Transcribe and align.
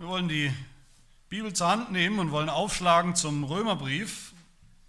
Wir 0.00 0.08
wollen 0.08 0.30
die 0.30 0.50
Bibel 1.28 1.52
zur 1.52 1.68
Hand 1.68 1.92
nehmen 1.92 2.20
und 2.20 2.30
wollen 2.30 2.48
aufschlagen 2.48 3.14
zum 3.14 3.44
Römerbrief, 3.44 4.32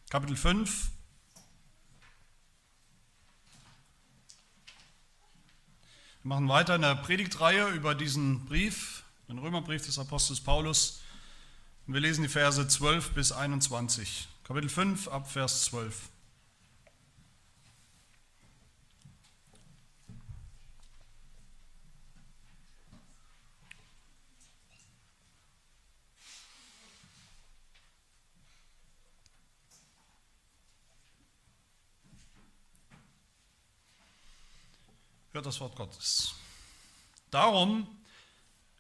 Kapitel 0.10 0.38
5. 0.38 0.90
Wir 6.24 6.30
machen 6.30 6.48
weiter 6.48 6.76
in 6.76 6.84
der 6.84 6.96
Predigtreihe 6.96 7.68
über 7.72 7.94
diesen 7.94 8.46
Brief, 8.46 9.04
den 9.28 9.38
Römerbrief 9.38 9.86
des 9.86 10.00
Apostels 10.00 10.40
Paulus. 10.40 11.02
Und 11.88 11.94
wir 11.94 12.00
lesen 12.00 12.22
die 12.22 12.30
Verse 12.30 12.66
12 12.66 13.12
bis 13.12 13.34
21. 13.34 14.30
Kapitel 14.46 14.70
5 14.70 15.10
ab 15.10 15.30
Vers 15.30 15.66
12. 15.66 16.08
Hört 35.34 35.46
das 35.46 35.62
Wort 35.62 35.78
Gottes. 35.78 36.34
Darum, 37.30 37.88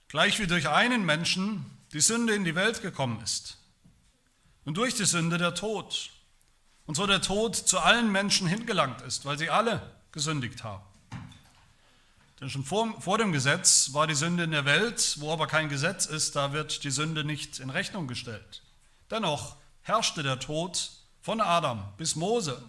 gleich 0.10 0.40
wie 0.40 0.48
durch 0.48 0.68
einen 0.68 1.06
Menschen 1.06 1.66
die 1.94 2.02
Sünde 2.02 2.36
in 2.36 2.44
die 2.44 2.56
Welt 2.56 2.82
gekommen 2.82 3.22
ist 3.22 3.58
und 4.66 4.76
durch 4.76 4.94
die 4.94 5.06
Sünde 5.06 5.38
der 5.38 5.56
Tod 5.56 6.10
und 6.86 6.96
so 6.96 7.08
der 7.08 7.22
Tod 7.22 7.56
zu 7.56 7.80
allen 7.80 8.12
Menschen 8.12 8.48
hingelangt 8.48 9.02
ist, 9.02 9.24
weil 9.24 9.38
sie 9.38 9.50
alle 9.50 9.96
gesündigt 10.12 10.66
haben. 10.66 10.84
Denn 12.42 12.50
schon 12.50 12.66
vor, 12.66 13.00
vor 13.00 13.18
dem 13.18 13.32
Gesetz 13.32 13.94
war 13.94 14.08
die 14.08 14.16
Sünde 14.16 14.44
in 14.44 14.52
der 14.52 14.66
Welt, 14.66 15.16
wo 15.20 15.32
aber 15.32 15.48
kein 15.48 15.70
Gesetz 15.70 16.06
ist, 16.06 16.36
da 16.36 16.52
wird 16.52 16.84
die 16.84 16.92
Sünde 16.92 17.24
nicht 17.24 17.60
in 17.60 17.70
Rechnung 17.70 18.08
gestellt. 18.08 18.62
Dennoch 19.10 19.56
herrschte 19.84 20.22
der 20.22 20.40
Tod 20.40 20.92
von 21.22 21.40
Adam 21.40 21.94
bis 21.98 22.18
Mose 22.18 22.62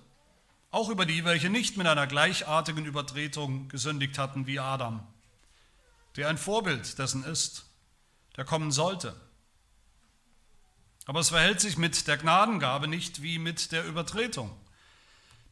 auch 0.72 0.88
über 0.88 1.06
die, 1.06 1.24
welche 1.24 1.50
nicht 1.50 1.76
mit 1.76 1.86
einer 1.86 2.06
gleichartigen 2.06 2.86
Übertretung 2.86 3.68
gesündigt 3.68 4.18
hatten 4.18 4.46
wie 4.46 4.58
Adam, 4.58 5.06
der 6.16 6.28
ein 6.28 6.38
Vorbild 6.38 6.98
dessen 6.98 7.22
ist, 7.24 7.66
der 8.36 8.44
kommen 8.44 8.72
sollte. 8.72 9.14
Aber 11.04 11.20
es 11.20 11.28
verhält 11.28 11.60
sich 11.60 11.76
mit 11.76 12.08
der 12.08 12.16
Gnadengabe 12.16 12.88
nicht 12.88 13.22
wie 13.22 13.38
mit 13.38 13.70
der 13.70 13.84
Übertretung. 13.84 14.50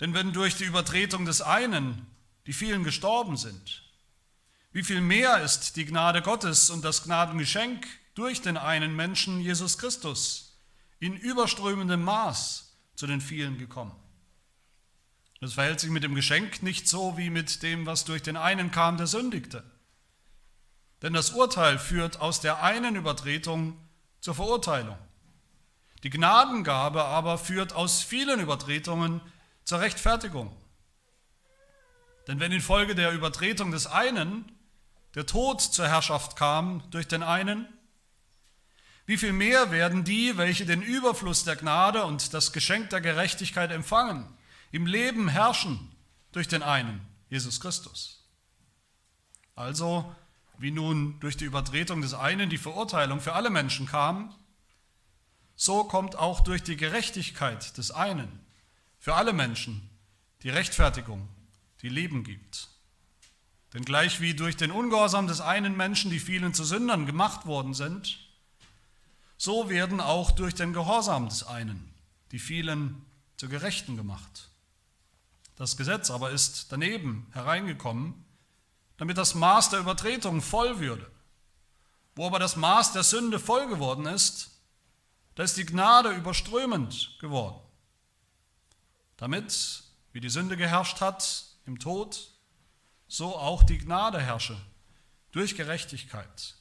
Denn 0.00 0.14
wenn 0.14 0.32
durch 0.32 0.56
die 0.56 0.64
Übertretung 0.64 1.26
des 1.26 1.42
einen 1.42 2.06
die 2.46 2.54
vielen 2.54 2.82
gestorben 2.82 3.36
sind, 3.36 3.82
wie 4.72 4.82
viel 4.82 5.02
mehr 5.02 5.42
ist 5.42 5.76
die 5.76 5.84
Gnade 5.84 6.22
Gottes 6.22 6.70
und 6.70 6.82
das 6.82 7.04
Gnadengeschenk 7.04 7.86
durch 8.14 8.40
den 8.40 8.56
einen 8.56 8.96
Menschen, 8.96 9.40
Jesus 9.40 9.76
Christus, 9.76 10.56
in 10.98 11.14
überströmendem 11.14 12.02
Maß 12.02 12.72
zu 12.94 13.06
den 13.06 13.20
vielen 13.20 13.58
gekommen. 13.58 13.99
Es 15.40 15.54
verhält 15.54 15.80
sich 15.80 15.90
mit 15.90 16.04
dem 16.04 16.14
Geschenk 16.14 16.62
nicht 16.62 16.86
so 16.86 17.16
wie 17.16 17.30
mit 17.30 17.62
dem, 17.62 17.86
was 17.86 18.04
durch 18.04 18.22
den 18.22 18.36
einen 18.36 18.70
kam, 18.70 18.98
der 18.98 19.06
sündigte. 19.06 19.62
Denn 21.00 21.14
das 21.14 21.30
Urteil 21.30 21.78
führt 21.78 22.20
aus 22.20 22.40
der 22.40 22.62
einen 22.62 22.94
Übertretung 22.94 23.76
zur 24.20 24.34
Verurteilung. 24.34 24.98
Die 26.02 26.10
Gnadengabe 26.10 27.04
aber 27.04 27.38
führt 27.38 27.72
aus 27.72 28.02
vielen 28.02 28.40
Übertretungen 28.40 29.22
zur 29.64 29.80
Rechtfertigung. 29.80 30.54
Denn 32.26 32.38
wenn 32.38 32.52
infolge 32.52 32.94
der 32.94 33.12
Übertretung 33.12 33.72
des 33.72 33.86
einen 33.86 34.50
der 35.14 35.26
Tod 35.26 35.60
zur 35.60 35.88
Herrschaft 35.88 36.36
kam 36.36 36.82
durch 36.90 37.08
den 37.08 37.22
einen, 37.22 37.66
wie 39.06 39.16
viel 39.16 39.32
mehr 39.32 39.72
werden 39.72 40.04
die, 40.04 40.36
welche 40.36 40.66
den 40.66 40.82
Überfluss 40.82 41.44
der 41.44 41.56
Gnade 41.56 42.04
und 42.04 42.32
das 42.34 42.52
Geschenk 42.52 42.90
der 42.90 43.00
Gerechtigkeit 43.00 43.72
empfangen, 43.72 44.26
im 44.70 44.86
Leben 44.86 45.28
herrschen 45.28 45.90
durch 46.32 46.48
den 46.48 46.62
einen, 46.62 47.00
Jesus 47.28 47.60
Christus. 47.60 48.24
Also, 49.54 50.14
wie 50.58 50.70
nun 50.70 51.18
durch 51.20 51.36
die 51.36 51.44
Übertretung 51.44 52.02
des 52.02 52.14
einen 52.14 52.50
die 52.50 52.58
Verurteilung 52.58 53.20
für 53.20 53.32
alle 53.32 53.50
Menschen 53.50 53.86
kam, 53.86 54.34
so 55.56 55.84
kommt 55.84 56.16
auch 56.16 56.40
durch 56.40 56.62
die 56.62 56.76
Gerechtigkeit 56.76 57.76
des 57.76 57.90
einen 57.90 58.40
für 58.98 59.14
alle 59.14 59.32
Menschen 59.32 59.88
die 60.42 60.50
Rechtfertigung, 60.50 61.28
die 61.82 61.88
Leben 61.88 62.24
gibt. 62.24 62.68
Denn 63.74 63.84
gleich 63.84 64.20
wie 64.20 64.34
durch 64.34 64.56
den 64.56 64.70
Ungehorsam 64.70 65.26
des 65.26 65.40
einen 65.40 65.76
Menschen 65.76 66.10
die 66.10 66.18
vielen 66.18 66.54
zu 66.54 66.64
Sündern 66.64 67.06
gemacht 67.06 67.46
worden 67.46 67.74
sind, 67.74 68.18
so 69.36 69.68
werden 69.68 70.00
auch 70.00 70.30
durch 70.30 70.54
den 70.54 70.72
Gehorsam 70.72 71.28
des 71.28 71.44
einen 71.44 71.90
die 72.32 72.38
vielen 72.38 73.04
zu 73.36 73.48
Gerechten 73.48 73.96
gemacht. 73.96 74.49
Das 75.60 75.76
Gesetz 75.76 76.10
aber 76.10 76.30
ist 76.30 76.72
daneben 76.72 77.26
hereingekommen, 77.32 78.24
damit 78.96 79.18
das 79.18 79.34
Maß 79.34 79.68
der 79.68 79.80
Übertretung 79.80 80.40
voll 80.40 80.80
würde. 80.80 81.06
Wo 82.14 82.26
aber 82.26 82.38
das 82.38 82.56
Maß 82.56 82.94
der 82.94 83.02
Sünde 83.02 83.38
voll 83.38 83.68
geworden 83.68 84.06
ist, 84.06 84.52
da 85.34 85.42
ist 85.42 85.58
die 85.58 85.66
Gnade 85.66 86.12
überströmend 86.12 87.14
geworden. 87.20 87.60
Damit, 89.18 89.82
wie 90.12 90.20
die 90.20 90.30
Sünde 90.30 90.56
geherrscht 90.56 91.02
hat 91.02 91.44
im 91.66 91.78
Tod, 91.78 92.30
so 93.06 93.36
auch 93.36 93.62
die 93.62 93.76
Gnade 93.76 94.18
herrsche 94.18 94.58
durch 95.30 95.56
Gerechtigkeit 95.56 96.54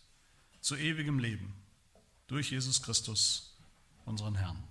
zu 0.59 0.76
ewigem 0.76 1.20
Leben, 1.20 1.56
durch 2.28 2.52
Jesus 2.52 2.84
Christus, 2.84 3.56
unseren 4.04 4.36
Herrn. 4.36 4.69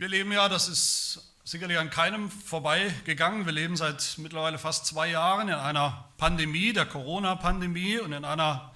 Wir 0.00 0.06
leben 0.06 0.30
ja, 0.30 0.48
das 0.48 0.68
ist 0.68 1.34
sicherlich 1.42 1.76
an 1.76 1.90
keinem 1.90 2.30
vorbeigegangen. 2.30 3.46
Wir 3.46 3.52
leben 3.52 3.76
seit 3.76 4.14
mittlerweile 4.18 4.56
fast 4.56 4.86
zwei 4.86 5.10
Jahren 5.10 5.48
in 5.48 5.56
einer 5.56 6.08
Pandemie, 6.18 6.72
der 6.72 6.86
Corona-Pandemie 6.86 7.98
und 7.98 8.12
in 8.12 8.24
einer 8.24 8.72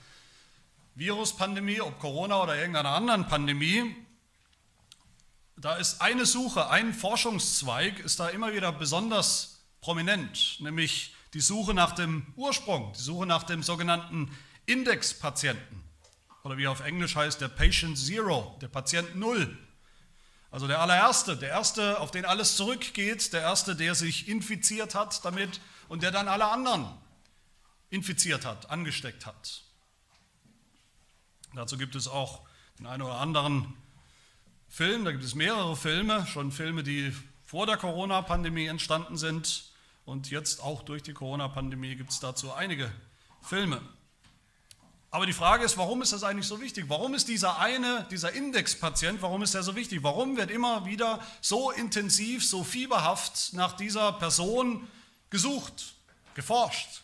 Viruspandemie, 0.96 1.80
ob 1.80 2.00
Corona 2.00 2.42
oder 2.42 2.56
irgendeiner 2.56 2.88
anderen 2.88 3.28
Pandemie. 3.28 3.94
Da 5.56 5.76
ist 5.76 6.02
eine 6.02 6.26
Suche, 6.26 6.70
ein 6.70 6.92
Forschungszweig 6.92 8.00
ist 8.00 8.18
da 8.18 8.28
immer 8.28 8.52
wieder 8.52 8.72
besonders 8.72 9.62
prominent, 9.80 10.56
nämlich 10.58 11.14
die 11.34 11.40
Suche 11.40 11.72
nach 11.72 11.92
dem 11.92 12.26
Ursprung, 12.34 12.94
die 12.94 13.02
Suche 13.02 13.26
nach 13.26 13.44
dem 13.44 13.62
sogenannten 13.62 14.36
Indexpatienten 14.66 15.84
oder 16.42 16.58
wie 16.58 16.66
auf 16.66 16.80
Englisch 16.80 17.14
heißt 17.14 17.40
der 17.40 17.46
Patient 17.46 17.96
Zero, 17.96 18.58
der 18.60 18.66
Patient 18.66 19.14
Null 19.14 19.56
also 20.52 20.68
der 20.68 20.80
allererste, 20.80 21.36
der 21.36 21.48
erste, 21.48 21.98
auf 21.98 22.10
den 22.10 22.26
alles 22.26 22.56
zurückgeht, 22.56 23.32
der 23.32 23.40
erste, 23.40 23.74
der 23.74 23.94
sich 23.94 24.28
infiziert 24.28 24.94
hat 24.94 25.24
damit 25.24 25.60
und 25.88 26.02
der 26.02 26.10
dann 26.10 26.28
alle 26.28 26.46
anderen 26.46 26.86
infiziert 27.88 28.44
hat, 28.44 28.70
angesteckt 28.70 29.24
hat. 29.24 29.62
Dazu 31.54 31.78
gibt 31.78 31.94
es 31.94 32.06
auch 32.06 32.42
den 32.78 32.86
einen 32.86 33.02
oder 33.02 33.16
anderen 33.16 33.74
Film, 34.68 35.06
da 35.06 35.12
gibt 35.12 35.24
es 35.24 35.34
mehrere 35.34 35.74
Filme, 35.74 36.26
schon 36.26 36.52
Filme, 36.52 36.82
die 36.82 37.14
vor 37.44 37.66
der 37.66 37.78
Corona-Pandemie 37.78 38.66
entstanden 38.66 39.16
sind 39.16 39.72
und 40.04 40.30
jetzt 40.30 40.62
auch 40.62 40.82
durch 40.82 41.02
die 41.02 41.14
Corona-Pandemie 41.14 41.96
gibt 41.96 42.10
es 42.10 42.20
dazu 42.20 42.52
einige 42.52 42.92
Filme. 43.40 43.80
Aber 45.14 45.26
die 45.26 45.34
Frage 45.34 45.62
ist, 45.62 45.76
warum 45.76 46.00
ist 46.00 46.14
das 46.14 46.24
eigentlich 46.24 46.46
so 46.46 46.62
wichtig? 46.62 46.86
Warum 46.88 47.12
ist 47.12 47.28
dieser 47.28 47.58
eine, 47.58 48.06
dieser 48.10 48.32
Indexpatient, 48.32 49.20
warum 49.20 49.42
ist 49.42 49.54
er 49.54 49.62
so 49.62 49.76
wichtig? 49.76 50.02
Warum 50.02 50.38
wird 50.38 50.50
immer 50.50 50.86
wieder 50.86 51.20
so 51.42 51.70
intensiv, 51.70 52.46
so 52.46 52.64
fieberhaft 52.64 53.52
nach 53.52 53.76
dieser 53.76 54.14
Person 54.14 54.88
gesucht, 55.28 55.96
geforscht? 56.34 57.02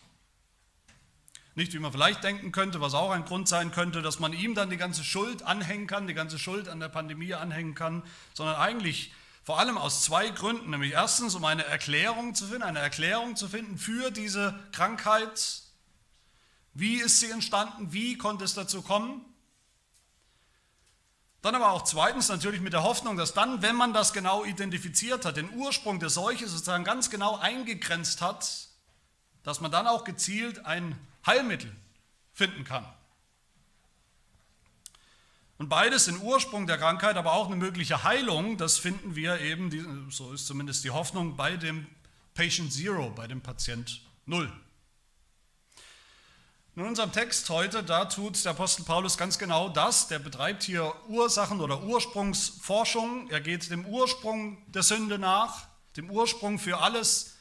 Nicht, 1.55 1.75
wie 1.75 1.79
man 1.81 1.93
vielleicht 1.93 2.25
denken 2.25 2.51
könnte, 2.51 2.81
was 2.81 2.95
auch 2.95 3.11
ein 3.11 3.27
Grund 3.27 3.47
sein 3.47 3.73
könnte, 3.73 4.01
dass 4.01 4.21
man 4.21 4.33
ihm 4.33 4.55
dann 4.55 4.71
die 4.71 4.79
ganze 4.79 5.05
Schuld 5.05 5.43
anhängen 5.43 5.87
kann, 5.87 6.07
die 6.07 6.15
ganze 6.15 6.39
Schuld 6.39 6.71
an 6.71 6.81
der 6.81 6.89
Pandemie 6.89 7.35
anhängen 7.35 7.75
kann, 7.75 8.03
sondern 8.33 8.57
eigentlich 8.57 9.13
vor 9.45 9.59
allem 9.59 9.77
aus 9.77 10.03
zwei 10.03 10.31
Gründen. 10.31 10.71
Nämlich 10.71 10.93
erstens, 10.93 11.35
um 11.35 11.45
eine 11.45 11.65
Erklärung 11.65 12.35
zu 12.35 12.47
finden, 12.47 12.63
eine 12.63 12.79
Erklärung 12.79 13.37
zu 13.37 13.49
finden 13.49 13.77
für 13.77 14.11
diese 14.11 14.59
Krankheit, 14.73 15.68
wie 16.79 17.01
ist 17.01 17.19
sie 17.19 17.31
entstanden? 17.31 17.93
Wie 17.93 18.17
konnte 18.17 18.45
es 18.45 18.55
dazu 18.55 18.83
kommen? 18.83 19.25
Dann 21.43 21.57
aber 21.57 21.73
auch 21.73 21.83
zweitens 21.83 22.29
natürlich 22.29 22.61
mit 22.61 22.73
der 22.73 22.85
Hoffnung, 22.85 23.17
dass 23.17 23.35
dann, 23.35 23.63
wenn 23.63 23.75
man 23.75 23.93
das 23.93 24.13
genau 24.13 24.45
identifiziert 24.45 25.25
hat, 25.25 25.37
den 25.37 25.53
Ursprung 25.55 25.99
der 25.99 26.09
Seuche 26.09 26.47
sozusagen 26.47 26.85
ganz 26.85 27.11
genau 27.11 27.37
eingegrenzt 27.37 28.21
hat, 28.21 28.69
dass 29.43 29.61
man 29.61 29.73
dann 29.73 29.89
auch 29.89 30.05
gezielt 30.05 30.67
ein 30.67 30.97
Heilmittel 31.27 31.75
finden 32.33 32.63
kann. 32.63 32.87
Und 35.59 35.69
beides 35.69 36.05
den 36.05 36.21
Ursprung 36.21 36.69
der 36.69 36.79
Krankheit, 36.79 37.17
aber 37.17 37.33
auch 37.33 37.47
eine 37.47 37.57
mögliche 37.57 38.05
Heilung, 38.05 38.57
das 38.57 38.79
finden 38.79 39.17
wir 39.17 39.41
eben, 39.41 40.11
so 40.13 40.33
ist 40.33 40.47
zumindest 40.47 40.85
die 40.85 40.91
Hoffnung, 40.91 41.37
bei 41.37 41.57
dem 41.57 41.89
Patient 42.35 42.73
Zero, 42.73 43.11
bei 43.11 43.27
dem 43.27 43.41
Patient 43.41 44.01
Null. 44.27 44.53
In 46.79 46.85
unserem 46.85 47.11
Text 47.11 47.51
heute, 47.51 47.83
da 47.83 48.05
tut 48.05 48.45
der 48.45 48.53
Apostel 48.53 48.85
Paulus 48.85 49.19
ganz 49.19 49.37
genau 49.37 49.69
das. 49.69 50.07
Der 50.07 50.21
betreibt 50.21 50.63
hier 50.63 50.95
Ursachen- 51.09 51.61
oder 51.61 51.83
Ursprungsforschung. 51.83 53.29
Er 53.31 53.41
geht 53.41 53.69
dem 53.73 53.85
Ursprung 53.85 54.59
der 54.71 54.85
Sünde 54.85 55.19
nach, 55.19 55.67
dem 55.97 56.09
Ursprung 56.09 56.61
für 56.61 56.79
alles 56.79 57.35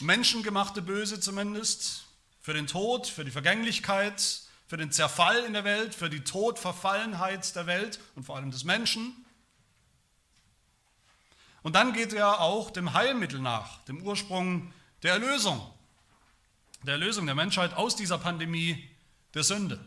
menschengemachte 0.00 0.80
Böse 0.80 1.20
zumindest, 1.20 2.06
für 2.40 2.54
den 2.54 2.66
Tod, 2.66 3.06
für 3.06 3.26
die 3.26 3.30
Vergänglichkeit, 3.30 4.22
für 4.66 4.78
den 4.78 4.90
Zerfall 4.90 5.44
in 5.44 5.52
der 5.52 5.64
Welt, 5.64 5.94
für 5.94 6.08
die 6.08 6.24
Todverfallenheit 6.24 7.54
der 7.56 7.66
Welt 7.66 8.00
und 8.16 8.22
vor 8.24 8.36
allem 8.36 8.50
des 8.50 8.64
Menschen. 8.64 9.22
Und 11.62 11.74
dann 11.74 11.92
geht 11.92 12.14
er 12.14 12.40
auch 12.40 12.70
dem 12.70 12.94
Heilmittel 12.94 13.40
nach, 13.40 13.84
dem 13.84 14.00
Ursprung 14.00 14.72
der 15.02 15.12
Erlösung, 15.12 15.60
der 16.82 16.94
Erlösung 16.94 17.26
der 17.26 17.34
Menschheit 17.34 17.74
aus 17.74 17.96
dieser 17.96 18.18
Pandemie 18.18 18.88
der 19.34 19.42
Sünde. 19.42 19.78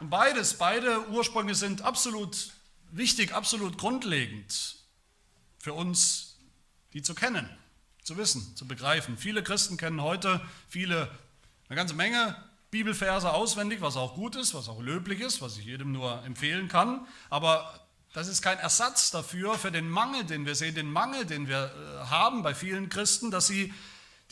Und 0.00 0.10
beides, 0.10 0.54
beide 0.54 1.08
Ursprünge 1.08 1.54
sind 1.54 1.82
absolut 1.82 2.52
wichtig, 2.90 3.32
absolut 3.32 3.78
grundlegend 3.78 4.76
für 5.58 5.72
uns, 5.72 6.36
die 6.92 7.02
zu 7.02 7.14
kennen, 7.14 7.48
zu 8.02 8.16
wissen, 8.16 8.54
zu 8.56 8.66
begreifen. 8.66 9.16
Viele 9.16 9.42
Christen 9.42 9.76
kennen 9.76 10.02
heute 10.02 10.40
viele, 10.68 11.10
eine 11.68 11.76
ganze 11.76 11.94
Menge 11.94 12.36
Bibelverse 12.70 13.32
auswendig, 13.32 13.80
was 13.80 13.96
auch 13.96 14.14
gut 14.14 14.34
ist, 14.34 14.52
was 14.52 14.68
auch 14.68 14.80
löblich 14.80 15.20
ist, 15.20 15.40
was 15.40 15.58
ich 15.58 15.64
jedem 15.64 15.92
nur 15.92 16.22
empfehlen 16.24 16.68
kann. 16.68 17.06
Aber 17.30 17.80
das 18.12 18.28
ist 18.28 18.42
kein 18.42 18.58
Ersatz 18.58 19.10
dafür, 19.10 19.58
für 19.58 19.70
den 19.70 19.88
Mangel, 19.88 20.24
den 20.24 20.44
wir 20.44 20.54
sehen, 20.54 20.74
den 20.74 20.90
Mangel, 20.90 21.24
den 21.24 21.48
wir 21.48 21.72
äh, 21.72 22.06
haben 22.10 22.42
bei 22.42 22.54
vielen 22.54 22.88
Christen, 22.88 23.30
dass 23.30 23.46
sie 23.46 23.72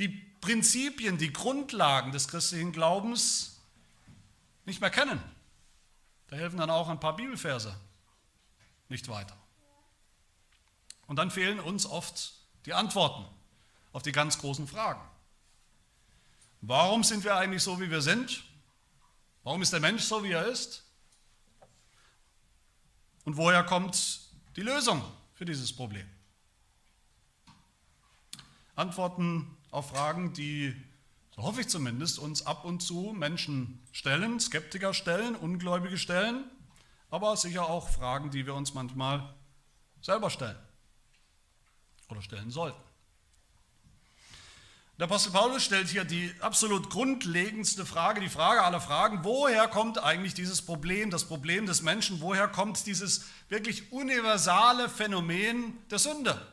die 0.03 0.09
Prinzipien, 0.09 1.17
die 1.17 1.33
Grundlagen 1.33 2.11
des 2.11 2.27
christlichen 2.27 2.73
Glaubens 2.73 3.61
nicht 4.65 4.81
mehr 4.81 4.91
kennen. 4.91 5.23
Da 6.27 6.37
helfen 6.37 6.59
dann 6.59 6.71
auch 6.71 6.89
ein 6.89 6.99
paar 6.99 7.15
Bibelverse 7.15 7.79
nicht 8.89 9.07
weiter. 9.09 9.37
Und 11.07 11.17
dann 11.17 11.31
fehlen 11.31 11.61
uns 11.61 11.87
oft 11.87 12.35
die 12.67 12.73
Antworten 12.73 13.25
auf 13.93 14.03
die 14.03 14.11
ganz 14.11 14.39
großen 14.39 14.67
Fragen. 14.67 15.01
Warum 16.63 17.05
sind 17.05 17.23
wir 17.23 17.37
eigentlich 17.37 17.63
so, 17.63 17.81
wie 17.81 17.91
wir 17.91 18.03
sind? 18.03 18.43
Warum 19.45 19.63
ist 19.63 19.73
der 19.73 19.81
Mensch 19.81 20.03
so, 20.03 20.25
wie 20.25 20.33
er 20.33 20.47
ist? 20.47 20.85
Und 23.25 23.37
woher 23.37 23.63
kommt 23.63 24.21
die 24.57 24.63
Lösung 24.63 25.05
für 25.35 25.45
dieses 25.45 25.73
Problem? 25.73 26.09
Antworten 28.75 29.57
auf 29.73 29.89
Fragen, 29.89 30.33
die, 30.35 30.77
so 31.35 31.43
hoffe 31.43 31.63
ich 31.63 31.69
zumindest, 31.69 32.21
uns 32.21 32.47
ab 32.47 32.65
und 32.65 32.83
zu 32.83 33.13
Menschen 33.17 33.81
stellen, 33.91 34.39
Skeptiker 34.39 34.95
stellen, 34.95 35.35
Ungläubige 35.35 35.99
stellen, 35.99 36.45
aber 37.11 37.37
sicher 37.37 37.69
auch 37.69 37.89
Fragen, 37.89 38.31
die 38.31 38.47
wir 38.47 38.55
uns 38.55 38.75
manchmal 38.75 39.35
selber 40.01 40.31
stellen 40.31 40.59
oder 42.09 42.23
stellen 42.23 42.51
sollten. 42.51 42.81
Der 44.99 45.07
Apostel 45.07 45.33
Paulus 45.33 45.65
stellt 45.65 45.89
hier 45.89 46.05
die 46.05 46.33
absolut 46.41 46.91
grundlegendste 46.91 47.87
Frage, 47.87 48.21
die 48.21 48.29
Frage 48.29 48.63
aller 48.63 48.81
Fragen, 48.81 49.25
woher 49.25 49.67
kommt 49.69 49.99
eigentlich 49.99 50.35
dieses 50.35 50.61
Problem, 50.61 51.11
das 51.11 51.25
Problem 51.25 51.65
des 51.65 51.81
Menschen, 51.81 52.21
woher 52.21 52.47
kommt 52.47 52.87
dieses 52.87 53.25
wirklich 53.49 53.91
universale 53.91 54.91
Phänomen 54.91 55.79
der 55.91 55.99
Sünde? 55.99 56.47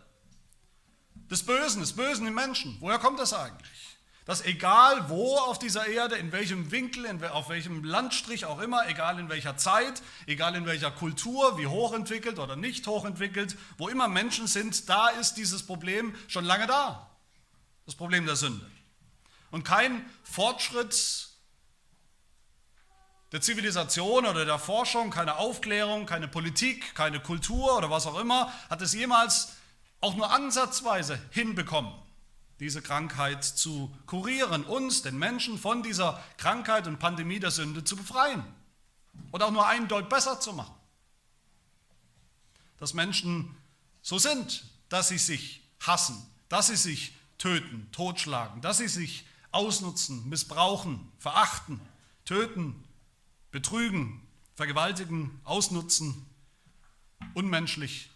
Des 1.30 1.46
Bösen, 1.46 1.82
des 1.82 1.94
Bösen 1.94 2.28
im 2.28 2.34
Menschen. 2.34 2.78
Woher 2.80 3.00
kommt 3.00 3.20
das 3.20 3.34
eigentlich? 3.34 3.98
Dass 4.26 4.46
egal 4.46 5.10
wo 5.10 5.38
auf 5.38 5.58
dieser 5.58 5.88
Erde, 5.88 6.16
in 6.16 6.32
welchem 6.32 6.72
Winkel, 6.72 7.06
in, 7.06 7.24
auf 7.24 7.50
welchem 7.50 7.84
Landstrich 7.84 8.46
auch 8.46 8.60
immer, 8.60 8.88
egal 8.88 9.20
in 9.20 9.30
welcher 9.30 9.58
Zeit, 9.58 10.02
egal 10.28 10.56
in 10.56 10.66
welcher 10.66 10.92
Kultur, 10.92 11.58
wie 11.58 11.68
hochentwickelt 11.68 12.38
oder 12.38 12.56
nicht 12.56 12.86
hochentwickelt, 12.86 13.58
wo 13.78 13.90
immer 13.90 14.08
Menschen 14.08 14.46
sind, 14.46 14.88
da 14.88 15.10
ist 15.10 15.36
dieses 15.36 15.66
Problem 15.66 16.14
schon 16.28 16.46
lange 16.46 16.68
da. 16.68 17.10
Das 17.86 17.96
Problem 17.96 18.26
der 18.28 18.36
Sünde. 18.36 18.70
Und 19.50 19.64
kein 19.64 20.06
Fortschritt 20.24 21.30
der 23.32 23.42
Zivilisation 23.42 24.26
oder 24.26 24.46
der 24.46 24.60
Forschung, 24.60 25.12
keine 25.12 25.38
Aufklärung, 25.38 26.06
keine 26.06 26.28
Politik, 26.28 26.96
keine 26.96 27.20
Kultur 27.20 27.78
oder 27.78 27.90
was 27.90 28.08
auch 28.08 28.20
immer, 28.20 28.52
hat 28.70 28.82
es 28.82 28.94
jemals 28.94 29.54
auch 30.02 30.16
nur 30.16 30.32
ansatzweise 30.32 31.20
hinbekommen, 31.32 31.94
diese 32.60 32.82
Krankheit 32.82 33.44
zu 33.44 33.96
kurieren, 34.06 34.64
uns, 34.64 35.02
den 35.02 35.18
Menschen, 35.18 35.58
von 35.58 35.84
dieser 35.84 36.22
Krankheit 36.38 36.88
und 36.88 37.00
Pandemie 37.00 37.40
der 37.40 37.52
Sünde 37.52 37.84
zu 37.84 37.96
befreien 37.96 38.44
oder 39.32 39.48
auch 39.48 39.52
nur 39.52 39.68
einen 39.68 39.88
Deut 39.88 40.10
besser 40.10 40.40
zu 40.40 40.54
machen. 40.54 40.76
Dass 42.78 42.94
Menschen 42.94 43.56
so 44.02 44.18
sind, 44.18 44.66
dass 44.88 45.10
sie 45.10 45.18
sich 45.18 45.62
hassen, 45.82 46.26
dass 46.48 46.68
sie 46.68 46.76
sich 46.76 47.14
töten, 47.38 47.90
totschlagen, 47.92 48.62
dass 48.62 48.78
sie 48.78 48.88
sich 48.88 49.26
ausnutzen, 49.52 50.28
missbrauchen, 50.30 51.12
verachten, 51.18 51.82
töten, 52.26 52.84
betrügen, 53.52 54.22
vergewaltigen, 54.56 55.40
ausnutzen, 55.44 56.26
unmenschlich 57.34 58.10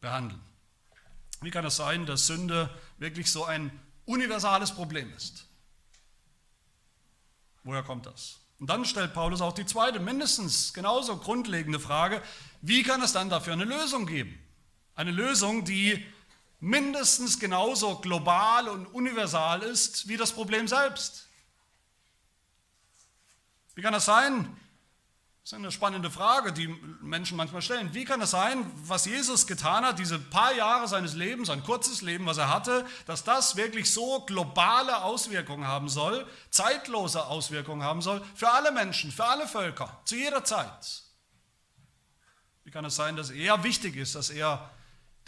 behandeln. 0.00 0.40
Wie 1.40 1.50
kann 1.50 1.64
es 1.64 1.76
sein, 1.76 2.06
dass 2.06 2.26
Sünde 2.26 2.70
wirklich 2.98 3.30
so 3.30 3.44
ein 3.44 3.70
universales 4.04 4.72
Problem 4.72 5.12
ist? 5.14 5.46
Woher 7.64 7.82
kommt 7.82 8.06
das? 8.06 8.38
Und 8.58 8.70
dann 8.70 8.84
stellt 8.84 9.12
Paulus 9.12 9.40
auch 9.40 9.52
die 9.52 9.66
zweite, 9.66 10.00
mindestens 10.00 10.72
genauso 10.72 11.18
grundlegende 11.18 11.78
Frage, 11.78 12.22
wie 12.62 12.82
kann 12.82 13.02
es 13.02 13.12
dann 13.12 13.28
dafür 13.28 13.52
eine 13.52 13.64
Lösung 13.64 14.06
geben? 14.06 14.38
Eine 14.94 15.10
Lösung, 15.10 15.64
die 15.64 16.06
mindestens 16.58 17.38
genauso 17.38 17.96
global 17.98 18.68
und 18.68 18.86
universal 18.86 19.62
ist 19.62 20.08
wie 20.08 20.16
das 20.16 20.32
Problem 20.32 20.68
selbst. 20.68 21.28
Wie 23.74 23.82
kann 23.82 23.92
es 23.92 24.06
sein, 24.06 24.56
das 25.46 25.52
ist 25.52 25.58
eine 25.58 25.70
spannende 25.70 26.10
Frage, 26.10 26.52
die 26.52 26.66
Menschen 27.00 27.36
manchmal 27.36 27.62
stellen. 27.62 27.94
Wie 27.94 28.04
kann 28.04 28.20
es 28.20 28.32
sein, 28.32 28.68
was 28.82 29.06
Jesus 29.06 29.46
getan 29.46 29.84
hat, 29.84 30.00
diese 30.00 30.18
paar 30.18 30.52
Jahre 30.52 30.88
seines 30.88 31.14
Lebens, 31.14 31.50
ein 31.50 31.62
kurzes 31.62 32.02
Leben, 32.02 32.26
was 32.26 32.38
er 32.38 32.52
hatte, 32.52 32.84
dass 33.06 33.22
das 33.22 33.54
wirklich 33.54 33.92
so 33.92 34.22
globale 34.26 35.04
Auswirkungen 35.04 35.64
haben 35.64 35.88
soll, 35.88 36.26
zeitlose 36.50 37.26
Auswirkungen 37.26 37.84
haben 37.84 38.02
soll, 38.02 38.24
für 38.34 38.50
alle 38.50 38.72
Menschen, 38.72 39.12
für 39.12 39.24
alle 39.24 39.46
Völker, 39.46 40.00
zu 40.04 40.16
jeder 40.16 40.42
Zeit? 40.42 41.04
Wie 42.64 42.72
kann 42.72 42.84
es 42.84 42.96
sein, 42.96 43.14
dass 43.14 43.30
er 43.30 43.62
wichtig 43.62 43.94
ist, 43.94 44.16
dass 44.16 44.30
er 44.30 44.68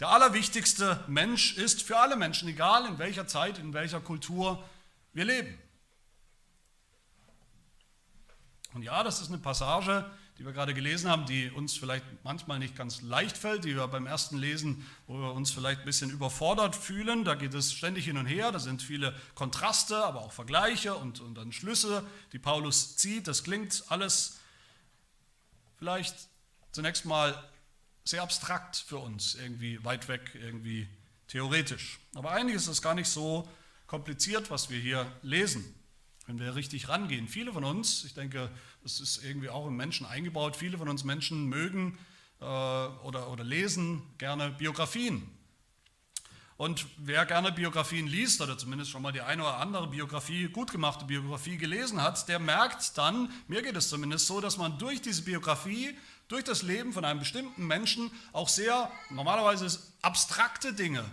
der 0.01 0.09
allerwichtigste 0.09 1.01
Mensch 1.07 1.55
ist 1.55 1.81
für 1.81 1.97
alle 1.97 2.17
Menschen, 2.17 2.49
egal 2.49 2.85
in 2.87 2.99
welcher 2.99 3.25
Zeit, 3.25 3.57
in 3.57 3.73
welcher 3.73 4.01
Kultur 4.01 4.61
wir 5.13 5.23
leben? 5.23 5.57
Und 8.73 8.83
ja, 8.83 9.03
das 9.03 9.21
ist 9.21 9.29
eine 9.29 9.39
Passage, 9.39 10.09
die 10.37 10.45
wir 10.45 10.53
gerade 10.53 10.73
gelesen 10.73 11.09
haben, 11.09 11.25
die 11.25 11.49
uns 11.49 11.75
vielleicht 11.75 12.05
manchmal 12.23 12.59
nicht 12.59 12.75
ganz 12.75 13.01
leicht 13.01 13.37
fällt, 13.37 13.65
die 13.65 13.75
wir 13.75 13.87
beim 13.87 14.05
ersten 14.05 14.37
Lesen, 14.37 14.87
wo 15.07 15.19
wir 15.19 15.33
uns 15.33 15.51
vielleicht 15.51 15.81
ein 15.81 15.85
bisschen 15.85 16.11
überfordert 16.11 16.75
fühlen. 16.75 17.25
Da 17.25 17.35
geht 17.35 17.53
es 17.53 17.73
ständig 17.73 18.05
hin 18.05 18.17
und 18.17 18.25
her, 18.25 18.51
da 18.51 18.59
sind 18.59 18.81
viele 18.81 19.13
Kontraste, 19.35 20.05
aber 20.05 20.21
auch 20.21 20.31
Vergleiche 20.31 20.95
und, 20.95 21.19
und 21.19 21.35
dann 21.35 21.51
Schlüsse, 21.51 22.05
die 22.31 22.39
Paulus 22.39 22.95
zieht. 22.95 23.27
Das 23.27 23.43
klingt 23.43 23.83
alles 23.89 24.39
vielleicht 25.77 26.15
zunächst 26.71 27.05
mal 27.05 27.43
sehr 28.05 28.21
abstrakt 28.21 28.77
für 28.77 28.97
uns, 28.97 29.35
irgendwie 29.35 29.83
weit 29.83 30.07
weg, 30.07 30.31
irgendwie 30.35 30.87
theoretisch. 31.27 31.99
Aber 32.15 32.31
einiges 32.31 32.67
ist 32.67 32.81
gar 32.81 32.93
nicht 32.93 33.09
so 33.09 33.49
kompliziert, 33.87 34.49
was 34.51 34.69
wir 34.69 34.79
hier 34.79 35.11
lesen 35.21 35.78
wenn 36.29 36.37
wir 36.37 36.53
richtig 36.53 36.89
rangehen. 36.89 37.27
Viele 37.27 37.51
von 37.51 37.63
uns, 37.63 38.03
ich 38.05 38.13
denke, 38.13 38.51
das 38.83 38.99
ist 38.99 39.23
irgendwie 39.23 39.49
auch 39.49 39.65
im 39.65 39.75
Menschen 39.75 40.05
eingebaut, 40.05 40.55
viele 40.55 40.77
von 40.77 40.87
uns 40.87 41.03
Menschen 41.03 41.47
mögen 41.47 41.97
äh, 42.39 42.43
oder, 42.43 43.31
oder 43.31 43.43
lesen 43.43 44.03
gerne 44.19 44.51
Biografien. 44.51 45.27
Und 46.55 46.85
wer 46.97 47.25
gerne 47.25 47.51
Biografien 47.51 48.05
liest, 48.05 48.41
oder 48.41 48.57
zumindest 48.57 48.91
schon 48.91 49.01
mal 49.01 49.11
die 49.11 49.21
eine 49.21 49.41
oder 49.41 49.57
andere 49.57 49.87
Biografie, 49.87 50.49
gut 50.49 50.71
gemachte 50.71 51.05
Biografie 51.05 51.57
gelesen 51.57 51.99
hat, 51.99 52.27
der 52.27 52.37
merkt 52.37 52.95
dann, 52.97 53.31
mir 53.47 53.63
geht 53.63 53.75
es 53.75 53.89
zumindest 53.89 54.27
so, 54.27 54.39
dass 54.39 54.57
man 54.57 54.77
durch 54.77 55.01
diese 55.01 55.23
Biografie, 55.23 55.97
durch 56.27 56.43
das 56.43 56.61
Leben 56.61 56.93
von 56.93 57.05
einem 57.05 57.21
bestimmten 57.21 57.65
Menschen 57.65 58.11
auch 58.33 58.49
sehr 58.49 58.91
normalerweise 59.09 59.79
abstrakte 60.03 60.73
Dinge 60.73 61.03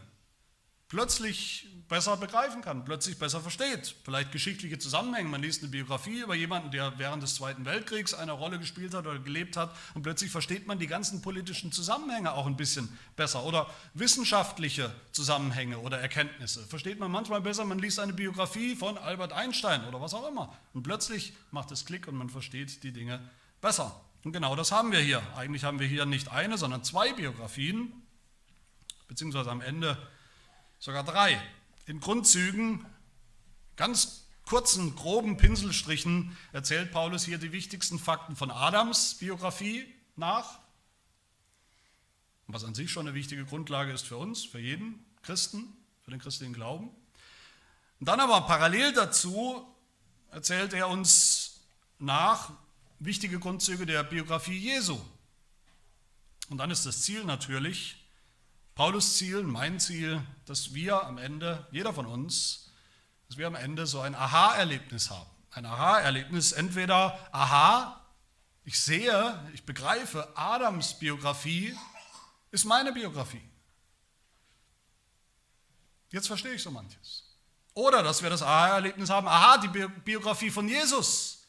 plötzlich 0.88 1.68
besser 1.88 2.16
begreifen 2.16 2.62
kann, 2.62 2.84
plötzlich 2.84 3.18
besser 3.18 3.40
versteht. 3.40 3.94
Vielleicht 4.04 4.32
geschichtliche 4.32 4.78
Zusammenhänge. 4.78 5.28
Man 5.28 5.42
liest 5.42 5.62
eine 5.62 5.70
Biografie 5.70 6.20
über 6.20 6.34
jemanden, 6.34 6.70
der 6.70 6.98
während 6.98 7.22
des 7.22 7.36
Zweiten 7.36 7.64
Weltkriegs 7.64 8.12
eine 8.14 8.32
Rolle 8.32 8.58
gespielt 8.58 8.94
hat 8.94 9.06
oder 9.06 9.18
gelebt 9.18 9.56
hat 9.56 9.74
und 9.94 10.02
plötzlich 10.02 10.30
versteht 10.30 10.66
man 10.66 10.78
die 10.78 10.86
ganzen 10.86 11.22
politischen 11.22 11.72
Zusammenhänge 11.72 12.32
auch 12.32 12.46
ein 12.46 12.56
bisschen 12.56 12.88
besser. 13.14 13.44
Oder 13.44 13.68
wissenschaftliche 13.94 14.92
Zusammenhänge 15.12 15.78
oder 15.78 15.98
Erkenntnisse. 16.00 16.66
Versteht 16.66 16.98
man 16.98 17.10
manchmal 17.10 17.40
besser, 17.40 17.64
man 17.64 17.78
liest 17.78 18.00
eine 18.00 18.12
Biografie 18.12 18.74
von 18.74 18.98
Albert 18.98 19.32
Einstein 19.32 19.84
oder 19.86 20.00
was 20.00 20.14
auch 20.14 20.28
immer. 20.28 20.56
Und 20.74 20.82
plötzlich 20.82 21.34
macht 21.50 21.70
es 21.70 21.84
Klick 21.84 22.08
und 22.08 22.16
man 22.16 22.30
versteht 22.30 22.82
die 22.82 22.92
Dinge 22.92 23.20
besser. 23.60 24.00
Und 24.24 24.32
genau 24.32 24.56
das 24.56 24.72
haben 24.72 24.90
wir 24.90 24.98
hier. 24.98 25.22
Eigentlich 25.36 25.62
haben 25.62 25.78
wir 25.78 25.86
hier 25.86 26.04
nicht 26.04 26.32
eine, 26.32 26.58
sondern 26.58 26.82
zwei 26.82 27.12
Biografien, 27.12 27.92
beziehungsweise 29.06 29.52
am 29.52 29.60
Ende 29.60 29.96
sogar 30.78 31.04
drei. 31.04 31.40
In 31.86 32.00
Grundzügen, 32.00 32.84
ganz 33.76 34.26
kurzen, 34.44 34.94
groben 34.94 35.36
Pinselstrichen 35.36 36.36
erzählt 36.52 36.92
Paulus 36.92 37.24
hier 37.24 37.38
die 37.38 37.52
wichtigsten 37.52 37.98
Fakten 37.98 38.36
von 38.36 38.50
Adams 38.50 39.14
Biografie 39.14 39.92
nach, 40.14 40.60
was 42.46 42.64
an 42.64 42.74
sich 42.74 42.90
schon 42.90 43.06
eine 43.06 43.14
wichtige 43.14 43.44
Grundlage 43.44 43.92
ist 43.92 44.06
für 44.06 44.16
uns, 44.16 44.44
für 44.44 44.60
jeden 44.60 45.04
Christen, 45.22 45.76
für 46.02 46.12
den 46.12 46.20
christlichen 46.20 46.52
Glauben. 46.52 46.90
Und 47.98 48.08
dann 48.08 48.20
aber 48.20 48.42
parallel 48.42 48.92
dazu 48.92 49.66
erzählt 50.30 50.72
er 50.72 50.88
uns 50.88 51.60
nach 51.98 52.52
wichtige 52.98 53.38
Grundzüge 53.38 53.86
der 53.86 54.04
Biografie 54.04 54.58
Jesu. 54.58 55.00
Und 56.48 56.58
dann 56.58 56.70
ist 56.70 56.86
das 56.86 57.02
Ziel 57.02 57.24
natürlich, 57.24 58.05
Paulus 58.76 59.16
Ziel, 59.16 59.42
mein 59.42 59.80
Ziel, 59.80 60.22
dass 60.44 60.74
wir 60.74 61.02
am 61.02 61.16
Ende, 61.16 61.66
jeder 61.70 61.94
von 61.94 62.04
uns, 62.04 62.70
dass 63.26 63.38
wir 63.38 63.46
am 63.46 63.54
Ende 63.54 63.86
so 63.86 64.02
ein 64.02 64.14
Aha-Erlebnis 64.14 65.08
haben. 65.08 65.30
Ein 65.50 65.64
Aha-Erlebnis, 65.64 66.52
entweder 66.52 67.18
Aha, 67.32 68.04
ich 68.64 68.78
sehe, 68.78 69.50
ich 69.54 69.64
begreife, 69.64 70.28
Adams 70.36 70.98
Biografie 70.98 71.74
ist 72.50 72.66
meine 72.66 72.92
Biografie. 72.92 73.48
Jetzt 76.10 76.26
verstehe 76.26 76.52
ich 76.52 76.62
so 76.62 76.70
manches. 76.70 77.24
Oder 77.72 78.02
dass 78.02 78.22
wir 78.22 78.28
das 78.28 78.42
Aha-Erlebnis 78.42 79.08
haben, 79.08 79.26
aha, 79.26 79.56
die 79.56 79.68
Biografie 80.04 80.50
von 80.50 80.68
Jesus 80.68 81.46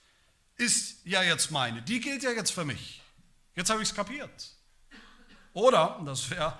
ist 0.55 1.05
ja 1.05 1.23
jetzt 1.23 1.51
meine, 1.51 1.81
die 1.81 1.99
gilt 1.99 2.23
ja 2.23 2.31
jetzt 2.31 2.51
für 2.51 2.63
mich. 2.63 3.01
Jetzt 3.53 3.69
habe 3.69 3.81
ich 3.81 3.89
es 3.89 3.95
kapiert. 3.95 4.49
Oder, 5.51 6.01
das 6.05 6.29
wäre 6.29 6.57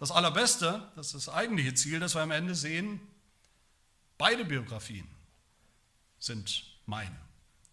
das 0.00 0.10
Allerbeste, 0.10 0.90
das 0.96 1.08
ist 1.08 1.26
das 1.26 1.28
eigentliche 1.28 1.74
Ziel, 1.74 2.00
dass 2.00 2.14
wir 2.14 2.22
am 2.22 2.30
Ende 2.30 2.54
sehen, 2.54 3.00
beide 4.16 4.46
Biografien 4.46 5.06
sind 6.18 6.64
meine. 6.86 7.16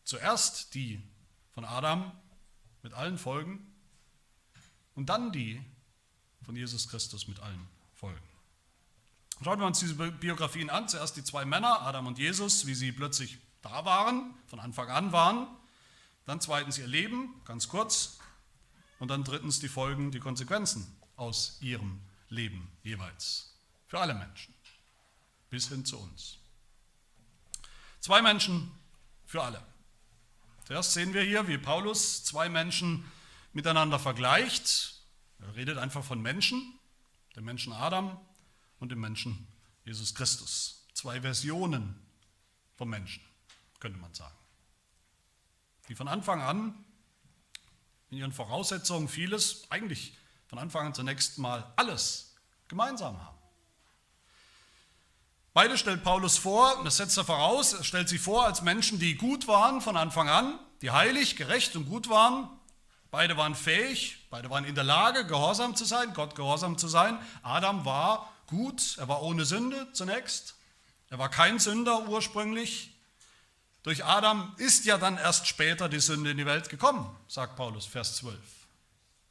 Zuerst 0.03 0.73
die 0.75 1.01
von 1.53 1.63
Adam 1.63 2.11
mit 2.83 2.93
allen 2.93 3.17
Folgen 3.17 3.73
und 4.93 5.07
dann 5.07 5.31
die 5.31 5.63
von 6.43 6.55
Jesus 6.55 6.89
Christus 6.89 7.27
mit 7.29 7.39
allen 7.39 7.67
Folgen. 7.93 8.21
Schauen 9.41 9.59
wir 9.59 9.67
uns 9.67 9.79
diese 9.79 9.95
Biografien 9.95 10.69
an. 10.69 10.89
Zuerst 10.89 11.15
die 11.15 11.23
zwei 11.23 11.45
Männer, 11.45 11.81
Adam 11.81 12.07
und 12.07 12.17
Jesus, 12.17 12.65
wie 12.65 12.75
sie 12.75 12.91
plötzlich 12.91 13.37
da 13.61 13.85
waren, 13.85 14.33
von 14.47 14.59
Anfang 14.59 14.89
an 14.89 15.11
waren. 15.11 15.47
Dann 16.25 16.41
zweitens 16.41 16.77
ihr 16.77 16.87
Leben, 16.87 17.41
ganz 17.45 17.69
kurz. 17.69 18.19
Und 18.99 19.09
dann 19.09 19.23
drittens 19.23 19.59
die 19.59 19.69
Folgen, 19.69 20.11
die 20.11 20.19
Konsequenzen 20.19 20.87
aus 21.15 21.57
ihrem 21.61 22.01
Leben 22.29 22.71
jeweils. 22.83 23.53
Für 23.87 23.99
alle 23.99 24.13
Menschen. 24.13 24.53
Bis 25.49 25.69
hin 25.69 25.85
zu 25.85 25.97
uns. 25.97 26.37
Zwei 27.99 28.21
Menschen 28.21 28.71
für 29.25 29.43
alle. 29.43 29.63
Zuerst 30.65 30.93
sehen 30.93 31.13
wir 31.13 31.21
hier, 31.21 31.47
wie 31.47 31.57
Paulus 31.57 32.25
zwei 32.25 32.49
Menschen 32.49 33.09
miteinander 33.53 33.99
vergleicht. 33.99 35.01
Er 35.39 35.55
redet 35.55 35.77
einfach 35.77 36.03
von 36.03 36.21
Menschen, 36.21 36.77
dem 37.35 37.45
Menschen 37.45 37.71
Adam 37.71 38.19
und 38.79 38.91
dem 38.91 38.99
Menschen 38.99 39.47
Jesus 39.85 40.13
Christus. 40.13 40.85
Zwei 40.93 41.21
Versionen 41.21 41.95
vom 42.75 42.89
Menschen, 42.89 43.23
könnte 43.79 43.97
man 43.99 44.13
sagen. 44.13 44.35
Die 45.87 45.95
von 45.95 46.09
Anfang 46.09 46.41
an 46.41 46.83
in 48.09 48.17
ihren 48.17 48.33
Voraussetzungen 48.33 49.07
vieles, 49.07 49.69
eigentlich 49.71 50.16
von 50.47 50.59
Anfang 50.59 50.87
an 50.87 50.93
zunächst 50.93 51.37
mal 51.37 51.71
alles 51.75 52.35
gemeinsam 52.67 53.19
haben. 53.19 53.37
Beide 55.53 55.77
stellt 55.77 56.03
Paulus 56.03 56.37
vor, 56.37 56.77
und 56.77 56.85
das 56.85 56.97
setzt 56.97 57.17
er 57.17 57.25
voraus, 57.25 57.73
er 57.73 57.83
stellt 57.83 58.09
sie 58.09 58.19
vor 58.19 58.45
als 58.45 58.61
Menschen, 58.61 58.99
die 58.99 59.15
gut 59.15 59.47
waren 59.47 59.81
von 59.81 59.97
Anfang 59.97 60.29
an, 60.29 60.59
die 60.83 60.91
heilig, 60.91 61.35
gerecht 61.35 61.75
und 61.75 61.89
gut 61.89 62.09
waren. 62.09 62.47
Beide 63.09 63.37
waren 63.37 63.55
fähig, 63.55 64.27
beide 64.29 64.49
waren 64.51 64.65
in 64.65 64.75
der 64.75 64.83
Lage, 64.83 65.25
gehorsam 65.25 65.75
zu 65.75 65.83
sein, 65.83 66.13
Gott 66.13 66.35
gehorsam 66.35 66.77
zu 66.77 66.87
sein. 66.87 67.17
Adam 67.41 67.85
war 67.85 68.31
gut, 68.45 68.97
er 68.99 69.07
war 69.07 69.23
ohne 69.23 69.45
Sünde 69.45 69.91
zunächst. 69.93 70.55
Er 71.09 71.17
war 71.17 71.29
kein 71.29 71.57
Sünder 71.57 72.07
ursprünglich. 72.07 72.93
Durch 73.81 74.05
Adam 74.05 74.53
ist 74.57 74.85
ja 74.85 74.97
dann 74.97 75.17
erst 75.17 75.47
später 75.47 75.89
die 75.89 76.01
Sünde 76.01 76.31
in 76.31 76.37
die 76.37 76.45
Welt 76.45 76.69
gekommen, 76.69 77.09
sagt 77.27 77.55
Paulus, 77.55 77.85
Vers 77.85 78.17
12. 78.17 78.37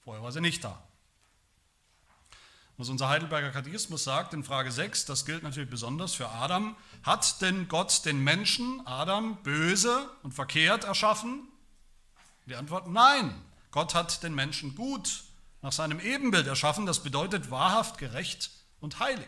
Vorher 0.02 0.22
war 0.24 0.32
sie 0.32 0.40
nicht 0.40 0.64
da. 0.64 0.82
Was 2.78 2.90
unser 2.90 3.08
Heidelberger 3.08 3.50
Katechismus 3.50 4.04
sagt 4.04 4.34
in 4.34 4.44
Frage 4.44 4.70
6, 4.70 5.06
das 5.06 5.24
gilt 5.24 5.42
natürlich 5.42 5.70
besonders 5.70 6.12
für 6.14 6.28
Adam. 6.28 6.76
Hat 7.02 7.40
denn 7.40 7.68
Gott 7.68 8.04
den 8.04 8.22
Menschen, 8.22 8.86
Adam, 8.86 9.42
böse 9.42 10.10
und 10.22 10.32
verkehrt 10.32 10.84
erschaffen? 10.84 11.48
Die 12.44 12.54
Antwort 12.54 12.88
nein. 12.88 13.34
Gott 13.70 13.94
hat 13.94 14.22
den 14.22 14.34
Menschen 14.34 14.74
gut 14.74 15.24
nach 15.62 15.72
seinem 15.72 16.00
Ebenbild 16.00 16.46
erschaffen. 16.46 16.84
Das 16.84 17.02
bedeutet 17.02 17.50
wahrhaft, 17.50 17.96
gerecht 17.96 18.50
und 18.80 18.98
heilig. 18.98 19.26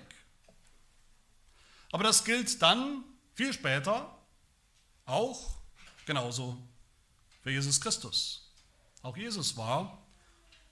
Aber 1.90 2.04
das 2.04 2.24
gilt 2.24 2.60
dann 2.60 3.02
viel 3.34 3.54
später 3.54 4.14
auch 5.06 5.54
genauso 6.04 6.58
für 7.42 7.50
Jesus 7.50 7.80
Christus. 7.80 8.52
Auch 9.02 9.16
Jesus 9.16 9.56
war, 9.56 10.02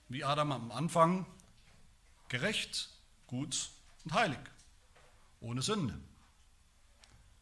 wie 0.09 0.23
Adam 0.23 0.51
am 0.51 0.71
Anfang, 0.71 1.25
gerecht, 2.29 2.89
gut 3.27 3.69
und 4.03 4.13
heilig, 4.13 4.39
ohne 5.39 5.61
Sünde. 5.61 5.99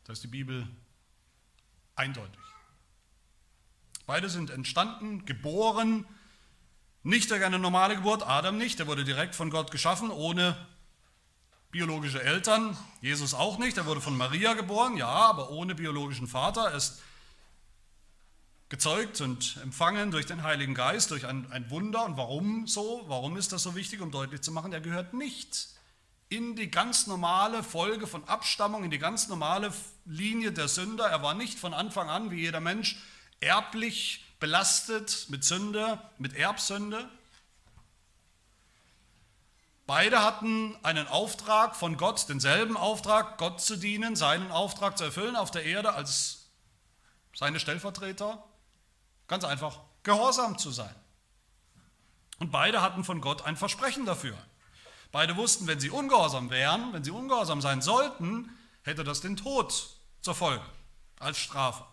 Da 0.03 0.13
ist 0.13 0.23
die 0.23 0.27
Bibel 0.27 0.67
eindeutig. 1.95 2.39
Beide 4.05 4.29
sind 4.29 4.51
entstanden, 4.51 5.25
geboren, 5.25 6.05
nicht 7.01 7.31
durch 7.31 7.43
eine 7.43 7.59
normale 7.59 7.95
Geburt, 7.95 8.23
Adam 8.23 8.57
nicht, 8.57 8.79
der 8.79 8.87
wurde 8.87 9.03
direkt 9.03 9.35
von 9.35 9.49
Gott 9.49 9.71
geschaffen, 9.71 10.11
ohne 10.11 10.55
biologische 11.71 12.21
Eltern, 12.23 12.77
Jesus 13.01 13.33
auch 13.33 13.57
nicht, 13.57 13.77
er 13.77 13.85
wurde 13.85 14.01
von 14.01 14.15
Maria 14.15 14.53
geboren, 14.53 14.95
ja, 14.97 15.07
aber 15.07 15.49
ohne 15.49 15.75
biologischen 15.75 16.27
Vater, 16.27 16.69
er 16.69 16.77
ist 16.77 17.01
gezeugt 18.69 19.21
und 19.21 19.57
empfangen 19.61 20.11
durch 20.11 20.25
den 20.25 20.43
Heiligen 20.43 20.73
Geist, 20.73 21.11
durch 21.11 21.25
ein, 21.25 21.51
ein 21.51 21.69
Wunder. 21.69 22.05
Und 22.05 22.17
warum 22.17 22.67
so? 22.67 23.03
Warum 23.07 23.37
ist 23.37 23.51
das 23.51 23.63
so 23.63 23.75
wichtig, 23.75 24.01
um 24.01 24.11
deutlich 24.11 24.41
zu 24.41 24.51
machen? 24.51 24.73
Er 24.73 24.81
gehört 24.81 25.13
nicht 25.13 25.69
in 26.29 26.55
die 26.55 26.71
ganz 26.71 27.07
normale 27.07 27.63
Folge 27.63 28.07
von 28.07 28.23
Abstammung, 28.27 28.83
in 28.83 28.91
die 28.91 28.97
ganz 28.97 29.27
normale 29.27 29.71
Linie 30.05 30.51
der 30.51 30.67
Sünder. 30.67 31.05
Er 31.07 31.21
war 31.21 31.35
nicht 31.35 31.59
von 31.59 31.73
Anfang 31.73 32.09
an, 32.09 32.31
wie 32.31 32.41
jeder 32.41 32.59
Mensch, 32.59 32.97
erblich 33.39 34.25
belastet 34.39 35.27
mit 35.29 35.43
Sünde, 35.43 35.99
mit 36.17 36.35
Erbsünde. 36.35 37.09
Beide 39.87 40.23
hatten 40.23 40.75
einen 40.81 41.07
Auftrag 41.07 41.75
von 41.75 41.95
Gott, 41.95 42.27
denselben 42.27 42.75
Auftrag, 42.75 43.37
Gott 43.37 43.61
zu 43.61 43.75
dienen, 43.75 44.15
seinen 44.15 44.49
Auftrag 44.49 44.97
zu 44.97 45.03
erfüllen 45.03 45.35
auf 45.35 45.51
der 45.51 45.63
Erde 45.63 45.93
als 45.93 46.49
seine 47.35 47.59
Stellvertreter. 47.59 48.43
Ganz 49.27 49.43
einfach, 49.43 49.79
gehorsam 50.03 50.57
zu 50.57 50.71
sein. 50.71 50.93
Und 52.39 52.51
beide 52.51 52.81
hatten 52.81 53.03
von 53.03 53.21
Gott 53.21 53.45
ein 53.45 53.57
Versprechen 53.57 54.05
dafür. 54.05 54.37
Beide 55.11 55.37
wussten, 55.37 55.67
wenn 55.67 55.79
sie 55.79 55.89
ungehorsam 55.89 56.49
wären, 56.49 56.91
wenn 56.93 57.03
sie 57.03 57.11
ungehorsam 57.11 57.61
sein 57.61 57.81
sollten, 57.81 58.49
hätte 58.83 59.03
das 59.03 59.21
den 59.21 59.37
Tod 59.37 59.89
zur 60.21 60.35
Folge, 60.35 60.65
als 61.19 61.37
Strafe. 61.37 61.85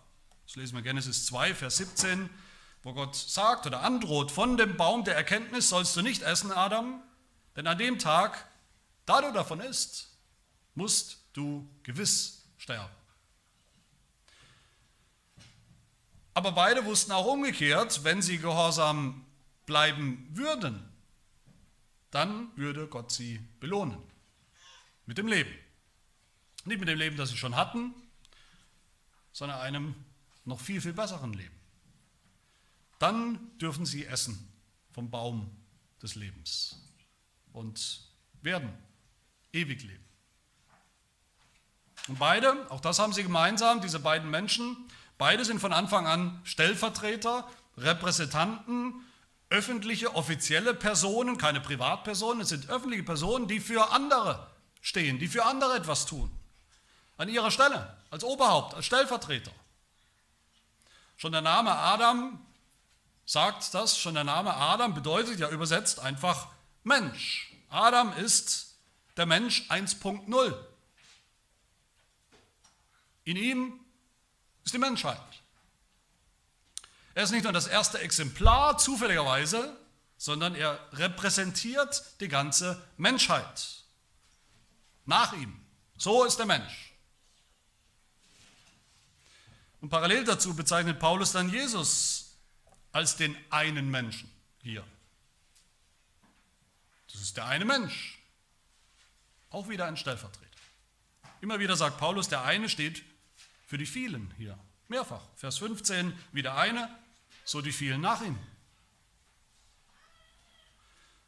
Das 0.45 0.57
lesen 0.57 0.75
wir 0.75 0.81
Genesis 0.81 1.25
2, 1.27 1.55
Vers 1.55 1.77
17, 1.77 2.29
wo 2.83 2.93
Gott 2.93 3.15
sagt 3.15 3.65
oder 3.65 3.81
androht, 3.81 4.31
von 4.31 4.57
dem 4.57 4.75
Baum 4.75 5.05
der 5.05 5.15
Erkenntnis 5.15 5.69
sollst 5.69 5.95
du 5.95 6.01
nicht 6.01 6.21
essen, 6.21 6.51
Adam, 6.51 7.01
denn 7.55 7.65
an 7.65 7.77
dem 7.77 7.97
Tag, 7.97 8.45
da 9.05 9.21
du 9.21 9.31
davon 9.31 9.61
isst, 9.61 10.09
musst 10.75 11.19
du 11.33 11.69
gewiss 11.83 12.43
sterben. 12.57 12.93
Aber 16.33 16.51
beide 16.51 16.85
wussten 16.85 17.11
auch 17.11 17.25
umgekehrt, 17.25 18.03
wenn 18.03 18.21
sie 18.21 18.39
gehorsam 18.39 19.25
bleiben 19.65 20.27
würden, 20.33 20.83
dann 22.11 22.55
würde 22.55 22.87
Gott 22.87 23.11
sie 23.11 23.39
belohnen 23.59 24.01
mit 25.05 25.17
dem 25.17 25.27
Leben. 25.27 25.51
Nicht 26.65 26.79
mit 26.79 26.87
dem 26.87 26.97
Leben, 26.97 27.17
das 27.17 27.29
sie 27.29 27.37
schon 27.37 27.55
hatten, 27.55 27.93
sondern 29.31 29.59
einem 29.59 29.95
noch 30.45 30.59
viel, 30.59 30.81
viel 30.81 30.93
besseren 30.93 31.33
Leben. 31.33 31.59
Dann 32.99 33.57
dürfen 33.57 33.85
sie 33.85 34.05
essen 34.05 34.51
vom 34.91 35.09
Baum 35.09 35.49
des 36.01 36.15
Lebens 36.15 36.79
und 37.51 38.01
werden 38.41 38.71
ewig 39.51 39.83
leben. 39.83 40.03
Und 42.07 42.19
beide, 42.19 42.69
auch 42.69 42.81
das 42.81 42.99
haben 42.99 43.13
sie 43.13 43.23
gemeinsam, 43.23 43.81
diese 43.81 43.99
beiden 43.99 44.29
Menschen, 44.29 44.89
beide 45.23 45.45
sind 45.45 45.61
von 45.61 45.71
Anfang 45.71 46.05
an 46.05 46.41
Stellvertreter, 46.43 47.47
Repräsentanten, 47.77 49.05
öffentliche, 49.49 50.15
offizielle 50.15 50.73
Personen, 50.73 51.37
keine 51.37 51.61
Privatpersonen, 51.61 52.41
es 52.41 52.49
sind 52.49 52.69
öffentliche 52.69 53.03
Personen, 53.03 53.47
die 53.47 53.61
für 53.61 53.91
andere 53.91 54.51
stehen, 54.81 55.19
die 55.19 55.29
für 55.29 55.45
andere 55.45 55.77
etwas 55.77 56.05
tun. 56.05 56.29
An 57.15 57.29
ihrer 57.29 57.51
Stelle, 57.51 57.95
als 58.11 58.25
Oberhaupt, 58.25 58.73
als 58.73 58.85
Stellvertreter. 58.85 59.53
Schon 61.15 61.31
der 61.31 61.39
Name 61.39 61.71
Adam 61.71 62.45
sagt 63.25 63.73
das, 63.73 63.97
schon 63.97 64.15
der 64.15 64.25
Name 64.25 64.53
Adam 64.53 64.93
bedeutet 64.93 65.39
ja 65.39 65.47
übersetzt 65.47 66.01
einfach 66.01 66.49
Mensch. 66.83 67.55
Adam 67.69 68.11
ist 68.17 68.75
der 69.15 69.25
Mensch 69.25 69.69
1.0. 69.69 70.53
In 73.23 73.37
ihm 73.37 73.82
ist 74.63 74.73
die 74.73 74.79
Menschheit. 74.79 75.19
Er 77.15 77.23
ist 77.23 77.31
nicht 77.31 77.43
nur 77.43 77.53
das 77.53 77.67
erste 77.67 77.99
Exemplar 77.99 78.77
zufälligerweise, 78.77 79.77
sondern 80.17 80.55
er 80.55 80.79
repräsentiert 80.93 82.03
die 82.19 82.27
ganze 82.27 82.81
Menschheit. 82.97 83.83
Nach 85.05 85.33
ihm. 85.33 85.59
So 85.97 86.23
ist 86.23 86.37
der 86.37 86.45
Mensch. 86.45 86.93
Und 89.81 89.89
parallel 89.89 90.23
dazu 90.23 90.55
bezeichnet 90.55 90.99
Paulus 90.99 91.33
dann 91.33 91.49
Jesus 91.49 92.37
als 92.93 93.17
den 93.17 93.35
einen 93.49 93.91
Menschen 93.91 94.31
hier. 94.61 94.85
Das 97.11 97.21
ist 97.21 97.37
der 97.37 97.45
eine 97.45 97.65
Mensch. 97.65 98.19
Auch 99.49 99.67
wieder 99.67 99.85
ein 99.85 99.97
Stellvertreter. 99.97 100.49
Immer 101.41 101.59
wieder 101.59 101.75
sagt 101.75 101.97
Paulus, 101.97 102.29
der 102.29 102.43
eine 102.43 102.69
steht 102.69 103.03
für 103.65 103.77
die 103.77 103.85
vielen 103.85 104.33
hier. 104.37 104.57
Mehrfach. 104.87 105.21
Vers 105.35 105.57
15, 105.57 106.17
wie 106.31 106.41
der 106.41 106.55
eine, 106.55 106.89
so 107.45 107.61
die 107.61 107.71
vielen 107.71 108.01
nach 108.01 108.21
ihm. 108.21 108.37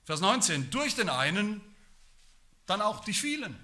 Vers 0.04 0.20
19, 0.20 0.70
durch 0.70 0.96
den 0.96 1.10
einen 1.10 1.62
dann 2.65 2.82
auch 2.82 3.04
die 3.04 3.13
vielen. 3.13 3.60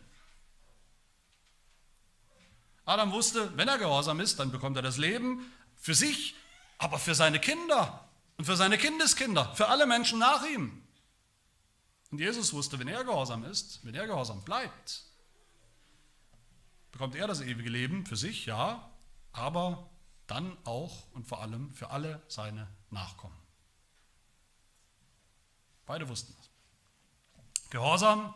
Adam 2.86 3.12
wusste, 3.12 3.56
wenn 3.58 3.68
er 3.68 3.78
gehorsam 3.78 4.20
ist, 4.20 4.40
dann 4.40 4.52
bekommt 4.52 4.76
er 4.76 4.82
das 4.82 4.98
Leben 4.98 5.52
für 5.76 5.94
sich, 5.94 6.36
aber 6.78 6.98
für 6.98 7.14
seine 7.14 7.40
Kinder 7.40 8.10
und 8.38 8.46
für 8.46 8.56
seine 8.56 8.78
Kindeskinder, 8.78 9.54
für 9.56 9.68
alle 9.68 9.86
Menschen 9.86 10.20
nach 10.20 10.44
ihm. 10.46 10.82
Und 12.10 12.20
Jesus 12.20 12.54
wusste, 12.54 12.80
wenn 12.80 12.88
er 12.88 13.04
gehorsam 13.04 13.46
ist, 13.46 13.80
wenn 13.84 13.96
er 13.96 14.08
gehorsam 14.08 14.44
bleibt, 14.44 15.04
bekommt 17.02 17.16
er 17.16 17.26
das 17.26 17.42
ewige 17.42 17.72
Leben 17.72 18.06
für 18.06 18.16
sich, 18.16 18.46
ja, 18.46 18.88
aber 19.32 19.90
dann 20.28 20.56
auch 20.66 21.12
und 21.14 21.28
vor 21.28 21.42
allem 21.42 21.74
für 21.74 21.90
alle 21.90 22.22
seine 22.28 22.68
Nachkommen. 22.92 23.36
Beide 25.88 26.08
wussten 26.08 26.36
das. 26.38 26.50
Gehorsam, 27.72 28.36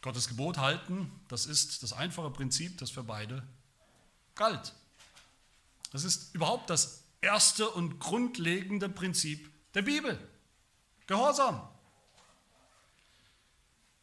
Gottes 0.00 0.28
Gebot 0.28 0.56
halten, 0.56 1.12
das 1.28 1.44
ist 1.44 1.82
das 1.82 1.92
einfache 1.92 2.30
Prinzip, 2.30 2.78
das 2.78 2.90
für 2.90 3.02
beide 3.02 3.46
galt. 4.34 4.74
Das 5.92 6.04
ist 6.04 6.34
überhaupt 6.34 6.70
das 6.70 7.04
erste 7.20 7.68
und 7.68 7.98
grundlegende 7.98 8.88
Prinzip 8.88 9.52
der 9.74 9.82
Bibel. 9.82 10.18
Gehorsam. 11.06 11.68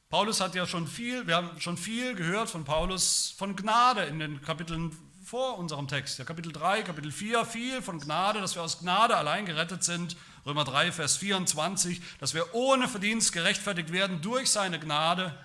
Paulus 0.10 0.40
hat 0.40 0.54
ja 0.54 0.68
schon 0.68 0.88
viel, 0.88 1.26
wir 1.26 1.36
haben 1.36 1.60
schon 1.60 1.78
viel 1.78 2.14
gehört 2.14 2.50
von 2.50 2.64
Paulus 2.64 3.34
von 3.38 3.56
Gnade 3.56 4.04
in 4.04 4.20
den 4.20 4.40
Kapiteln 4.42 4.96
vor 5.24 5.58
unserem 5.58 5.88
Text. 5.88 6.20
Ja, 6.20 6.26
Kapitel 6.26 6.52
3, 6.52 6.84
Kapitel 6.84 7.12
4, 7.12 7.44
viel 7.46 7.82
von 7.82 8.00
Gnade, 8.00 8.40
dass 8.40 8.54
wir 8.54 8.62
aus 8.62 8.80
Gnade 8.80 9.18
allein 9.18 9.48
gerettet 9.48 9.84
sind. 9.84 10.16
Römer 10.46 10.64
3, 10.64 10.92
Vers 10.92 11.18
24, 11.18 12.00
dass 12.20 12.36
wir 12.36 12.54
ohne 12.54 12.88
Verdienst 12.88 13.34
gerechtfertigt 13.34 13.92
werden 13.92 14.22
durch 14.22 14.52
seine 14.52 14.80
Gnade. 14.80 15.36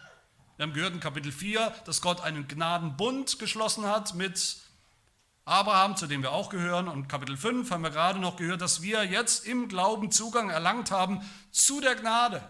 Wir 0.59 0.65
haben 0.65 0.75
gehört 0.75 0.93
in 0.93 1.01
Kapitel 1.01 1.33
4, 1.33 1.73
dass 1.87 2.03
Gott 2.03 2.21
einen 2.21 2.47
Gnadenbund 2.47 3.39
geschlossen 3.39 3.87
hat 3.87 4.15
mit 4.15 4.59
Abraham, 5.47 5.97
zu 5.97 6.07
dem 6.07 6.21
wir 6.21 6.33
auch 6.33 6.51
gehören. 6.51 6.87
Und 6.87 7.09
Kapitel 7.09 7.39
5 7.39 7.71
haben 7.71 7.83
wir 7.83 7.91
gerade 7.91 8.19
noch 8.19 8.37
gehört, 8.37 8.61
dass 8.61 8.83
wir 8.83 9.05
jetzt 9.05 9.47
im 9.47 9.69
Glauben 9.69 10.11
Zugang 10.13 10.51
erlangt 10.51 10.91
haben 10.91 11.27
zu 11.51 11.81
der 11.81 11.95
Gnade. 11.95 12.43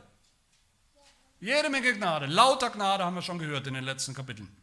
Jede 1.41 1.71
Menge 1.71 1.95
Gnade, 1.95 2.27
lauter 2.27 2.69
Gnade 2.69 3.05
haben 3.05 3.15
wir 3.15 3.23
schon 3.23 3.39
gehört 3.39 3.67
in 3.67 3.73
den 3.73 3.85
letzten 3.85 4.13
Kapiteln. 4.13 4.55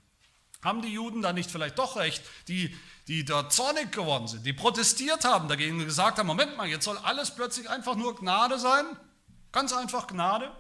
Haben 0.63 0.83
die 0.83 0.89
Juden 0.93 1.23
da 1.23 1.33
nicht 1.33 1.49
vielleicht 1.49 1.79
doch 1.79 1.97
recht, 1.97 2.23
die, 2.47 2.75
die 3.07 3.25
da 3.25 3.49
zornig 3.49 3.91
geworden 3.91 4.27
sind, 4.27 4.45
die 4.45 4.53
protestiert 4.53 5.25
haben 5.25 5.47
dagegen 5.47 5.83
gesagt 5.83 6.19
haben, 6.19 6.27
Moment 6.27 6.55
mal, 6.55 6.67
jetzt 6.67 6.85
soll 6.85 6.97
alles 6.99 7.31
plötzlich 7.31 7.69
einfach 7.69 7.95
nur 7.95 8.15
Gnade 8.15 8.59
sein? 8.59 8.85
Ganz 9.51 9.73
einfach 9.73 10.07
Gnade? 10.07 10.51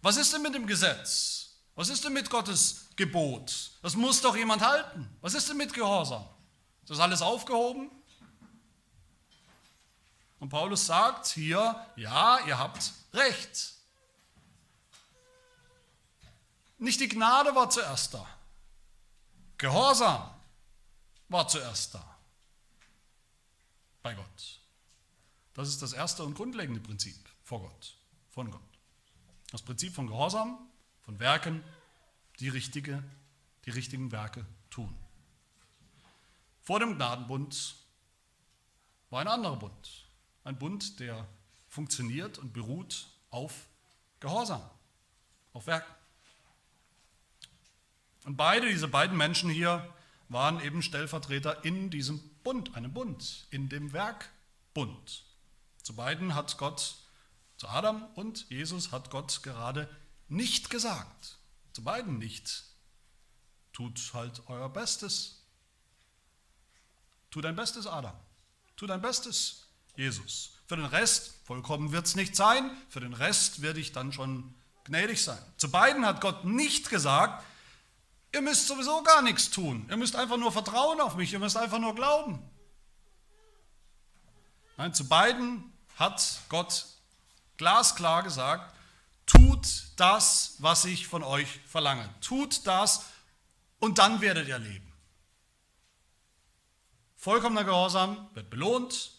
Was 0.00 0.16
ist 0.16 0.32
denn 0.32 0.42
mit 0.42 0.54
dem 0.54 0.66
Gesetz? 0.66 1.58
Was 1.74 1.90
ist 1.90 2.04
denn 2.04 2.14
mit 2.14 2.30
Gottes 2.30 2.88
Gebot? 2.96 3.72
Das 3.82 3.96
muss 3.96 4.22
doch 4.22 4.34
jemand 4.34 4.62
halten. 4.62 5.08
Was 5.20 5.34
ist 5.34 5.48
denn 5.50 5.58
mit 5.58 5.74
Gehorsam? 5.74 6.24
Ist 6.82 6.90
das 6.90 7.00
alles 7.00 7.20
aufgehoben? 7.20 7.90
Und 10.38 10.48
Paulus 10.48 10.86
sagt 10.86 11.26
hier, 11.26 11.84
ja, 11.96 12.38
ihr 12.46 12.58
habt 12.58 12.92
recht. 13.12 13.75
Nicht 16.78 17.00
die 17.00 17.08
Gnade 17.08 17.54
war 17.54 17.70
zuerst 17.70 18.14
da. 18.14 18.26
Gehorsam 19.58 20.30
war 21.28 21.48
zuerst 21.48 21.94
da. 21.94 22.16
Bei 24.02 24.14
Gott. 24.14 24.60
Das 25.54 25.68
ist 25.68 25.80
das 25.80 25.94
erste 25.94 26.22
und 26.22 26.34
grundlegende 26.34 26.80
Prinzip 26.80 27.16
vor 27.42 27.60
Gott, 27.60 27.96
von 28.28 28.50
Gott. 28.50 28.60
Das 29.50 29.62
Prinzip 29.62 29.94
von 29.94 30.06
Gehorsam, 30.06 30.58
von 31.02 31.18
Werken, 31.18 31.64
die, 32.40 32.50
richtige, 32.50 33.02
die 33.64 33.70
richtigen 33.70 34.12
Werke 34.12 34.44
tun. 34.68 34.94
Vor 36.62 36.80
dem 36.80 36.96
Gnadenbund 36.96 37.76
war 39.08 39.20
ein 39.20 39.28
anderer 39.28 39.56
Bund. 39.56 40.06
Ein 40.44 40.58
Bund, 40.58 41.00
der 41.00 41.26
funktioniert 41.68 42.38
und 42.38 42.52
beruht 42.52 43.08
auf 43.30 43.66
Gehorsam, 44.20 44.62
auf 45.52 45.66
Werken. 45.66 45.92
Und 48.26 48.36
beide, 48.36 48.68
diese 48.68 48.88
beiden 48.88 49.16
Menschen 49.16 49.48
hier, 49.48 49.88
waren 50.28 50.60
eben 50.60 50.82
Stellvertreter 50.82 51.64
in 51.64 51.90
diesem 51.90 52.18
Bund, 52.42 52.74
einem 52.74 52.92
Bund, 52.92 53.46
in 53.50 53.68
dem 53.68 53.92
Werkbund. 53.92 55.24
Zu 55.84 55.94
beiden 55.94 56.34
hat 56.34 56.58
Gott, 56.58 56.96
zu 57.56 57.68
Adam 57.68 58.04
und 58.16 58.50
Jesus 58.50 58.90
hat 58.90 59.10
Gott 59.10 59.44
gerade 59.44 59.88
nicht 60.26 60.70
gesagt. 60.70 61.38
Zu 61.72 61.84
beiden 61.84 62.18
nicht. 62.18 62.64
Tut 63.72 64.10
halt 64.12 64.42
euer 64.48 64.70
Bestes. 64.70 65.44
Tu 67.30 67.40
dein 67.40 67.54
Bestes, 67.54 67.86
Adam. 67.86 68.18
Tu 68.74 68.88
dein 68.88 69.02
Bestes, 69.02 69.68
Jesus. 69.94 70.58
Für 70.66 70.74
den 70.74 70.86
Rest, 70.86 71.34
vollkommen 71.44 71.92
wird 71.92 72.06
es 72.06 72.16
nicht 72.16 72.34
sein, 72.34 72.76
für 72.88 72.98
den 72.98 73.14
Rest 73.14 73.62
werde 73.62 73.78
ich 73.78 73.92
dann 73.92 74.12
schon 74.12 74.52
gnädig 74.82 75.22
sein. 75.22 75.38
Zu 75.58 75.70
beiden 75.70 76.04
hat 76.04 76.20
Gott 76.20 76.44
nicht 76.44 76.90
gesagt, 76.90 77.44
Ihr 78.36 78.42
müsst 78.42 78.66
sowieso 78.66 79.02
gar 79.02 79.22
nichts 79.22 79.48
tun. 79.48 79.86
Ihr 79.88 79.96
müsst 79.96 80.14
einfach 80.14 80.36
nur 80.36 80.52
vertrauen 80.52 81.00
auf 81.00 81.16
mich. 81.16 81.32
Ihr 81.32 81.38
müsst 81.38 81.56
einfach 81.56 81.78
nur 81.78 81.94
glauben. 81.94 82.38
Nein, 84.76 84.92
zu 84.92 85.08
beiden 85.08 85.72
hat 85.96 86.40
Gott 86.50 86.84
glasklar 87.56 88.22
gesagt, 88.22 88.74
tut 89.24 89.66
das, 89.96 90.56
was 90.58 90.84
ich 90.84 91.06
von 91.06 91.22
euch 91.22 91.48
verlange. 91.66 92.06
Tut 92.20 92.66
das 92.66 93.06
und 93.78 93.96
dann 93.96 94.20
werdet 94.20 94.48
ihr 94.48 94.58
leben. 94.58 94.92
Vollkommener 97.16 97.64
Gehorsam 97.64 98.28
wird 98.34 98.50
belohnt, 98.50 99.12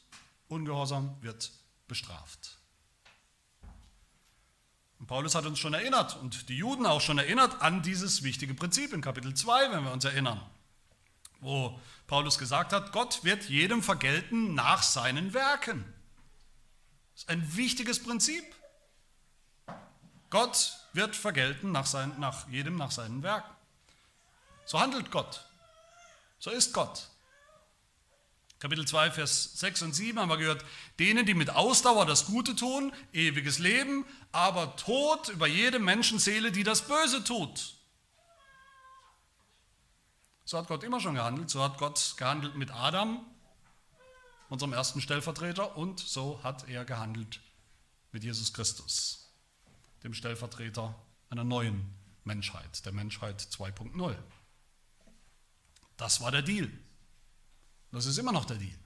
Ungehorsam 0.48 1.18
wird 1.22 1.52
bestraft. 1.88 2.60
Und 5.00 5.08
Paulus 5.08 5.36
hat 5.36 5.46
uns 5.46 5.60
schon 5.60 5.74
erinnert 5.74 6.16
und 6.18 6.50
die 6.50 6.58
Juden 6.58 6.86
auch 6.86 7.02
schon 7.02 7.18
erinnert 7.18 7.62
an 7.62 7.84
dieses 7.84 8.24
wichtige 8.24 8.54
Prinzip 8.54 8.94
in 8.94 9.02
Kapitel 9.02 9.34
2, 9.34 9.72
wenn 9.72 9.84
wir 9.84 9.92
uns 9.92 10.06
erinnern, 10.06 10.42
wo 11.40 11.80
Paulus 12.08 12.38
gesagt 12.38 12.74
hat, 12.74 12.92
Gott 12.92 13.24
wird 13.24 13.44
jedem 13.50 13.84
vergelten 13.84 14.56
nach 14.56 14.82
seinen 14.82 15.34
Werken. 15.34 15.86
Das 17.14 17.24
ist 17.24 17.30
ein 17.30 17.56
wichtiges 17.56 18.02
Prinzip. 18.02 18.44
Gott 20.30 20.78
wird 20.94 21.16
vergelten 21.16 21.72
nach, 21.72 21.86
sein, 21.86 22.14
nach 22.20 22.48
jedem 22.50 22.76
nach 22.76 22.92
seinen 22.92 23.24
Werken. 23.24 23.50
So 24.66 24.80
handelt 24.80 25.12
Gott. 25.12 25.46
So 26.40 26.50
ist 26.50 26.74
Gott. 26.74 27.08
Kapitel 28.60 28.88
2, 28.88 29.12
Vers 29.12 29.60
6 29.60 29.84
und 29.84 29.94
7 29.94 30.20
haben 30.20 30.30
wir 30.30 30.38
gehört, 30.38 30.66
denen, 30.98 31.28
die 31.28 31.36
mit 31.36 31.52
Ausdauer 31.52 32.08
das 32.08 32.26
Gute 32.26 32.56
tun, 32.56 32.92
ewiges 33.14 33.60
Leben, 33.60 34.04
aber 34.32 34.76
Tod 34.78 35.30
über 35.30 35.46
jede 35.46 35.78
Menschenseele, 35.78 36.52
die 36.52 36.64
das 36.64 36.88
Böse 36.88 37.24
tut. 37.24 37.76
So 40.44 40.58
hat 40.58 40.68
Gott 40.68 40.84
immer 40.84 41.00
schon 41.00 41.14
gehandelt, 41.14 41.50
so 41.52 41.62
hat 41.62 41.78
Gott 41.78 42.16
gehandelt 42.18 42.56
mit 42.56 42.72
Adam, 42.72 43.24
unserem 44.50 44.74
ersten 44.74 45.02
Stellvertreter, 45.02 45.78
und 45.78 46.00
so 46.00 46.42
hat 46.42 46.68
er 46.68 46.84
gehandelt 46.84 47.42
mit 48.12 48.24
Jesus 48.24 48.54
Christus, 48.54 49.30
dem 50.04 50.16
Stellvertreter 50.16 50.96
einer 51.30 51.44
neuen 51.44 51.94
Menschheit, 52.24 52.84
der 52.86 52.94
Menschheit 52.94 53.40
2.0. 53.40 54.16
Das 55.98 56.22
war 56.22 56.32
der 56.32 56.42
Deal. 56.42 56.72
Das 57.98 58.06
ist 58.06 58.20
immer 58.20 58.32
noch 58.32 58.46
der 58.46 58.58
Deal. 58.58 58.78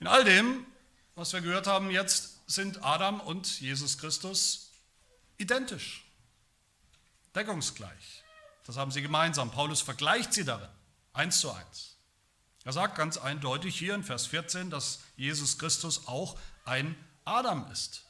In 0.00 0.06
all 0.06 0.22
dem, 0.22 0.66
was 1.14 1.32
wir 1.32 1.40
gehört 1.40 1.66
haben 1.66 1.90
jetzt, 1.90 2.46
sind 2.46 2.84
Adam 2.84 3.20
und 3.22 3.58
Jesus 3.58 3.96
Christus 3.96 4.70
identisch, 5.38 6.04
deckungsgleich. 7.34 8.22
Das 8.66 8.76
haben 8.76 8.90
sie 8.90 9.00
gemeinsam. 9.00 9.50
Paulus 9.50 9.80
vergleicht 9.80 10.34
sie 10.34 10.44
darin, 10.44 10.68
eins 11.14 11.40
zu 11.40 11.50
eins. 11.50 11.96
Er 12.64 12.74
sagt 12.74 12.96
ganz 12.96 13.16
eindeutig 13.16 13.74
hier 13.78 13.94
in 13.94 14.04
Vers 14.04 14.26
14, 14.26 14.68
dass 14.68 15.00
Jesus 15.16 15.56
Christus 15.56 16.06
auch 16.06 16.38
ein 16.66 16.94
Adam 17.24 17.66
ist. 17.72 18.04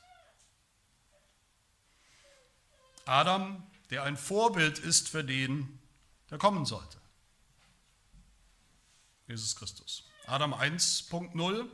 Adam, 3.04 3.64
der 3.90 4.02
ein 4.02 4.16
Vorbild 4.16 4.80
ist 4.80 5.09
für 5.09 5.22
den, 5.22 5.78
der 6.28 6.38
kommen 6.38 6.66
sollte. 6.66 7.04
Jesus 9.35 9.57
Christus. 9.57 10.05
Adam 10.29 10.55
1.0, 10.55 11.66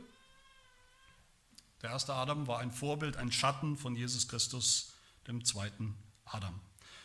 der 1.83 1.89
erste 1.91 2.15
Adam 2.15 2.47
war 2.47 2.57
ein 2.57 2.71
Vorbild, 2.71 3.17
ein 3.17 3.31
Schatten 3.31 3.77
von 3.77 3.95
Jesus 3.95 4.27
Christus, 4.27 4.93
dem 5.27 5.45
zweiten 5.45 5.95
Adam. 6.25 6.59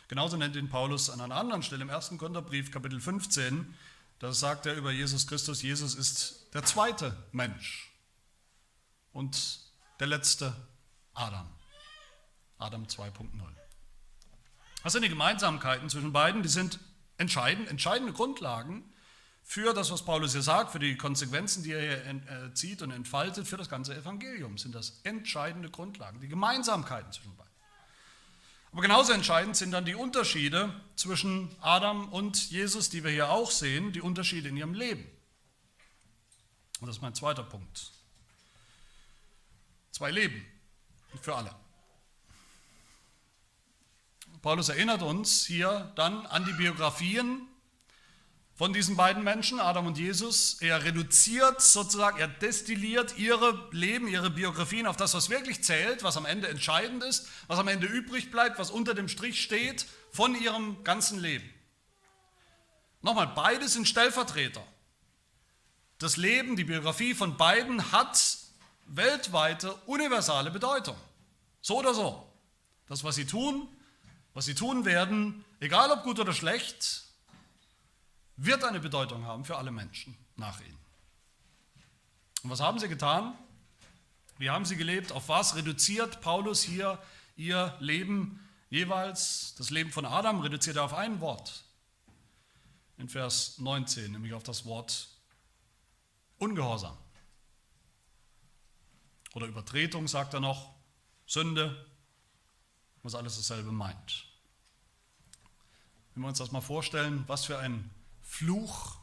Genauso 0.07 0.35
nennt 0.35 0.55
ihn 0.55 0.67
Paulus 0.67 1.11
an 1.11 1.21
einer 1.21 1.35
anderen 1.35 1.61
Stelle 1.61 1.83
im 1.83 1.89
ersten 1.89 2.17
Korintherbrief, 2.17 2.71
Kapitel 2.71 2.99
15. 2.99 3.71
Da 4.17 4.33
sagt 4.33 4.65
er 4.65 4.73
über 4.73 4.91
Jesus 4.91 5.27
Christus, 5.27 5.61
Jesus 5.61 5.93
ist 5.93 6.47
der 6.55 6.63
zweite 6.63 7.15
Mensch 7.31 7.91
und 9.13 9.59
der 9.99 10.07
letzte 10.07 10.55
Adam. 11.13 11.47
Adam 12.57 12.85
2.0. 12.85 13.29
Was 14.81 14.93
sind 14.93 15.03
die 15.03 15.09
Gemeinsamkeiten 15.09 15.87
zwischen 15.87 16.13
beiden? 16.13 16.41
Die 16.41 16.49
sind 16.49 16.79
entscheidend, 17.17 17.67
entscheidende 17.67 18.11
Grundlagen 18.13 18.91
für 19.49 19.73
das, 19.73 19.89
was 19.91 20.03
Paulus 20.03 20.33
hier 20.33 20.41
sagt, 20.41 20.73
für 20.73 20.79
die 20.79 20.97
Konsequenzen, 20.97 21.63
die 21.63 21.71
er 21.71 21.79
hier 21.79 22.05
äh, 22.05 22.53
zieht 22.53 22.81
und 22.81 22.91
entfaltet, 22.91 23.47
für 23.47 23.55
das 23.55 23.69
ganze 23.69 23.95
Evangelium 23.95 24.57
sind 24.57 24.75
das 24.75 24.99
entscheidende 25.03 25.69
Grundlagen, 25.69 26.19
die 26.19 26.27
Gemeinsamkeiten 26.27 27.13
zwischen 27.13 27.33
beiden. 27.37 27.53
Aber 28.73 28.81
genauso 28.81 29.13
entscheidend 29.13 29.55
sind 29.55 29.71
dann 29.71 29.85
die 29.85 29.95
Unterschiede 29.95 30.73
zwischen 30.97 31.49
Adam 31.61 32.09
und 32.09 32.49
Jesus, 32.51 32.89
die 32.89 33.05
wir 33.05 33.11
hier 33.11 33.29
auch 33.29 33.49
sehen, 33.49 33.93
die 33.93 34.01
Unterschiede 34.01 34.49
in 34.49 34.57
ihrem 34.57 34.73
Leben. 34.73 35.09
Und 36.81 36.87
das 36.87 36.97
ist 36.97 37.01
mein 37.01 37.15
zweiter 37.15 37.43
Punkt. 37.43 37.93
Zwei 39.91 40.11
Leben 40.11 40.45
für 41.21 41.33
alle. 41.33 41.55
Paulus 44.41 44.67
erinnert 44.67 45.03
uns 45.03 45.45
hier 45.45 45.93
dann 45.95 46.25
an 46.25 46.43
die 46.43 46.51
Biografien 46.51 47.47
von 48.57 48.73
diesen 48.73 48.95
beiden 48.95 49.23
Menschen, 49.23 49.59
Adam 49.59 49.85
und 49.85 49.99
Jesus. 49.99 50.57
Er 50.61 50.83
reduziert 50.83 51.61
sozusagen, 51.61 52.17
er 52.17 52.27
destilliert 52.27 53.15
ihre 53.17 53.69
Leben, 53.71 54.07
ihre 54.07 54.31
Biografien 54.31 54.87
auf 54.87 54.97
das, 54.97 55.13
was 55.13 55.29
wirklich 55.29 55.63
zählt, 55.63 56.01
was 56.03 56.17
am 56.17 56.25
Ende 56.25 56.47
entscheidend 56.47 57.03
ist, 57.03 57.27
was 57.45 57.59
am 57.59 57.67
Ende 57.67 57.85
übrig 57.85 58.31
bleibt, 58.31 58.57
was 58.57 58.71
unter 58.71 58.95
dem 58.95 59.09
Strich 59.09 59.43
steht 59.43 59.85
von 60.11 60.33
ihrem 60.33 60.83
ganzen 60.83 61.19
Leben. 61.19 61.47
Nochmal, 63.03 63.31
beide 63.35 63.69
sind 63.69 63.87
Stellvertreter. 63.87 64.63
Das 65.99 66.17
Leben, 66.17 66.55
die 66.55 66.63
Biografie 66.63 67.13
von 67.13 67.37
beiden 67.37 67.91
hat 67.91 68.37
weltweite, 68.87 69.75
universale 69.85 70.49
Bedeutung. 70.49 70.97
So 71.61 71.77
oder 71.77 71.93
so. 71.93 72.27
Das, 72.87 73.03
was 73.03 73.15
sie 73.15 73.25
tun, 73.25 73.67
was 74.33 74.45
sie 74.45 74.55
tun 74.55 74.83
werden, 74.83 75.45
egal 75.59 75.91
ob 75.91 76.03
gut 76.03 76.19
oder 76.19 76.33
schlecht, 76.33 77.06
wird 78.37 78.63
eine 78.63 78.79
Bedeutung 78.79 79.25
haben 79.25 79.43
für 79.43 79.57
alle 79.57 79.71
Menschen 79.71 80.15
nach 80.35 80.61
ihnen. 80.61 80.77
Und 82.43 82.51
was 82.51 82.61
haben 82.61 82.79
sie 82.79 82.87
getan? 82.87 83.33
Wie 84.37 84.49
haben 84.49 84.65
sie 84.65 84.77
gelebt? 84.77 85.11
Auf 85.11 85.27
was 85.27 85.55
reduziert 85.55 86.21
Paulus 86.21 86.61
hier 86.61 87.01
ihr 87.35 87.75
Leben 87.79 88.47
jeweils? 88.69 89.55
Das 89.57 89.71
Leben 89.71 89.91
von 89.91 90.05
Adam 90.05 90.39
reduziert 90.39 90.77
er 90.77 90.83
auf 90.83 90.93
ein 90.93 91.19
Wort. 91.19 91.63
In 92.97 93.09
Vers 93.09 93.57
19, 93.57 94.11
nämlich 94.11 94.33
auf 94.33 94.43
das 94.43 94.65
Wort 94.65 95.09
Ungehorsam. 96.39 96.95
Oder 99.33 99.47
Übertretung 99.47 100.07
sagt 100.07 100.35
er 100.35 100.39
noch, 100.39 100.73
Sünde, 101.25 101.85
was 103.01 103.15
alles 103.15 103.35
dasselbe 103.37 103.71
meint. 103.71 104.25
Wenn 106.13 106.23
wir 106.23 106.29
uns 106.29 106.37
das 106.37 106.51
mal 106.51 106.61
vorstellen, 106.61 107.23
was 107.27 107.45
für 107.45 107.57
ein 107.57 107.89
Fluch 108.27 108.97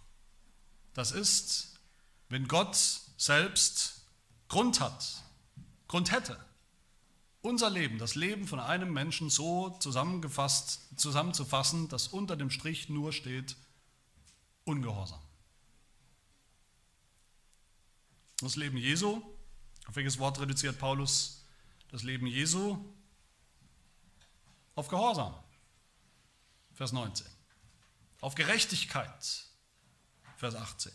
das 0.95 1.11
ist, 1.11 1.81
wenn 2.29 2.47
Gott 2.47 2.77
selbst 2.77 4.07
Grund 4.49 4.81
hat, 4.81 5.23
Grund 5.89 6.13
hätte, 6.13 6.39
unser 7.43 7.69
Leben, 7.69 7.99
das 7.99 8.15
Leben 8.15 8.47
von 8.47 8.61
einem 8.61 8.93
Menschen 8.93 9.29
so 9.29 9.71
zusammengefasst, 9.81 10.89
zusammenzufassen, 10.97 11.89
dass 11.89 12.09
unter 12.09 12.37
dem 12.37 12.51
Strich 12.51 12.89
nur 12.89 13.13
steht 13.13 13.57
Ungehorsam. 14.65 15.21
Das 18.41 18.57
Leben 18.57 18.79
Jesu, 18.79 19.21
auf 19.87 19.97
welches 19.97 20.19
Wort 20.19 20.41
reduziert 20.41 20.79
Paulus 20.79 21.45
das 21.91 22.03
Leben 22.03 22.27
Jesu? 22.27 22.79
Auf 24.75 24.89
Gehorsam. 24.89 25.35
Vers 26.73 26.93
19 26.93 27.34
auf 28.25 28.35
Gerechtigkeit. 28.35 29.45
Vers 30.39 30.55
18. 30.55 30.91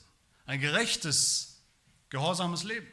Ein 0.48 0.60
gerechtes, 0.60 1.62
gehorsames 2.10 2.64
Leben. 2.64 2.88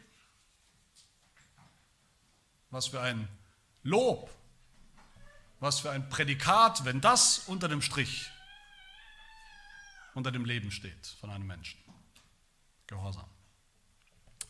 Was 2.71 2.89
für 2.89 3.01
ein 3.01 3.29
Lob, 3.83 4.31
was 5.59 5.81
für 5.81 5.91
ein 5.91 6.11
Prädikat, 6.11 6.85
wenn 6.85 7.01
das 7.01 7.45
unter 7.47 7.67
dem 7.67 7.81
Strich, 7.81 8.31
unter 10.15 10.31
dem 10.31 10.45
Leben 10.45 10.71
steht 10.71 11.07
von 11.19 11.31
einem 11.31 11.47
Menschen. 11.47 11.81
Gehorsam. 12.89 13.25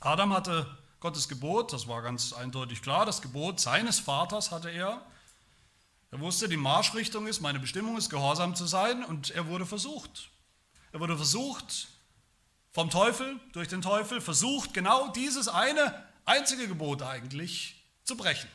Adam 0.00 0.32
hatte 0.32 0.78
Gottes 0.98 1.28
Gebot, 1.28 1.72
das 1.72 1.86
war 1.86 2.02
ganz 2.02 2.32
eindeutig 2.32 2.82
klar, 2.82 3.06
das 3.06 3.22
Gebot 3.22 3.60
seines 3.60 4.00
Vaters 4.00 4.50
hatte 4.50 4.68
er 4.68 5.06
er 6.10 6.20
wusste, 6.20 6.48
die 6.48 6.56
Marschrichtung 6.56 7.26
ist, 7.26 7.40
meine 7.40 7.58
Bestimmung 7.58 7.96
ist, 7.96 8.10
gehorsam 8.10 8.54
zu 8.54 8.66
sein 8.66 9.04
und 9.04 9.30
er 9.30 9.48
wurde 9.48 9.66
versucht. 9.66 10.30
Er 10.92 11.00
wurde 11.00 11.16
versucht 11.16 11.88
vom 12.72 12.90
Teufel, 12.90 13.40
durch 13.52 13.68
den 13.68 13.82
Teufel, 13.82 14.20
versucht 14.20 14.72
genau 14.72 15.08
dieses 15.08 15.48
eine 15.48 16.06
einzige 16.24 16.68
Gebot 16.68 17.02
eigentlich 17.02 17.84
zu 18.04 18.16
brechen. 18.16 18.48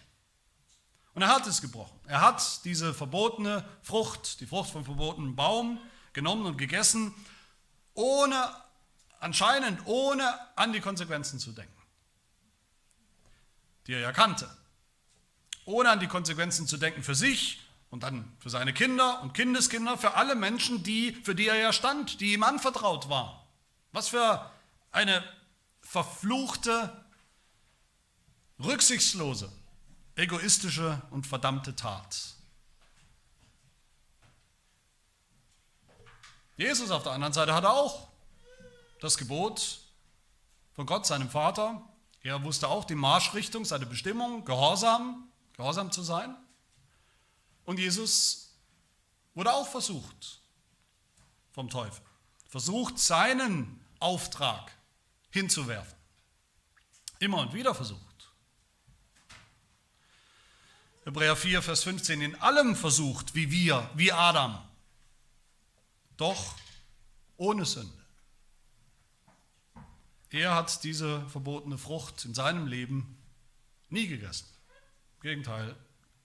Und 1.13 1.23
er 1.23 1.27
hat 1.27 1.45
es 1.45 1.61
gebrochen. 1.61 1.99
Er 2.07 2.21
hat 2.21 2.63
diese 2.63 2.93
verbotene 2.93 3.67
Frucht, 3.81 4.39
die 4.39 4.45
Frucht 4.45 4.69
vom 4.69 4.85
verbotenen 4.85 5.35
Baum 5.35 5.79
genommen 6.13 6.45
und 6.45 6.57
gegessen, 6.57 7.13
ohne, 7.93 8.49
anscheinend 9.19 9.85
ohne 9.85 10.33
an 10.55 10.71
die 10.71 10.79
Konsequenzen 10.79 11.37
zu 11.37 11.51
denken, 11.51 11.81
die 13.87 13.93
er 13.93 13.99
ja 13.99 14.13
kannte 14.13 14.49
ohne 15.65 15.89
an 15.89 15.99
die 15.99 16.07
Konsequenzen 16.07 16.67
zu 16.67 16.77
denken 16.77 17.03
für 17.03 17.15
sich 17.15 17.61
und 17.89 18.03
dann 18.03 18.31
für 18.39 18.49
seine 18.49 18.73
Kinder 18.73 19.21
und 19.21 19.33
Kindeskinder, 19.33 19.97
für 19.97 20.15
alle 20.15 20.35
Menschen, 20.35 20.83
die, 20.83 21.13
für 21.23 21.35
die 21.35 21.47
er 21.47 21.57
ja 21.57 21.73
stand, 21.73 22.21
die 22.21 22.33
ihm 22.33 22.43
anvertraut 22.43 23.09
waren. 23.09 23.37
Was 23.91 24.09
für 24.09 24.49
eine 24.91 25.23
verfluchte, 25.81 26.91
rücksichtslose, 28.59 29.51
egoistische 30.15 31.01
und 31.09 31.27
verdammte 31.27 31.75
Tat. 31.75 32.35
Jesus 36.55 36.91
auf 36.91 37.03
der 37.03 37.13
anderen 37.13 37.33
Seite 37.33 37.53
hatte 37.53 37.69
auch 37.69 38.07
das 38.99 39.17
Gebot 39.17 39.79
von 40.73 40.85
Gott, 40.85 41.05
seinem 41.05 41.29
Vater. 41.29 41.81
Er 42.21 42.43
wusste 42.43 42.67
auch 42.67 42.85
die 42.85 42.95
Marschrichtung, 42.95 43.65
seine 43.65 43.87
Bestimmung, 43.87 44.45
Gehorsam, 44.45 45.30
gehorsam 45.61 45.91
zu 45.91 46.01
sein. 46.01 46.35
Und 47.65 47.77
Jesus 47.77 48.55
wurde 49.35 49.53
auch 49.53 49.67
versucht 49.67 50.41
vom 51.51 51.69
Teufel. 51.69 52.03
Versucht, 52.47 52.97
seinen 52.97 53.79
Auftrag 53.99 54.75
hinzuwerfen. 55.29 55.95
Immer 57.19 57.37
und 57.41 57.53
wieder 57.53 57.75
versucht. 57.75 58.01
Hebräer 61.05 61.35
4, 61.35 61.61
Vers 61.61 61.83
15, 61.83 62.21
in 62.21 62.35
allem 62.41 62.75
versucht, 62.75 63.35
wie 63.35 63.51
wir, 63.51 63.87
wie 63.93 64.11
Adam, 64.11 64.59
doch 66.17 66.55
ohne 67.37 67.65
Sünde. 67.65 68.03
Er 70.31 70.55
hat 70.55 70.83
diese 70.83 71.27
verbotene 71.29 71.77
Frucht 71.77 72.25
in 72.25 72.33
seinem 72.33 72.65
Leben 72.65 73.17
nie 73.89 74.07
gegessen. 74.07 74.50
Im 75.21 75.29
Gegenteil, 75.29 75.75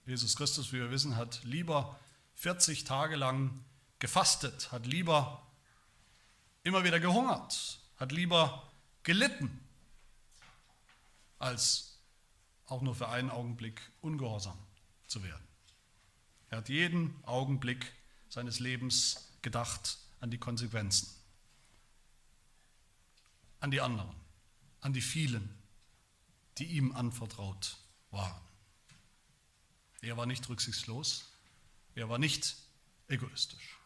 Jesus 0.07 0.35
Christus, 0.35 0.73
wie 0.73 0.79
wir 0.79 0.89
wissen, 0.89 1.17
hat 1.17 1.43
lieber 1.43 1.99
40 2.33 2.83
Tage 2.83 3.15
lang 3.15 3.63
gefastet, 3.99 4.71
hat 4.71 4.87
lieber 4.87 5.45
immer 6.63 6.83
wieder 6.83 6.99
gehungert, 6.99 7.79
hat 7.97 8.11
lieber 8.11 8.67
gelitten, 9.03 9.63
als 11.37 11.99
auch 12.65 12.81
nur 12.81 12.95
für 12.95 13.07
einen 13.09 13.29
Augenblick 13.29 13.79
ungehorsam 14.01 14.57
zu 15.05 15.21
werden. 15.21 15.47
Er 16.49 16.57
hat 16.57 16.69
jeden 16.69 17.23
Augenblick 17.23 17.93
seines 18.29 18.59
Lebens 18.59 19.31
gedacht 19.43 19.99
an 20.21 20.31
die 20.31 20.39
Konsequenzen, 20.39 21.07
an 23.59 23.69
die 23.69 23.79
anderen, 23.79 24.15
an 24.81 24.91
die 24.91 25.01
vielen, 25.01 25.55
die 26.57 26.65
ihm 26.65 26.93
anvertraut 26.93 27.77
waren. 28.09 28.46
Er 30.01 30.17
war 30.17 30.25
nicht 30.25 30.47
rücksichtslos, 30.47 31.25
er 31.95 32.09
war 32.09 32.19
nicht 32.19 32.55
egoistisch. 33.07 33.77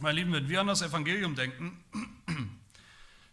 Meine 0.00 0.18
Lieben, 0.18 0.32
wenn 0.32 0.48
wir 0.48 0.60
an 0.60 0.66
das 0.66 0.82
Evangelium 0.82 1.34
denken, 1.34 1.84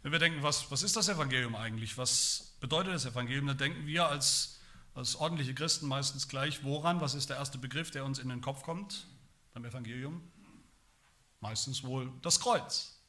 wenn 0.04 0.12
wir 0.12 0.20
denken, 0.20 0.44
was, 0.44 0.70
was 0.70 0.84
ist 0.84 0.96
das 0.96 1.08
Evangelium 1.08 1.56
eigentlich, 1.56 1.98
was 1.98 2.56
bedeutet 2.60 2.94
das 2.94 3.06
Evangelium, 3.06 3.48
dann 3.48 3.58
denken 3.58 3.88
wir 3.88 4.08
als, 4.08 4.60
als 4.94 5.16
ordentliche 5.16 5.56
Christen 5.56 5.88
meistens 5.88 6.28
gleich, 6.28 6.64
woran, 6.64 7.02
was 7.02 7.16
ist 7.16 7.30
der 7.30 7.38
erste 7.38 7.58
Begriff, 7.58 7.92
der 7.92 8.04
uns 8.06 8.20
in 8.20 8.30
den 8.30 8.42
Kopf 8.42 8.64
kommt 8.64 9.08
beim 9.54 9.66
Evangelium? 9.66 10.22
Meistens 11.40 11.84
wohl 11.84 12.12
das 12.22 12.40
Kreuz. 12.40 13.00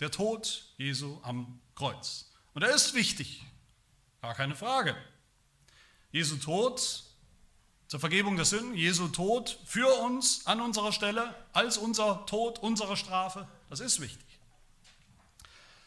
Der 0.00 0.10
Tod 0.10 0.74
Jesu 0.76 1.20
am 1.22 1.60
Kreuz. 1.74 2.32
Und 2.54 2.62
er 2.62 2.74
ist 2.74 2.94
wichtig, 2.94 3.44
gar 4.20 4.34
keine 4.34 4.54
Frage. 4.54 4.96
Jesu 6.12 6.36
Tod 6.36 7.04
zur 7.88 8.00
Vergebung 8.00 8.36
der 8.36 8.44
Sünden, 8.44 8.74
Jesu 8.74 9.08
Tod 9.08 9.58
für 9.64 9.86
uns 10.02 10.46
an 10.46 10.60
unserer 10.60 10.92
Stelle, 10.92 11.34
als 11.52 11.78
unser 11.78 12.24
Tod, 12.26 12.58
unsere 12.58 12.96
Strafe, 12.96 13.48
das 13.68 13.80
ist 13.80 14.00
wichtig. 14.00 14.26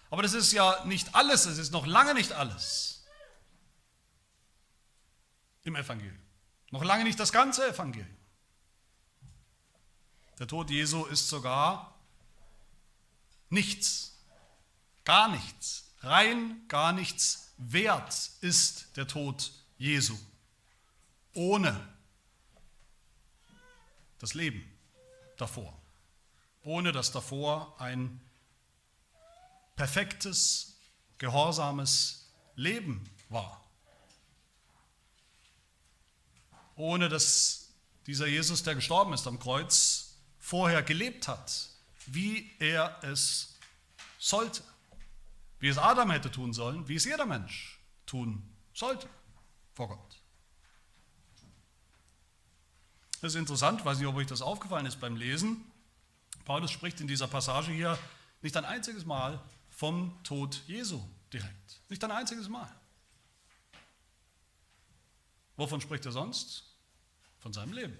Aber 0.09 0.21
das 0.21 0.33
ist 0.33 0.51
ja 0.51 0.83
nicht 0.85 1.15
alles, 1.15 1.45
es 1.45 1.57
ist 1.57 1.71
noch 1.71 1.85
lange 1.85 2.13
nicht 2.13 2.31
alles 2.31 3.03
im 5.63 5.75
Evangelium. 5.75 6.21
Noch 6.71 6.83
lange 6.83 7.03
nicht 7.03 7.19
das 7.19 7.31
ganze 7.31 7.67
Evangelium. 7.67 8.15
Der 10.39 10.47
Tod 10.47 10.69
Jesu 10.69 11.05
ist 11.05 11.29
sogar 11.29 11.97
nichts, 13.49 14.17
gar 15.05 15.29
nichts, 15.29 15.91
rein 16.01 16.67
gar 16.67 16.91
nichts 16.91 17.53
wert 17.57 18.31
ist 18.41 18.97
der 18.97 19.07
Tod 19.07 19.51
Jesu. 19.77 20.17
Ohne 21.33 21.87
das 24.19 24.33
Leben 24.33 24.63
davor. 25.37 25.77
Ohne 26.63 26.91
dass 26.91 27.11
davor 27.11 27.79
ein 27.79 28.21
perfektes, 29.75 30.77
gehorsames 31.17 32.31
Leben 32.55 33.03
war. 33.29 33.63
Ohne 36.75 37.09
dass 37.09 37.73
dieser 38.07 38.27
Jesus, 38.27 38.63
der 38.63 38.75
gestorben 38.75 39.13
ist 39.13 39.27
am 39.27 39.39
Kreuz, 39.39 40.17
vorher 40.39 40.83
gelebt 40.83 41.27
hat, 41.27 41.69
wie 42.05 42.51
er 42.59 43.03
es 43.03 43.57
sollte. 44.19 44.63
Wie 45.59 45.67
es 45.67 45.77
Adam 45.77 46.11
hätte 46.11 46.31
tun 46.31 46.53
sollen, 46.53 46.87
wie 46.87 46.95
es 46.95 47.05
jeder 47.05 47.25
Mensch 47.25 47.79
tun 48.05 48.43
sollte 48.73 49.09
vor 49.75 49.89
Gott. 49.89 50.21
Das 53.21 53.33
ist 53.33 53.39
interessant, 53.39 53.83
weiß 53.83 53.99
nicht, 53.99 54.07
ob 54.07 54.15
euch 54.15 54.27
das 54.27 54.41
aufgefallen 54.41 54.85
ist 54.85 54.99
beim 54.99 55.15
Lesen. 55.15 55.63
Paulus 56.45 56.71
spricht 56.71 57.01
in 57.01 57.07
dieser 57.07 57.27
Passage 57.27 57.71
hier 57.71 57.97
nicht 58.41 58.55
ein 58.55 58.65
einziges 58.65 59.05
Mal 59.05 59.41
vom 59.69 60.17
Tod 60.23 60.61
Jesu 60.67 61.01
direkt. 61.33 61.81
Nicht 61.89 62.03
ein 62.03 62.11
einziges 62.11 62.47
Mal. 62.47 62.71
Wovon 65.57 65.81
spricht 65.81 66.05
er 66.05 66.11
sonst? 66.11 66.63
Von 67.39 67.51
seinem 67.53 67.73
Leben. 67.73 67.97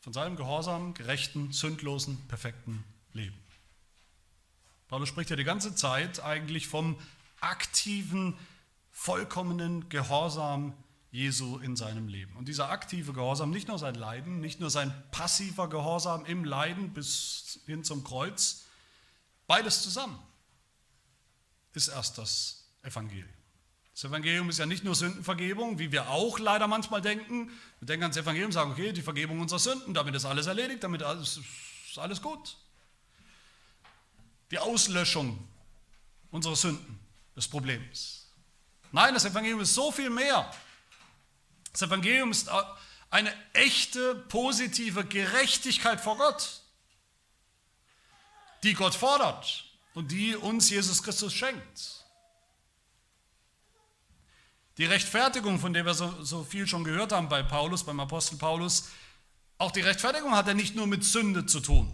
Von 0.00 0.12
seinem 0.12 0.36
gehorsamen, 0.36 0.94
gerechten, 0.94 1.52
sündlosen, 1.52 2.26
perfekten 2.28 2.84
Leben. 3.12 3.38
Paulus 4.88 5.08
spricht 5.08 5.30
ja 5.30 5.36
die 5.36 5.44
ganze 5.44 5.74
Zeit 5.74 6.20
eigentlich 6.20 6.66
vom 6.66 6.98
aktiven, 7.40 8.38
vollkommenen 8.98 9.88
Gehorsam 9.88 10.74
Jesu 11.12 11.58
in 11.58 11.76
seinem 11.76 12.08
Leben. 12.08 12.34
Und 12.36 12.48
dieser 12.48 12.68
aktive 12.70 13.12
Gehorsam, 13.12 13.50
nicht 13.50 13.68
nur 13.68 13.78
sein 13.78 13.94
Leiden, 13.94 14.40
nicht 14.40 14.58
nur 14.58 14.70
sein 14.70 14.92
passiver 15.12 15.68
Gehorsam 15.68 16.26
im 16.26 16.44
Leiden 16.44 16.92
bis 16.92 17.60
hin 17.64 17.84
zum 17.84 18.02
Kreuz, 18.02 18.64
beides 19.46 19.82
zusammen 19.82 20.18
ist 21.74 21.88
erst 21.88 22.18
das 22.18 22.66
Evangelium. 22.82 23.28
Das 23.94 24.02
Evangelium 24.02 24.48
ist 24.48 24.58
ja 24.58 24.66
nicht 24.66 24.82
nur 24.82 24.96
Sündenvergebung, 24.96 25.78
wie 25.78 25.92
wir 25.92 26.10
auch 26.10 26.40
leider 26.40 26.66
manchmal 26.66 27.00
denken. 27.00 27.50
Wir 27.78 27.86
denken 27.86 28.02
ans 28.02 28.16
Evangelium 28.16 28.48
und 28.48 28.52
sagen, 28.52 28.72
okay, 28.72 28.92
die 28.92 29.02
Vergebung 29.02 29.40
unserer 29.40 29.60
Sünden, 29.60 29.94
damit 29.94 30.16
ist 30.16 30.24
alles 30.24 30.48
erledigt, 30.48 30.82
damit 30.82 31.02
ist 31.02 31.40
alles 31.96 32.20
gut. 32.20 32.56
Die 34.50 34.58
Auslöschung 34.58 35.48
unserer 36.32 36.56
Sünden, 36.56 36.98
des 37.36 37.46
Problems. 37.46 38.27
Nein, 38.92 39.14
das 39.14 39.24
Evangelium 39.24 39.60
ist 39.60 39.74
so 39.74 39.92
viel 39.92 40.10
mehr. 40.10 40.50
Das 41.72 41.82
Evangelium 41.82 42.30
ist 42.30 42.50
eine 43.10 43.32
echte, 43.52 44.14
positive 44.14 45.04
Gerechtigkeit 45.04 46.00
vor 46.00 46.16
Gott, 46.16 46.62
die 48.62 48.74
Gott 48.74 48.94
fordert 48.94 49.64
und 49.94 50.10
die 50.10 50.36
uns 50.36 50.70
Jesus 50.70 51.02
Christus 51.02 51.32
schenkt. 51.34 52.04
Die 54.78 54.84
Rechtfertigung, 54.84 55.58
von 55.58 55.72
der 55.72 55.84
wir 55.84 55.94
so, 55.94 56.22
so 56.22 56.44
viel 56.44 56.66
schon 56.68 56.84
gehört 56.84 57.12
haben 57.12 57.28
bei 57.28 57.42
Paulus, 57.42 57.84
beim 57.84 57.98
Apostel 57.98 58.36
Paulus, 58.36 58.88
auch 59.58 59.72
die 59.72 59.80
Rechtfertigung 59.80 60.36
hat 60.36 60.46
ja 60.46 60.54
nicht 60.54 60.76
nur 60.76 60.86
mit 60.86 61.04
Sünde 61.04 61.46
zu 61.46 61.58
tun. 61.58 61.92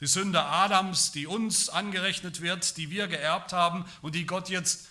Die 0.00 0.08
Sünde 0.08 0.42
Adams, 0.42 1.12
die 1.12 1.28
uns 1.28 1.68
angerechnet 1.68 2.40
wird, 2.40 2.76
die 2.76 2.90
wir 2.90 3.06
geerbt 3.06 3.52
haben 3.52 3.84
und 4.02 4.16
die 4.16 4.26
Gott 4.26 4.48
jetzt, 4.48 4.88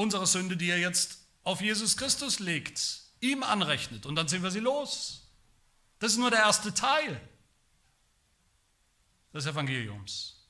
unsere 0.00 0.26
Sünde, 0.26 0.56
die 0.56 0.70
er 0.70 0.78
jetzt 0.78 1.18
auf 1.44 1.60
Jesus 1.60 1.96
Christus 1.96 2.38
legt, 2.38 3.02
ihm 3.20 3.42
anrechnet 3.42 4.06
und 4.06 4.16
dann 4.16 4.28
sind 4.28 4.42
wir 4.42 4.50
sie 4.50 4.60
los. 4.60 5.28
Das 5.98 6.12
ist 6.12 6.18
nur 6.18 6.30
der 6.30 6.40
erste 6.40 6.72
Teil 6.72 7.20
des 9.34 9.46
Evangeliums 9.46 10.48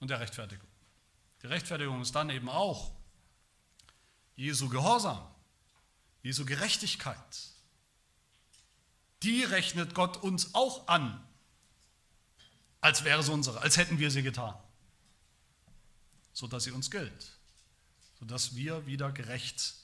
und 0.00 0.08
der 0.08 0.20
Rechtfertigung. 0.20 0.66
Die 1.42 1.46
Rechtfertigung 1.46 2.00
ist 2.00 2.14
dann 2.14 2.30
eben 2.30 2.48
auch 2.48 2.92
Jesu 4.34 4.68
Gehorsam, 4.68 5.22
Jesu 6.22 6.44
Gerechtigkeit. 6.44 7.50
Die 9.22 9.44
rechnet 9.44 9.94
Gott 9.94 10.16
uns 10.16 10.54
auch 10.54 10.88
an, 10.88 11.22
als 12.80 13.04
wäre 13.04 13.20
es 13.20 13.28
unsere, 13.28 13.60
als 13.60 13.76
hätten 13.76 13.98
wir 13.98 14.10
sie 14.10 14.22
getan, 14.22 14.54
sodass 16.32 16.64
sie 16.64 16.70
uns 16.70 16.90
gilt, 16.90 17.37
sodass 18.18 18.56
wir 18.56 18.86
wieder 18.86 19.12
gerecht 19.12 19.74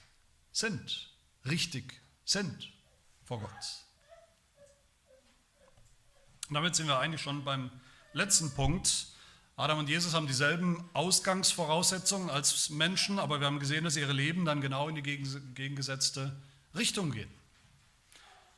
sind 0.52 1.14
richtig 1.46 2.00
sind 2.24 2.72
vor 3.24 3.40
Gott. 3.40 3.50
Und 6.48 6.54
damit 6.54 6.76
sind 6.76 6.86
wir 6.86 6.98
eigentlich 6.98 7.22
schon 7.22 7.44
beim 7.44 7.70
letzten 8.12 8.52
Punkt. 8.54 9.08
Adam 9.56 9.78
und 9.78 9.88
Jesus 9.88 10.14
haben 10.14 10.26
dieselben 10.26 10.84
Ausgangsvoraussetzungen 10.94 12.28
als 12.28 12.70
Menschen, 12.70 13.18
aber 13.18 13.40
wir 13.40 13.46
haben 13.46 13.60
gesehen, 13.60 13.84
dass 13.84 13.96
ihre 13.96 14.12
Leben 14.12 14.44
dann 14.44 14.60
genau 14.60 14.88
in 14.88 14.96
die 14.96 15.02
gegengesetzte 15.02 16.34
Richtung 16.74 17.12
gehen. 17.12 17.30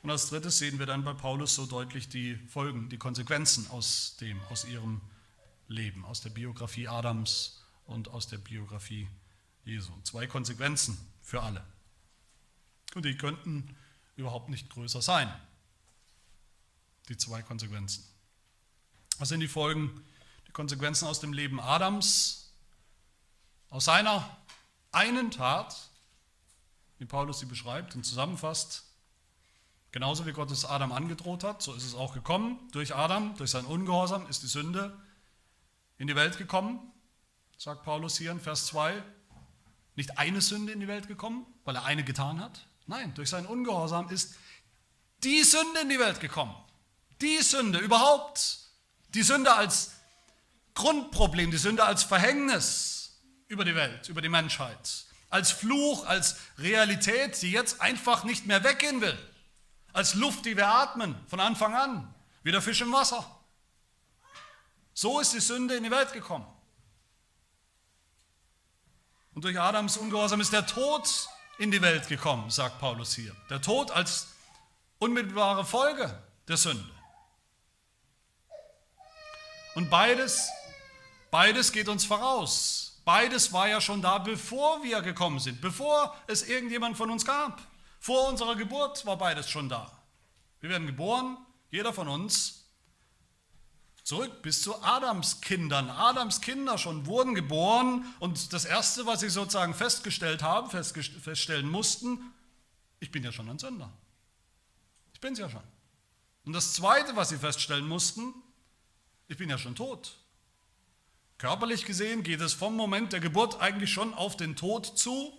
Und 0.03 0.11
als 0.11 0.29
drittes 0.29 0.59
sehen 0.59 0.79
wir 0.79 0.87
dann 0.87 1.05
bei 1.05 1.13
Paulus 1.13 1.55
so 1.55 1.67
deutlich 1.67 2.09
die 2.09 2.37
Folgen, 2.49 2.89
die 2.89 2.99
Konsequenzen 2.99 3.69
aus 3.71 4.17
dem, 4.21 4.41
aus 4.51 4.65
ihrem 4.65 5.01
Leben, 5.69 6.05
aus 6.05 6.21
der 6.21 6.31
Biografie 6.31 6.89
Adams 6.89 7.63
und 7.87 8.09
aus 8.09 8.29
der 8.29 8.39
Biografie 8.39 9.09
Jesu. 9.67 9.93
Zwei 10.05 10.27
Konsequenzen 10.27 10.97
für 11.21 11.43
alle. 11.43 11.63
Und 12.95 13.05
die 13.05 13.17
könnten 13.17 13.77
überhaupt 14.15 14.49
nicht 14.49 14.71
größer 14.71 15.03
sein. 15.03 15.31
Die 17.09 17.17
zwei 17.17 17.43
Konsequenzen. 17.43 18.05
Was 19.19 19.29
sind 19.29 19.41
die 19.41 19.49
Folgen, 19.49 20.05
die 20.47 20.53
Konsequenzen 20.53 21.07
aus 21.07 21.21
dem 21.21 21.33
Leben 21.33 21.61
Adams? 21.61 22.55
Aus 23.69 23.87
seiner 23.87 24.37
einen 24.93 25.31
Tat, 25.31 25.91
wie 26.99 27.05
Paulus 27.05 27.41
sie 27.41 27.47
beschreibt 27.47 27.95
und 27.97 28.05
zusammenfasst, 28.05 28.85
genauso 29.91 30.27
wie 30.27 30.33
Gott 30.33 30.51
es 30.53 30.65
Adam 30.65 30.93
angedroht 30.93 31.43
hat, 31.43 31.61
so 31.61 31.75
ist 31.75 31.85
es 31.85 31.95
auch 31.95 32.15
gekommen. 32.15 32.59
Durch 32.71 32.95
Adam, 32.95 33.37
durch 33.37 33.51
sein 33.51 33.67
Ungehorsam 33.67 34.29
ist 34.29 34.45
die 34.45 34.49
Sünde 34.49 34.97
in 35.99 36.07
die 36.07 36.15
Welt 36.15 36.39
gekommen, 36.39 36.81
sagt 37.59 37.83
Paulus 37.83 38.17
hier 38.17 38.31
in 38.31 38.41
Vers 38.41 38.67
2. 38.67 39.03
Nicht 39.97 40.19
eine 40.19 40.41
Sünde 40.41 40.73
in 40.73 40.81
die 40.81 40.89
Welt 40.89 41.09
gekommen, 41.09 41.47
weil 41.65 41.77
er 41.77 41.85
eine 41.85 42.05
getan 42.05 42.41
hat. 42.41 42.67
Nein, 42.87 43.15
durch 43.15 43.31
sein 43.31 43.47
Ungehorsam 43.47 44.11
ist 44.11 44.37
die 45.25 45.43
Sünde 45.43 45.81
in 45.81 45.89
die 45.89 45.99
Welt 45.99 46.21
gekommen. 46.21 46.55
Die 47.21 47.39
Sünde 47.39 47.79
überhaupt. 47.79 48.59
Die 49.15 49.23
Sünde 49.23 49.53
als 49.55 49.93
Grundproblem, 50.75 51.51
die 51.51 51.57
Sünde 51.57 51.85
als 51.85 52.05
Verhängnis 52.05 53.19
über 53.49 53.65
die 53.65 53.75
Welt, 53.75 54.09
über 54.11 54.21
die 54.21 54.29
Menschheit. 54.29 55.07
Als 55.31 55.51
Fluch, 55.51 56.07
als 56.07 56.37
Realität, 56.59 57.41
die 57.41 57.51
jetzt 57.51 57.81
einfach 57.81 58.25
nicht 58.25 58.47
mehr 58.47 58.63
weggehen 58.63 59.01
will. 59.01 59.19
Als 59.95 60.15
Luft, 60.15 60.45
die 60.45 60.57
wir 60.57 60.69
atmen 60.69 61.17
von 61.27 61.41
Anfang 61.41 61.75
an. 61.75 62.15
Wie 62.43 62.53
der 62.53 62.61
Fisch 62.61 62.83
im 62.83 62.93
Wasser. 62.93 63.25
So 64.93 65.21
ist 65.21 65.33
die 65.33 65.41
Sünde 65.41 65.75
in 65.77 65.85
die 65.85 65.91
Welt 65.91 66.13
gekommen. 66.13 66.47
Und 69.37 69.45
durch 69.45 69.61
Adams 69.61 69.99
Ungehorsam 69.99 70.41
ist 70.41 70.55
der 70.55 70.67
Tod 70.67 71.29
in 71.59 71.71
die 71.71 71.83
Welt 71.83 72.09
gekommen, 72.09 72.49
sagt 72.49 72.79
Paulus 72.79 73.15
hier. 73.15 73.37
Der 73.51 73.61
Tod 73.61 73.91
als 73.91 74.29
unmittelbare 74.99 75.63
Folge 75.63 76.23
der 76.49 76.57
Sünde. 76.57 76.91
Und 79.75 79.91
beides, 79.91 80.49
beides 81.31 81.71
geht 81.71 81.91
uns 81.91 82.07
voraus. 82.07 83.03
Beides 83.05 83.53
war 83.53 83.69
ja 83.69 83.83
schon 83.83 84.01
da, 84.01 84.17
bevor 84.17 84.83
wir 84.83 85.03
gekommen 85.03 85.39
sind, 85.39 85.61
bevor 85.61 86.17
es 86.27 86.49
irgendjemand 86.49 86.97
von 86.97 87.11
uns 87.11 87.27
gab. 87.27 87.61
Vor 88.01 88.31
unserer 88.31 88.57
Geburt 88.57 89.05
war 89.05 89.19
beides 89.19 89.51
schon 89.51 89.69
da. 89.69 90.03
Wir 90.61 90.71
werden 90.71 90.87
geboren, 90.87 91.37
jeder 91.71 91.93
von 91.93 92.09
uns, 92.09 92.66
zurück 94.07 94.41
bis 94.41 94.63
zu 94.63 94.81
Adams 94.85 95.41
Kindern. 95.41 95.91
Adams 95.91 96.41
Kinder 96.41 96.79
schon 96.79 97.07
wurden 97.07 97.35
geboren 97.35 98.07
und 98.21 98.53
das 98.53 98.65
Erste, 98.65 99.05
was 99.05 99.19
sie 99.19 99.29
sozusagen 99.29 99.75
festgestellt 99.75 100.45
haben, 100.45 100.71
feststellen 100.71 101.69
mussten, 101.69 102.33
ich 103.01 103.11
bin 103.11 103.25
ja 103.25 103.33
schon 103.33 103.51
ein 103.51 103.59
Sünder. 103.59 103.93
Ich 105.13 105.21
bin 105.21 105.33
es 105.33 105.41
ja 105.41 105.51
schon. 105.51 105.63
Und 106.45 106.53
das 106.53 106.75
Zweite, 106.75 107.17
was 107.17 107.31
sie 107.31 107.37
feststellen 107.37 107.89
mussten, 107.89 108.33
ich 109.27 109.37
bin 109.37 109.51
ja 109.51 109.59
schon 109.59 109.75
tot. 109.75 110.17
Körperlich 111.39 111.85
gesehen 111.85 112.23
geht 112.23 112.41
es 112.41 112.55
vom 112.55 112.77
Moment 112.77 113.13
der 113.13 113.19
Geburt 113.19 113.61
eigentlich 113.61 113.91
schon 113.91 114.15
auf 114.15 114.37
den 114.37 114.55
Tod 114.55 114.87
zu. 114.97 115.37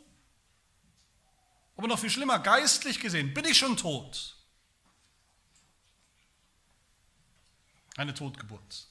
Aber 1.78 1.88
noch 1.88 2.00
viel 2.00 2.10
schlimmer, 2.10 2.40
geistlich 2.40 3.00
gesehen 3.00 3.34
bin 3.34 3.46
ich 3.46 3.58
schon 3.58 3.78
tot. 3.78 4.37
Eine 7.98 8.14
Totgeburt. 8.14 8.88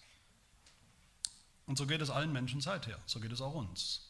Und 1.67 1.79
so 1.79 1.87
geht 1.87 2.01
es 2.03 2.11
allen 2.11 2.33
Menschen 2.33 2.61
seither, 2.61 2.99
so 3.07 3.19
geht 3.21 3.33
es 3.33 3.41
auch 3.41 3.55
uns. 3.55 4.03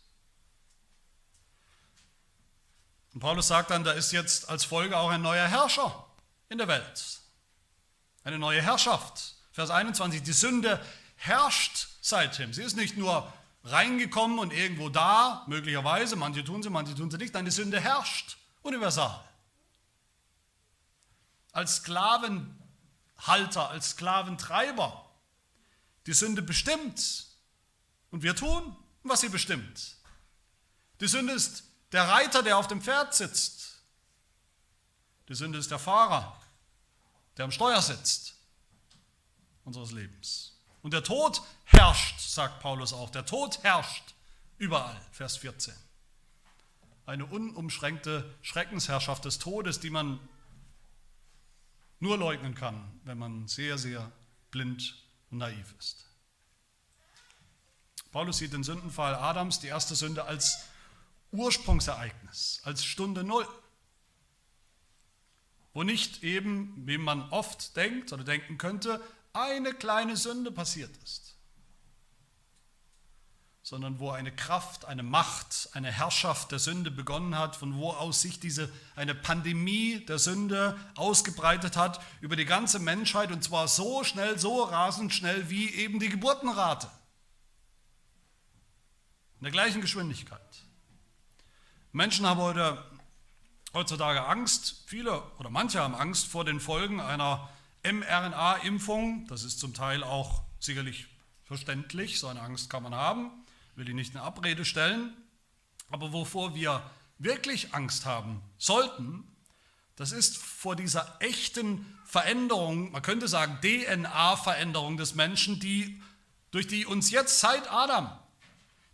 Und 3.14 3.20
Paulus 3.20 3.48
sagt 3.48 3.70
dann, 3.70 3.84
da 3.84 3.92
ist 3.92 4.12
jetzt 4.12 4.48
als 4.48 4.64
Folge 4.64 4.98
auch 4.98 5.10
ein 5.10 5.22
neuer 5.22 5.46
Herrscher 5.46 6.06
in 6.48 6.58
der 6.58 6.68
Welt. 6.68 7.20
Eine 8.24 8.38
neue 8.38 8.60
Herrschaft. 8.60 9.36
Vers 9.52 9.70
21, 9.70 10.22
die 10.22 10.32
Sünde 10.32 10.84
herrscht 11.16 11.88
seitdem. 12.02 12.52
Sie 12.52 12.62
ist 12.62 12.76
nicht 12.76 12.96
nur 12.96 13.32
reingekommen 13.64 14.38
und 14.38 14.52
irgendwo 14.52 14.88
da, 14.88 15.44
möglicherweise, 15.46 16.16
manche 16.16 16.44
tun 16.44 16.62
sie, 16.62 16.70
manche 16.70 16.94
tun 16.94 17.10
sie 17.10 17.16
nicht. 17.16 17.32
Nein, 17.32 17.46
die 17.46 17.50
Sünde 17.50 17.80
herrscht 17.80 18.36
universal. 18.62 19.24
Als 21.52 21.82
Sklavenhalter, 23.18 23.70
als 23.70 23.90
Sklaventreiber. 23.90 25.04
Die 26.06 26.12
Sünde 26.12 26.42
bestimmt 26.42 27.26
und 28.10 28.22
wir 28.22 28.36
tun, 28.36 28.76
was 29.02 29.20
sie 29.20 29.28
bestimmt. 29.28 29.96
Die 31.00 31.08
Sünde 31.08 31.32
ist 31.32 31.64
der 31.92 32.08
Reiter, 32.08 32.42
der 32.42 32.56
auf 32.58 32.68
dem 32.68 32.80
Pferd 32.80 33.14
sitzt. 33.14 33.82
Die 35.28 35.34
Sünde 35.34 35.58
ist 35.58 35.70
der 35.70 35.78
Fahrer, 35.78 36.40
der 37.36 37.44
am 37.44 37.50
Steuer 37.50 37.82
sitzt 37.82 38.34
unseres 39.64 39.90
Lebens. 39.90 40.52
Und 40.82 40.92
der 40.92 41.02
Tod 41.02 41.42
herrscht, 41.64 42.20
sagt 42.20 42.60
Paulus 42.60 42.92
auch. 42.92 43.10
Der 43.10 43.26
Tod 43.26 43.62
herrscht 43.64 44.14
überall, 44.58 45.00
Vers 45.10 45.36
14. 45.38 45.74
Eine 47.04 47.26
unumschränkte 47.26 48.36
Schreckensherrschaft 48.42 49.24
des 49.24 49.40
Todes, 49.40 49.80
die 49.80 49.90
man 49.90 50.20
nur 52.00 52.18
leugnen 52.18 52.54
kann, 52.54 53.00
wenn 53.04 53.18
man 53.18 53.48
sehr, 53.48 53.78
sehr 53.78 54.10
blind 54.50 54.96
und 55.30 55.38
naiv 55.38 55.74
ist. 55.78 56.06
Paulus 58.12 58.38
sieht 58.38 58.52
den 58.52 58.64
Sündenfall 58.64 59.14
Adams, 59.14 59.60
die 59.60 59.66
erste 59.66 59.94
Sünde, 59.94 60.24
als 60.24 60.64
Ursprungsereignis, 61.32 62.60
als 62.64 62.84
Stunde 62.84 63.24
Null 63.24 63.46
wo 65.76 65.82
nicht 65.82 66.22
eben, 66.22 66.72
wie 66.86 66.96
man 66.96 67.28
oft 67.28 67.76
denkt 67.76 68.10
oder 68.10 68.24
denken 68.24 68.56
könnte, 68.56 68.98
eine 69.34 69.74
kleine 69.74 70.16
Sünde 70.16 70.50
passiert 70.50 70.96
ist, 71.04 71.25
sondern 73.66 73.98
wo 73.98 74.12
eine 74.12 74.30
Kraft, 74.30 74.84
eine 74.84 75.02
Macht, 75.02 75.70
eine 75.72 75.90
Herrschaft 75.90 76.52
der 76.52 76.60
Sünde 76.60 76.92
begonnen 76.92 77.36
hat, 77.36 77.56
von 77.56 77.74
wo 77.74 77.90
aus 77.90 78.22
sich 78.22 78.38
diese 78.38 78.72
eine 78.94 79.12
Pandemie 79.12 80.06
der 80.06 80.20
Sünde 80.20 80.78
ausgebreitet 80.94 81.76
hat 81.76 82.00
über 82.20 82.36
die 82.36 82.44
ganze 82.44 82.78
Menschheit 82.78 83.32
und 83.32 83.42
zwar 83.42 83.66
so 83.66 84.04
schnell, 84.04 84.38
so 84.38 84.62
rasend 84.62 85.12
schnell 85.12 85.50
wie 85.50 85.68
eben 85.70 85.98
die 85.98 86.10
Geburtenrate. 86.10 86.88
In 89.40 89.42
der 89.42 89.50
gleichen 89.50 89.80
Geschwindigkeit. 89.80 90.40
Menschen 91.90 92.24
haben 92.24 92.40
heute, 92.40 92.84
heutzutage 93.74 94.26
Angst, 94.26 94.84
viele 94.86 95.24
oder 95.38 95.50
manche 95.50 95.80
haben 95.80 95.96
Angst 95.96 96.28
vor 96.28 96.44
den 96.44 96.60
Folgen 96.60 97.00
einer 97.00 97.50
mRNA-Impfung, 97.82 99.26
das 99.26 99.42
ist 99.42 99.58
zum 99.58 99.74
Teil 99.74 100.04
auch 100.04 100.44
sicherlich 100.60 101.08
verständlich, 101.42 102.20
so 102.20 102.28
eine 102.28 102.42
Angst 102.42 102.70
kann 102.70 102.84
man 102.84 102.94
haben, 102.94 103.42
will 103.76 103.88
ich 103.88 103.94
nicht 103.94 104.14
in 104.14 104.20
Abrede 104.20 104.64
stellen, 104.64 105.14
aber 105.90 106.12
wovor 106.12 106.54
wir 106.54 106.82
wirklich 107.18 107.74
Angst 107.74 108.04
haben 108.04 108.42
sollten, 108.58 109.24
das 109.94 110.12
ist 110.12 110.36
vor 110.36 110.76
dieser 110.76 111.16
echten 111.20 111.86
Veränderung, 112.04 112.90
man 112.90 113.02
könnte 113.02 113.28
sagen 113.28 113.58
DNA-Veränderung 113.62 114.96
des 114.96 115.14
Menschen, 115.14 115.60
die, 115.60 116.02
durch 116.50 116.66
die 116.66 116.84
uns 116.84 117.10
jetzt 117.10 117.40
seit 117.40 117.70
Adam 117.70 118.10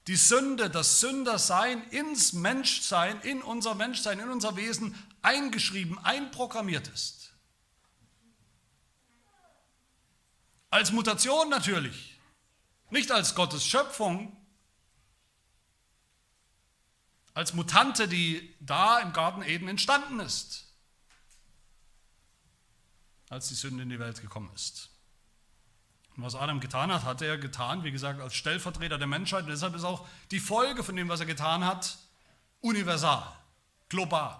die 0.08 0.16
Sünde, 0.16 0.68
das 0.68 1.00
Sündersein 1.00 1.88
ins 1.90 2.32
Menschsein, 2.32 3.20
in 3.20 3.40
unser 3.40 3.74
Menschsein, 3.74 4.18
in 4.18 4.30
unser 4.30 4.56
Wesen 4.56 4.96
eingeschrieben, 5.22 5.98
einprogrammiert 5.98 6.88
ist. 6.88 7.32
Als 10.70 10.90
Mutation 10.90 11.48
natürlich, 11.50 12.18
nicht 12.90 13.12
als 13.12 13.34
Gottes 13.34 13.64
Schöpfung, 13.64 14.36
als 17.34 17.54
Mutante, 17.54 18.08
die 18.08 18.54
da 18.60 19.00
im 19.00 19.12
Garten 19.12 19.42
Eden 19.42 19.68
entstanden 19.68 20.20
ist, 20.20 20.66
als 23.28 23.48
die 23.48 23.54
Sünde 23.54 23.82
in 23.82 23.88
die 23.88 23.98
Welt 23.98 24.20
gekommen 24.20 24.50
ist. 24.54 24.90
Und 26.16 26.24
was 26.24 26.34
Adam 26.34 26.60
getan 26.60 26.92
hat, 26.92 27.04
hat 27.04 27.22
er 27.22 27.38
getan, 27.38 27.84
wie 27.84 27.90
gesagt, 27.90 28.20
als 28.20 28.34
Stellvertreter 28.34 28.98
der 28.98 29.06
Menschheit. 29.06 29.44
Und 29.44 29.50
deshalb 29.50 29.74
ist 29.74 29.84
auch 29.84 30.06
die 30.30 30.40
Folge 30.40 30.84
von 30.84 30.94
dem, 30.94 31.08
was 31.08 31.20
er 31.20 31.26
getan 31.26 31.64
hat, 31.64 31.98
universal, 32.60 33.24
global. 33.88 34.38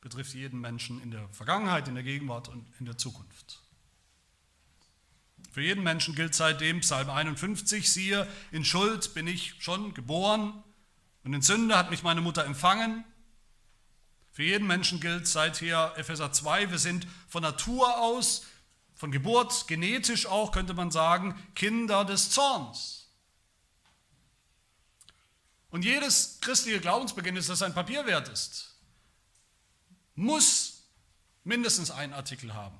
Betrifft 0.00 0.32
jeden 0.32 0.58
Menschen 0.60 1.02
in 1.02 1.10
der 1.10 1.28
Vergangenheit, 1.28 1.88
in 1.88 1.94
der 1.94 2.04
Gegenwart 2.04 2.48
und 2.48 2.66
in 2.78 2.86
der 2.86 2.96
Zukunft. 2.96 3.60
Für 5.52 5.60
jeden 5.60 5.82
Menschen 5.82 6.14
gilt 6.14 6.34
seitdem 6.34 6.80
Psalm 6.80 7.10
51, 7.10 7.92
siehe, 7.92 8.26
in 8.50 8.64
Schuld 8.64 9.12
bin 9.12 9.26
ich 9.26 9.56
schon 9.58 9.92
geboren 9.92 10.62
und 11.24 11.34
in 11.34 11.42
Sünde 11.42 11.76
hat 11.76 11.90
mich 11.90 12.02
meine 12.02 12.20
Mutter 12.20 12.44
empfangen. 12.44 13.04
Für 14.32 14.42
jeden 14.42 14.66
Menschen 14.66 15.00
gilt 15.00 15.26
seither 15.26 15.94
Epheser 15.96 16.32
2, 16.32 16.70
wir 16.70 16.78
sind 16.78 17.06
von 17.28 17.42
Natur 17.42 17.98
aus, 17.98 18.46
von 18.94 19.10
Geburt, 19.10 19.66
genetisch 19.66 20.26
auch, 20.26 20.52
könnte 20.52 20.74
man 20.74 20.90
sagen, 20.90 21.34
Kinder 21.54 22.04
des 22.04 22.30
Zorns. 22.30 23.08
Und 25.70 25.84
jedes 25.84 26.38
christliche 26.40 26.80
Glaubensbekenntnis, 26.80 27.46
das 27.46 27.62
ein 27.62 27.74
Papier 27.74 28.06
wert 28.06 28.28
ist, 28.28 28.74
muss 30.14 30.84
mindestens 31.44 31.90
einen 31.90 32.12
Artikel 32.12 32.54
haben, 32.54 32.78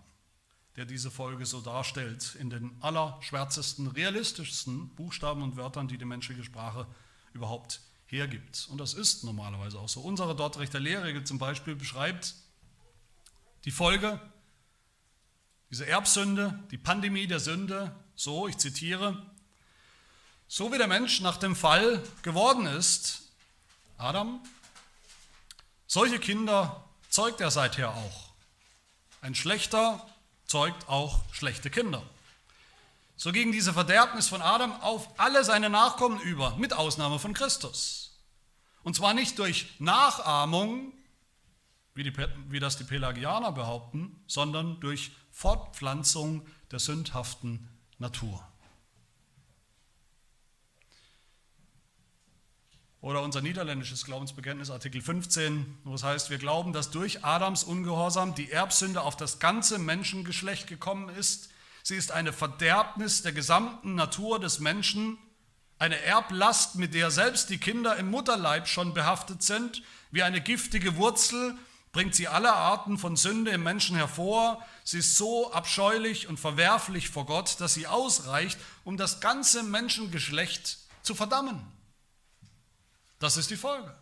der 0.77 0.85
diese 0.85 1.11
Folge 1.11 1.47
so 1.47 1.61
darstellt, 1.61 2.37
in 2.37 2.51
den 2.51 2.77
allerschwärzesten, 2.81 3.87
realistischsten 3.89 4.95
Buchstaben 4.95 5.43
und 5.43 5.57
Wörtern, 5.57 5.89
die 5.89 5.99
die 5.99 6.05
menschliche 6.05 6.45
Sprache 6.45 6.87
überhaupt 7.33 7.81
hergibt. 8.11 8.69
Und 8.71 8.79
das 8.79 8.95
ist 8.95 9.25
normalerweise 9.25 9.79
auch 9.79 9.89
so. 9.89 10.01
Unsere 10.01 10.35
Dortrechter 10.35 10.81
Lehrregel 10.81 11.25
zum 11.25 11.39
Beispiel 11.39 11.77
beschreibt 11.77 12.35
die 13.65 13.71
Folge, 13.71 14.21
diese 15.71 15.87
Erbsünde, 15.87 16.59
die 16.71 16.79
Pandemie 16.79 17.27
der 17.27 17.41
Sünde, 17.41 17.95
so, 18.17 18.49
ich 18.49 18.59
zitiere, 18.59 19.25
so 20.49 20.73
wie 20.73 20.79
der 20.79 20.89
Mensch 20.89 21.21
nach 21.21 21.37
dem 21.37 21.55
Fall 21.55 22.03
geworden 22.23 22.67
ist, 22.67 23.23
Adam, 23.97 24.43
solche 25.87 26.19
Kinder 26.19 26.85
zeugt 27.09 27.41
er 27.41 27.51
seither 27.51 27.95
auch. 27.95 28.31
Ein 29.21 29.35
schlechter 29.35 30.07
zeugt 30.47 30.89
auch 30.89 31.23
schlechte 31.33 31.71
Kinder. 31.71 32.03
So 33.21 33.33
ging 33.33 33.53
diese 33.53 33.75
Verderbnis 33.75 34.29
von 34.29 34.41
Adam 34.41 34.73
auf 34.81 35.21
alle 35.21 35.45
seine 35.45 35.69
Nachkommen 35.69 36.19
über, 36.21 36.57
mit 36.57 36.73
Ausnahme 36.73 37.19
von 37.19 37.35
Christus. 37.35 38.19
Und 38.83 38.97
zwar 38.97 39.13
nicht 39.13 39.39
durch 39.39 39.79
Nachahmung, 39.79 40.95
wie, 41.93 42.05
die, 42.05 42.15
wie 42.49 42.61
das 42.61 42.79
die 42.79 42.85
Pelagianer 42.85 43.53
behaupten, 43.53 44.25
sondern 44.27 44.81
durch 44.81 45.13
Fortpflanzung 45.33 46.47
der 46.71 46.79
sündhaften 46.79 47.69
Natur. 47.99 48.43
Oder 53.03 53.21
unser 53.21 53.43
niederländisches 53.43 54.07
Glaubensbekenntnis, 54.07 54.71
Artikel 54.71 55.03
15, 55.03 55.81
wo 55.85 55.93
es 55.93 56.05
heißt, 56.05 56.31
wir 56.31 56.39
glauben, 56.39 56.73
dass 56.73 56.91
durch 56.91 57.23
Adams 57.23 57.65
Ungehorsam 57.65 58.35
die 58.35 58.51
Erbsünde 58.51 59.03
auf 59.03 59.15
das 59.15 59.41
ganze 59.41 59.79
Menschengeschlecht 59.79 60.67
gekommen 60.67 61.11
ist. 61.11 61.50
Sie 61.83 61.97
ist 61.97 62.13
eine 62.13 62.33
Verderbnis 62.33 63.23
der 63.23 63.33
gesamten 63.33 63.95
Natur 63.95 64.39
des 64.39 64.59
Menschen, 64.61 65.19
eine 65.79 66.01
Erblast, 66.03 66.77
mit 66.77 66.93
der 66.93 67.11
selbst 67.11 67.49
die 67.49 67.59
Kinder 67.59 67.97
im 67.97 68.11
Mutterleib 68.11 68.69
schon 68.69 68.93
behaftet 68.93 69.43
sind. 69.43 69.83
Wie 70.11 70.23
eine 70.23 70.43
giftige 70.43 70.97
Wurzel 70.97 71.57
bringt 71.93 72.15
sie 72.15 72.29
alle 72.29 72.53
Arten 72.53 72.99
von 72.99 73.17
Sünde 73.17 73.51
im 73.51 73.63
Menschen 73.63 73.97
hervor. 73.97 74.65
Sie 74.85 74.99
ist 74.99 75.17
so 75.17 75.53
abscheulich 75.53 76.29
und 76.29 76.39
verwerflich 76.39 77.09
vor 77.09 77.27
Gott, 77.27 77.61
dass 77.61 77.75
sie 77.75 77.87
ausreicht, 77.87 78.59
um 78.85 78.97
das 78.97 79.21
ganze 79.21 79.63
Menschengeschlecht 79.63 80.79
zu 81.03 81.15
verdammen. 81.15 81.67
Das 83.19 83.37
ist 83.37 83.51
die 83.51 83.57
Folge. 83.57 83.95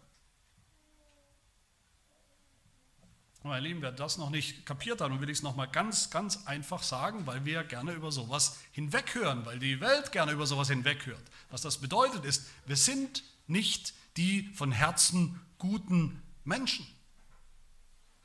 Meine 3.44 3.60
Lieben, 3.60 3.82
wer 3.82 3.92
das 3.92 4.18
noch 4.18 4.30
nicht 4.30 4.66
kapiert 4.66 5.00
hat, 5.00 5.10
dann 5.10 5.20
will 5.20 5.30
ich 5.30 5.38
es 5.38 5.42
nochmal 5.42 5.68
ganz, 5.68 6.10
ganz 6.10 6.46
einfach 6.46 6.82
sagen, 6.82 7.26
weil 7.26 7.44
wir 7.44 7.62
gerne 7.62 7.92
über 7.92 8.10
sowas 8.10 8.58
hinweghören, 8.72 9.46
weil 9.46 9.58
die 9.58 9.80
Welt 9.80 10.10
gerne 10.10 10.32
über 10.32 10.46
sowas 10.46 10.68
hinweghört. 10.68 11.22
Was 11.50 11.62
das 11.62 11.78
bedeutet 11.78 12.24
ist, 12.24 12.46
wir 12.66 12.76
sind 12.76 13.22
nicht 13.46 13.94
die 14.16 14.42
von 14.54 14.72
Herzen 14.72 15.40
guten 15.58 16.20
Menschen, 16.44 16.86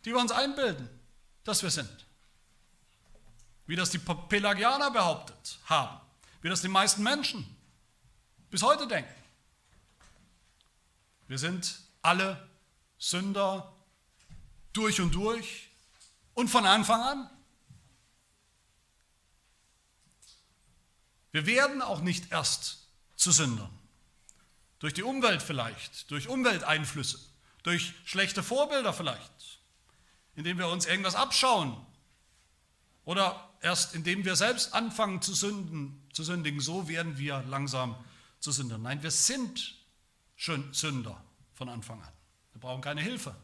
die 0.04 0.12
wir 0.12 0.20
uns 0.20 0.32
einbilden, 0.32 0.90
dass 1.44 1.62
wir 1.62 1.70
sind. 1.70 2.06
Wie 3.68 3.76
das 3.76 3.92
die 3.92 4.00
Pelagianer 4.00 4.92
behauptet 4.92 5.60
haben, 5.66 6.02
wie 6.42 6.50
das 6.50 6.62
die 6.62 6.68
meisten 6.68 7.04
Menschen 7.04 7.46
bis 8.50 8.64
heute 8.64 8.88
denken. 8.88 9.14
Wir 11.28 11.38
sind 11.38 11.80
alle 12.02 12.50
Sünder 12.98 13.73
durch 14.74 15.00
und 15.02 15.16
durch 15.16 15.70
und 16.34 16.50
von 16.50 16.66
Anfang 16.66 17.02
an. 17.02 17.30
Wir 21.32 21.46
werden 21.46 21.82
auch 21.82 22.02
nicht 22.02 22.32
erst 22.32 22.88
zu 23.16 23.32
Sündern. 23.32 23.72
Durch 24.80 24.94
die 24.94 25.04
Umwelt 25.04 25.42
vielleicht, 25.42 26.12
durch 26.12 26.28
Umwelteinflüsse, 26.28 27.20
durch 27.64 27.94
schlechte 28.04 28.44
Vorbilder 28.44 28.94
vielleicht, 28.94 29.60
indem 30.36 30.58
wir 30.58 30.68
uns 30.68 30.86
irgendwas 30.86 31.16
abschauen 31.16 31.76
oder 33.06 33.50
erst 33.62 33.96
indem 33.96 34.26
wir 34.26 34.36
selbst 34.36 34.74
anfangen 34.74 35.22
zu, 35.22 35.34
sünden, 35.34 36.08
zu 36.12 36.24
sündigen, 36.24 36.60
so 36.60 36.88
werden 36.88 37.18
wir 37.18 37.44
langsam 37.48 37.96
zu 38.40 38.52
Sündern. 38.52 38.82
Nein, 38.82 39.02
wir 39.02 39.12
sind 39.12 39.76
Sünder 40.36 41.24
von 41.54 41.70
Anfang 41.70 42.02
an. 42.02 42.12
Wir 42.52 42.62
brauchen 42.62 42.82
keine 42.82 43.02
Hilfe. 43.02 43.36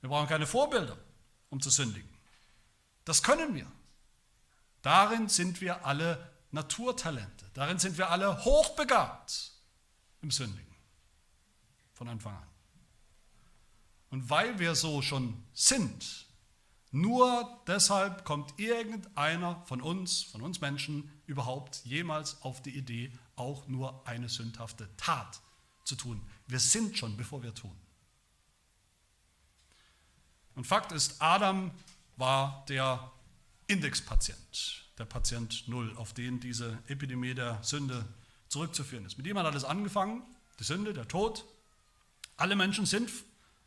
Wir 0.00 0.08
brauchen 0.08 0.28
keine 0.28 0.46
Vorbilder, 0.46 0.96
um 1.50 1.60
zu 1.60 1.70
sündigen. 1.70 2.08
Das 3.04 3.22
können 3.22 3.54
wir. 3.54 3.70
Darin 4.82 5.28
sind 5.28 5.60
wir 5.60 5.84
alle 5.84 6.32
Naturtalente. 6.50 7.46
Darin 7.54 7.78
sind 7.78 7.98
wir 7.98 8.10
alle 8.10 8.44
hochbegabt 8.44 9.52
im 10.22 10.30
Sündigen. 10.30 10.74
Von 11.94 12.08
Anfang 12.08 12.36
an. 12.36 12.48
Und 14.10 14.30
weil 14.30 14.58
wir 14.58 14.74
so 14.74 15.02
schon 15.02 15.44
sind, 15.52 16.26
nur 16.90 17.62
deshalb 17.66 18.24
kommt 18.24 18.58
irgendeiner 18.58 19.62
von 19.66 19.82
uns, 19.82 20.22
von 20.22 20.40
uns 20.40 20.60
Menschen, 20.60 21.10
überhaupt 21.26 21.84
jemals 21.84 22.40
auf 22.40 22.62
die 22.62 22.74
Idee, 22.74 23.12
auch 23.36 23.66
nur 23.66 24.06
eine 24.06 24.28
sündhafte 24.28 24.88
Tat 24.96 25.42
zu 25.84 25.96
tun. 25.96 26.26
Wir 26.46 26.60
sind 26.60 26.96
schon, 26.96 27.16
bevor 27.16 27.42
wir 27.42 27.54
tun. 27.54 27.76
Und 30.58 30.64
Fakt 30.64 30.90
ist, 30.90 31.22
Adam 31.22 31.70
war 32.16 32.64
der 32.68 33.12
Indexpatient, 33.68 34.88
der 34.98 35.04
Patient 35.04 35.68
Null, 35.68 35.96
auf 35.96 36.14
den 36.14 36.40
diese 36.40 36.76
Epidemie 36.88 37.32
der 37.32 37.62
Sünde 37.62 38.04
zurückzuführen 38.48 39.06
ist. 39.06 39.16
Mit 39.18 39.28
ihm 39.28 39.38
hat 39.38 39.46
alles 39.46 39.62
angefangen, 39.62 40.20
die 40.58 40.64
Sünde, 40.64 40.92
der 40.92 41.06
Tod. 41.06 41.44
Alle 42.36 42.56
Menschen 42.56 42.86
sind 42.86 43.08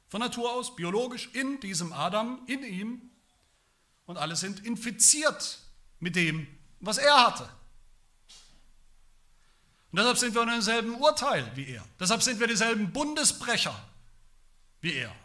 von 0.09 0.19
Natur 0.19 0.51
aus, 0.51 0.75
biologisch, 0.75 1.29
in 1.31 1.61
diesem 1.61 1.93
Adam, 1.93 2.41
in 2.47 2.61
ihm. 2.61 3.01
Und 4.05 4.17
alle 4.17 4.35
sind 4.35 4.59
infiziert 4.65 5.59
mit 6.01 6.17
dem, 6.17 6.45
was 6.81 6.97
er 6.97 7.25
hatte. 7.25 7.45
Und 9.93 9.99
deshalb 9.99 10.17
sind 10.17 10.35
wir 10.35 10.41
in 10.41 10.49
demselben 10.49 10.95
Urteil 10.95 11.49
wie 11.55 11.69
er. 11.69 11.85
Deshalb 12.01 12.21
sind 12.21 12.41
wir 12.41 12.47
dieselben 12.47 12.91
Bundesbrecher 12.91 13.81
wie 14.81 14.91
er. 14.95 15.15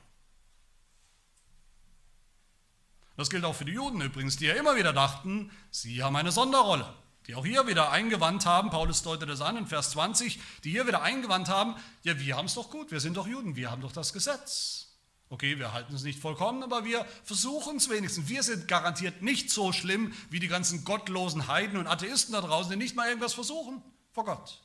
Das 3.17 3.31
gilt 3.31 3.45
auch 3.45 3.55
für 3.55 3.65
die 3.65 3.73
Juden 3.73 4.01
übrigens, 4.01 4.37
die 4.37 4.47
ja 4.47 4.55
immer 4.55 4.77
wieder 4.77 4.93
dachten, 4.93 5.51
sie 5.71 6.03
haben 6.03 6.17
eine 6.17 6.33
Sonderrolle. 6.33 6.93
Die 7.27 7.35
auch 7.35 7.45
hier 7.45 7.67
wieder 7.67 7.91
eingewandt 7.91 8.47
haben, 8.47 8.71
Paulus 8.71 9.03
deutet 9.03 9.29
das 9.29 9.41
an 9.41 9.57
in 9.57 9.67
Vers 9.67 9.91
20, 9.91 10.39
die 10.63 10.71
hier 10.71 10.87
wieder 10.87 11.03
eingewandt 11.03 11.49
haben, 11.49 11.75
ja, 12.03 12.19
wir 12.21 12.37
haben 12.37 12.47
es 12.47 12.55
doch 12.55 12.71
gut, 12.71 12.93
wir 12.93 13.01
sind 13.01 13.17
doch 13.17 13.27
Juden, 13.27 13.57
wir 13.57 13.71
haben 13.71 13.83
doch 13.83 13.91
das 13.91 14.13
Gesetz. 14.13 14.87
Okay, 15.29 15.59
wir 15.59 15.73
halten 15.73 15.93
es 15.93 16.05
nicht 16.05 16.21
vollkommen, 16.21 16.63
aber 16.63 16.85
wir 16.85 17.05
versuchen 17.25 17.79
es 17.79 17.91
wenigstens. 17.91 18.29
Wir 18.29 18.45
sind 18.45 18.69
garantiert 18.69 19.23
nicht 19.23 19.51
so 19.51 19.73
schlimm 19.73 20.15
wie 20.31 20.39
die 20.39 20.47
ganzen 20.47 20.85
gottlosen 20.85 21.49
Heiden 21.49 21.79
und 21.79 21.89
Atheisten 21.89 22.33
da 22.33 22.41
draußen, 22.41 22.71
die 22.71 22.77
nicht 22.77 22.95
mal 22.95 23.09
irgendwas 23.09 23.35
versuchen 23.35 23.83
vor 24.13 24.25
Gott 24.25 24.63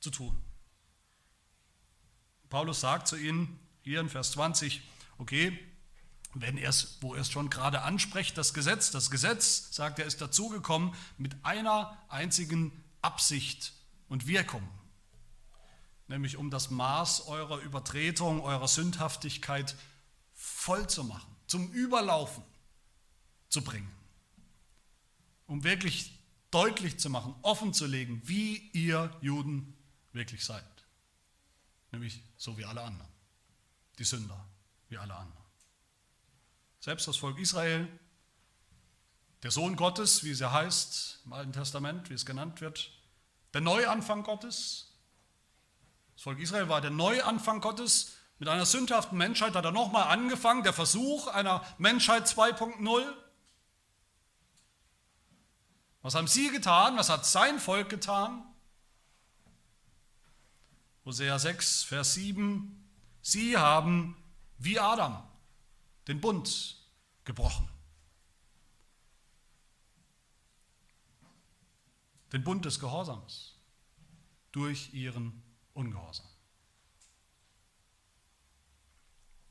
zu 0.00 0.10
tun. 0.10 0.36
Paulus 2.48 2.80
sagt 2.80 3.06
zu 3.06 3.16
ihnen 3.16 3.60
hier 3.82 4.00
in 4.00 4.08
Vers 4.08 4.32
20, 4.32 4.82
okay, 5.18 5.56
wenn 6.34 6.56
er 6.56 6.70
es, 6.70 6.98
wo 7.00 7.14
er 7.14 7.22
es 7.22 7.30
schon 7.30 7.50
gerade 7.50 7.82
anspricht, 7.82 8.38
das 8.38 8.54
Gesetz, 8.54 8.90
das 8.90 9.10
Gesetz, 9.10 9.74
sagt 9.74 9.98
er, 9.98 10.06
ist 10.06 10.20
dazugekommen 10.20 10.94
mit 11.18 11.44
einer 11.44 11.98
einzigen 12.08 12.72
Absicht 13.02 13.72
und 14.08 14.26
Wirkung, 14.26 14.68
nämlich 16.06 16.36
um 16.36 16.50
das 16.50 16.70
Maß 16.70 17.26
eurer 17.26 17.58
Übertretung, 17.58 18.40
eurer 18.42 18.68
Sündhaftigkeit 18.68 19.74
voll 20.34 20.88
zu 20.88 21.04
machen, 21.04 21.34
zum 21.46 21.72
Überlaufen 21.72 22.44
zu 23.48 23.62
bringen, 23.62 23.90
um 25.46 25.64
wirklich 25.64 26.16
deutlich 26.50 26.98
zu 26.98 27.10
machen, 27.10 27.34
offen 27.42 27.74
zu 27.74 27.86
legen, 27.86 28.22
wie 28.24 28.56
ihr 28.72 29.16
Juden 29.20 29.76
wirklich 30.12 30.44
seid. 30.44 30.64
Nämlich 31.92 32.22
so 32.36 32.56
wie 32.56 32.64
alle 32.64 32.82
anderen. 32.82 33.10
Die 33.98 34.04
Sünder 34.04 34.46
wie 34.88 34.96
alle 34.96 35.14
anderen. 35.14 35.39
Selbst 36.80 37.06
das 37.06 37.18
Volk 37.18 37.38
Israel, 37.38 37.86
der 39.42 39.50
Sohn 39.50 39.76
Gottes, 39.76 40.24
wie 40.24 40.30
es 40.30 40.40
ja 40.40 40.50
heißt 40.50 41.20
im 41.26 41.32
Alten 41.34 41.52
Testament, 41.52 42.08
wie 42.08 42.14
es 42.14 42.24
genannt 42.24 42.62
wird, 42.62 42.90
der 43.52 43.60
Neuanfang 43.60 44.22
Gottes. 44.22 44.92
Das 46.14 46.22
Volk 46.22 46.38
Israel 46.38 46.68
war 46.68 46.80
der 46.80 46.90
Neuanfang 46.90 47.60
Gottes. 47.60 48.16
Mit 48.38 48.48
einer 48.48 48.64
sündhaften 48.64 49.18
Menschheit 49.18 49.54
hat 49.54 49.64
er 49.66 49.72
nochmal 49.72 50.04
angefangen, 50.04 50.62
der 50.62 50.72
Versuch 50.72 51.26
einer 51.26 51.62
Menschheit 51.76 52.26
2.0. 52.26 53.04
Was 56.00 56.14
haben 56.14 56.26
sie 56.26 56.50
getan? 56.50 56.96
Was 56.96 57.10
hat 57.10 57.26
sein 57.26 57.58
Volk 57.58 57.90
getan? 57.90 58.42
Hosea 61.04 61.38
6, 61.38 61.82
Vers 61.82 62.14
7, 62.14 62.88
sie 63.20 63.58
haben 63.58 64.16
wie 64.58 64.78
Adam 64.78 65.29
den 66.10 66.20
Bund 66.20 66.76
gebrochen. 67.24 67.68
Den 72.32 72.42
Bund 72.42 72.64
des 72.64 72.80
Gehorsams 72.80 73.54
durch 74.50 74.92
ihren 74.92 75.40
Ungehorsam. 75.72 76.26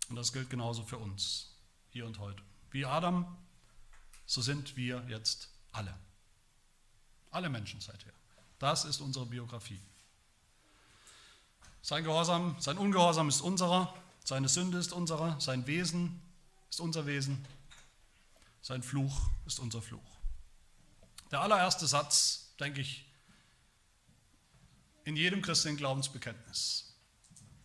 Und 0.10 0.18
das 0.18 0.34
gilt 0.34 0.50
genauso 0.50 0.84
für 0.84 0.98
uns, 0.98 1.56
hier 1.92 2.06
und 2.06 2.20
heute. 2.20 2.44
Wie 2.72 2.86
Adam, 2.86 3.38
so 4.26 4.42
sind 4.42 4.76
wir 4.76 5.06
jetzt 5.08 5.50
alle. 5.72 5.98
Alle 7.32 7.50
Menschen 7.50 7.80
seither. 7.80 8.12
Das 8.58 8.84
ist 8.84 9.00
unsere 9.00 9.28
Biografie. 9.28 9.80
Sein 11.82 12.04
Gehorsam, 12.04 12.58
sein 12.60 12.78
Ungehorsam 12.78 13.30
ist 13.30 13.40
unserer, 13.40 13.94
seine 14.26 14.50
Sünde 14.50 14.78
ist 14.78 14.92
unserer, 14.92 15.40
sein 15.40 15.66
Wesen 15.66 16.22
ist 16.70 16.80
unser 16.80 17.06
Wesen, 17.06 17.46
sein 18.62 18.84
Fluch 18.84 19.30
ist 19.46 19.60
unser 19.60 19.82
Fluch. 19.82 20.20
Der 21.32 21.42
allererste 21.42 21.88
Satz, 21.88 22.56
denke 22.60 22.82
ich, 22.82 23.06
in 25.04 25.16
jedem 25.16 25.42
christlichen 25.42 25.78
Glaubensbekenntnis 25.78 26.96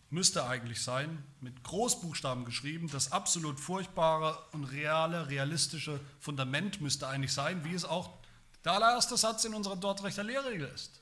müsste 0.09 0.45
eigentlich 0.45 0.81
sein, 0.81 1.23
mit 1.41 1.63
Großbuchstaben 1.63 2.45
geschrieben, 2.45 2.89
das 2.89 3.11
absolut 3.11 3.59
furchtbare 3.59 4.37
und 4.51 4.63
reale, 4.65 5.27
realistische 5.27 5.99
Fundament 6.19 6.79
müsste 6.79 7.07
eigentlich 7.07 7.33
sein, 7.33 7.63
wie 7.65 7.73
es 7.73 7.85
auch 7.85 8.09
der 8.63 8.73
allererste 8.73 9.17
Satz 9.17 9.43
in 9.45 9.53
unserer 9.53 9.75
Dortrechter 9.75 10.23
Lehrregel 10.23 10.69
ist. 10.69 11.01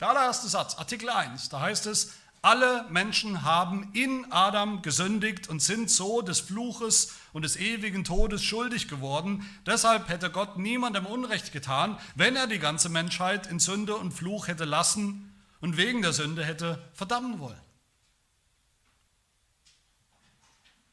Der 0.00 0.10
allererste 0.10 0.48
Satz, 0.48 0.74
Artikel 0.74 1.08
1, 1.08 1.48
da 1.48 1.60
heißt 1.60 1.86
es, 1.86 2.12
alle 2.46 2.86
Menschen 2.90 3.42
haben 3.42 3.90
in 3.92 4.30
Adam 4.30 4.80
gesündigt 4.80 5.48
und 5.48 5.60
sind 5.60 5.90
so 5.90 6.22
des 6.22 6.38
Fluches 6.38 7.16
und 7.32 7.42
des 7.42 7.56
ewigen 7.56 8.04
Todes 8.04 8.44
schuldig 8.44 8.86
geworden. 8.86 9.44
Deshalb 9.66 10.08
hätte 10.08 10.30
Gott 10.30 10.56
niemandem 10.56 11.06
Unrecht 11.06 11.50
getan, 11.50 11.98
wenn 12.14 12.36
er 12.36 12.46
die 12.46 12.60
ganze 12.60 12.88
Menschheit 12.88 13.48
in 13.48 13.58
Sünde 13.58 13.96
und 13.96 14.12
Fluch 14.12 14.46
hätte 14.46 14.64
lassen 14.64 15.34
und 15.60 15.76
wegen 15.76 16.02
der 16.02 16.12
Sünde 16.12 16.44
hätte 16.44 16.80
verdammen 16.94 17.40
wollen. 17.40 17.60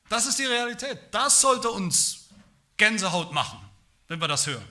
Das 0.10 0.26
ist 0.26 0.40
die 0.40 0.46
Realität. 0.46 0.98
Das 1.12 1.40
sollte 1.40 1.70
uns 1.70 2.30
Gänsehaut 2.78 3.32
machen, 3.32 3.60
wenn 4.08 4.20
wir 4.20 4.28
das 4.28 4.48
hören. 4.48 4.68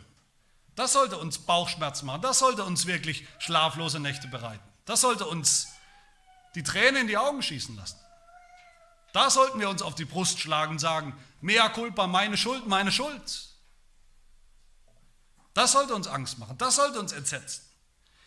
Das 0.74 0.94
sollte 0.94 1.16
uns 1.16 1.38
Bauchschmerzen 1.38 2.06
machen. 2.06 2.22
Das 2.22 2.40
sollte 2.40 2.64
uns 2.64 2.86
wirklich 2.86 3.24
schlaflose 3.38 4.00
Nächte 4.00 4.26
bereiten. 4.26 4.64
Das 4.84 5.02
sollte 5.02 5.26
uns 5.26 5.71
die 6.54 6.62
Tränen 6.62 7.02
in 7.02 7.06
die 7.06 7.16
Augen 7.16 7.42
schießen 7.42 7.76
lassen. 7.76 7.98
Da 9.12 9.30
sollten 9.30 9.60
wir 9.60 9.68
uns 9.68 9.82
auf 9.82 9.94
die 9.94 10.04
Brust 10.04 10.40
schlagen 10.40 10.72
und 10.72 10.78
sagen, 10.78 11.14
mea 11.40 11.68
culpa, 11.68 12.06
meine 12.06 12.36
Schuld, 12.36 12.66
meine 12.66 12.90
Schuld. 12.92 13.48
Das 15.54 15.72
sollte 15.72 15.94
uns 15.94 16.06
Angst 16.06 16.38
machen, 16.38 16.56
das 16.58 16.76
sollte 16.76 16.98
uns 16.98 17.12
entsetzen. 17.12 17.62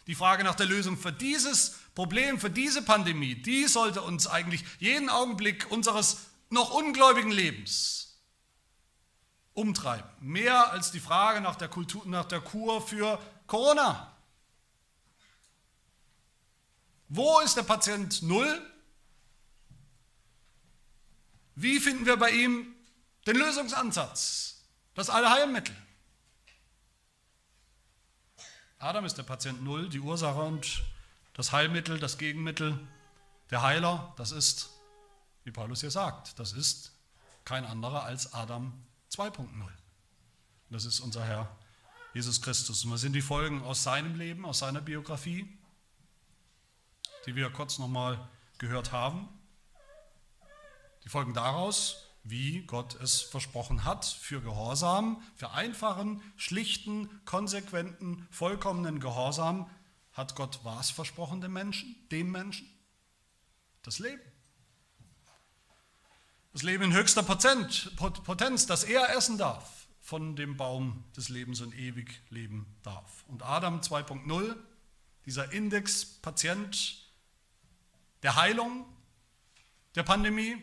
Die 0.08 0.16
Frage 0.16 0.44
nach 0.44 0.56
der 0.56 0.68
Lösung 0.68 0.98
für 0.98 1.12
dieses 1.12 1.76
Problem, 1.96 2.40
für 2.40 2.52
diese 2.52 2.84
Pandemie, 2.84 3.36
die 3.36 3.66
sollte 3.66 4.02
uns 4.02 4.28
eigentlich 4.28 4.64
jeden 4.80 5.10
Augenblick 5.10 5.72
unseres 5.72 6.18
noch 6.50 6.70
ungläubigen 6.72 7.32
Lebens 7.32 8.06
umtreiben. 9.54 10.10
Mehr 10.20 10.72
als 10.72 10.92
die 10.92 11.00
Frage 11.00 11.42
nach 11.42 11.56
der, 11.56 11.70
Kultur, 11.70 12.04
nach 12.06 12.26
der 12.26 12.42
Kur 12.42 12.86
für 12.86 13.20
Corona. 13.48 14.15
Wo 17.08 17.40
ist 17.42 17.56
der 17.56 17.64
Patient 17.64 18.22
Null? 18.24 18.72
Wie 21.56 21.80
finden 21.80 22.06
wir 22.06 22.18
bei 22.18 22.32
ihm 22.32 22.76
den 23.26 23.38
Lösungsansatz, 23.38 24.64
das 24.94 25.10
Allheilmittel? 25.10 25.76
Adam 28.80 29.06
ist 29.06 29.18
der 29.18 29.24
Patient 29.24 29.64
Null, 29.64 29.90
die 29.90 30.00
Ursache 30.00 30.42
und 30.42 30.84
das 31.34 31.52
Heilmittel, 31.52 32.00
das 32.00 32.18
Gegenmittel, 32.18 32.80
der 33.50 33.62
Heiler, 33.62 34.14
das 34.18 34.32
ist 34.32 34.70
wie 35.46 35.52
Paulus 35.52 35.82
hier 35.82 35.92
sagt. 35.92 36.38
Das 36.40 36.52
ist 36.52 36.92
kein 37.46 37.66
anderer 37.66 38.04
als 38.04 38.34
Adam 38.34 38.74
2.0. 39.12 39.48
Das 40.72 40.86
ist 40.86 41.00
unser 41.00 41.24
Herr 41.24 41.56
Jesus 42.14 42.42
Christus. 42.42 42.84
Und 42.84 42.92
was 42.92 43.02
sind 43.02 43.14
die 43.14 43.22
Folgen 43.22 43.62
aus 43.64 43.84
seinem 43.84 44.16
Leben, 44.16 44.46
aus 44.46 44.60
seiner 44.60 44.82
Biografie, 44.82 45.58
die 47.26 47.36
wir 47.36 47.50
kurz 47.50 47.80
nochmal 47.80 48.30
gehört 48.58 48.92
haben? 48.92 49.28
Die 51.04 51.10
Folgen 51.10 51.34
daraus, 51.34 52.10
wie 52.24 52.66
Gott 52.66 52.96
es 52.96 53.22
versprochen 53.22 53.84
hat, 53.84 54.06
für 54.06 54.42
Gehorsam, 54.42 55.22
für 55.36 55.52
einfachen, 55.52 56.22
schlichten, 56.38 57.10
konsequenten, 57.26 58.28
vollkommenen 58.32 59.00
Gehorsam, 59.00 59.70
hat 60.14 60.36
Gott 60.36 60.60
was 60.64 60.90
versprochen 60.90 61.42
dem 61.42 61.54
Menschen, 61.54 61.96
dem 62.10 62.32
Menschen? 62.32 62.68
Das 63.84 64.00
Leben 64.00 64.22
das 66.56 66.64
Leben 66.64 66.86
in 66.86 66.94
höchster 66.94 67.22
Potenz, 67.22 68.66
dass 68.66 68.86
er 68.86 69.14
essen 69.14 69.38
darf 69.38 69.88
von 70.00 70.38
dem 70.38 70.56
Baum 70.56 71.04
des 71.18 71.28
Lebens 71.28 71.60
und 71.60 71.78
ewig 71.78 72.22
leben 72.30 72.66
darf. 72.82 73.26
Und 73.28 73.44
Adam 73.44 73.82
2.0, 73.82 74.56
dieser 75.26 75.52
Indexpatient 75.52 77.05
der 78.26 78.36
Heilung, 78.36 78.88
der 79.94 80.02
Pandemie, 80.02 80.58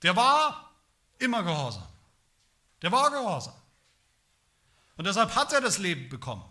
der 0.00 0.14
war 0.14 0.72
immer 1.18 1.42
gehorsam. 1.42 1.88
Der 2.82 2.92
war 2.92 3.10
gehorsam. 3.10 3.56
Und 4.96 5.08
deshalb 5.08 5.34
hat 5.34 5.52
er 5.52 5.60
das 5.60 5.78
Leben 5.78 6.08
bekommen, 6.08 6.44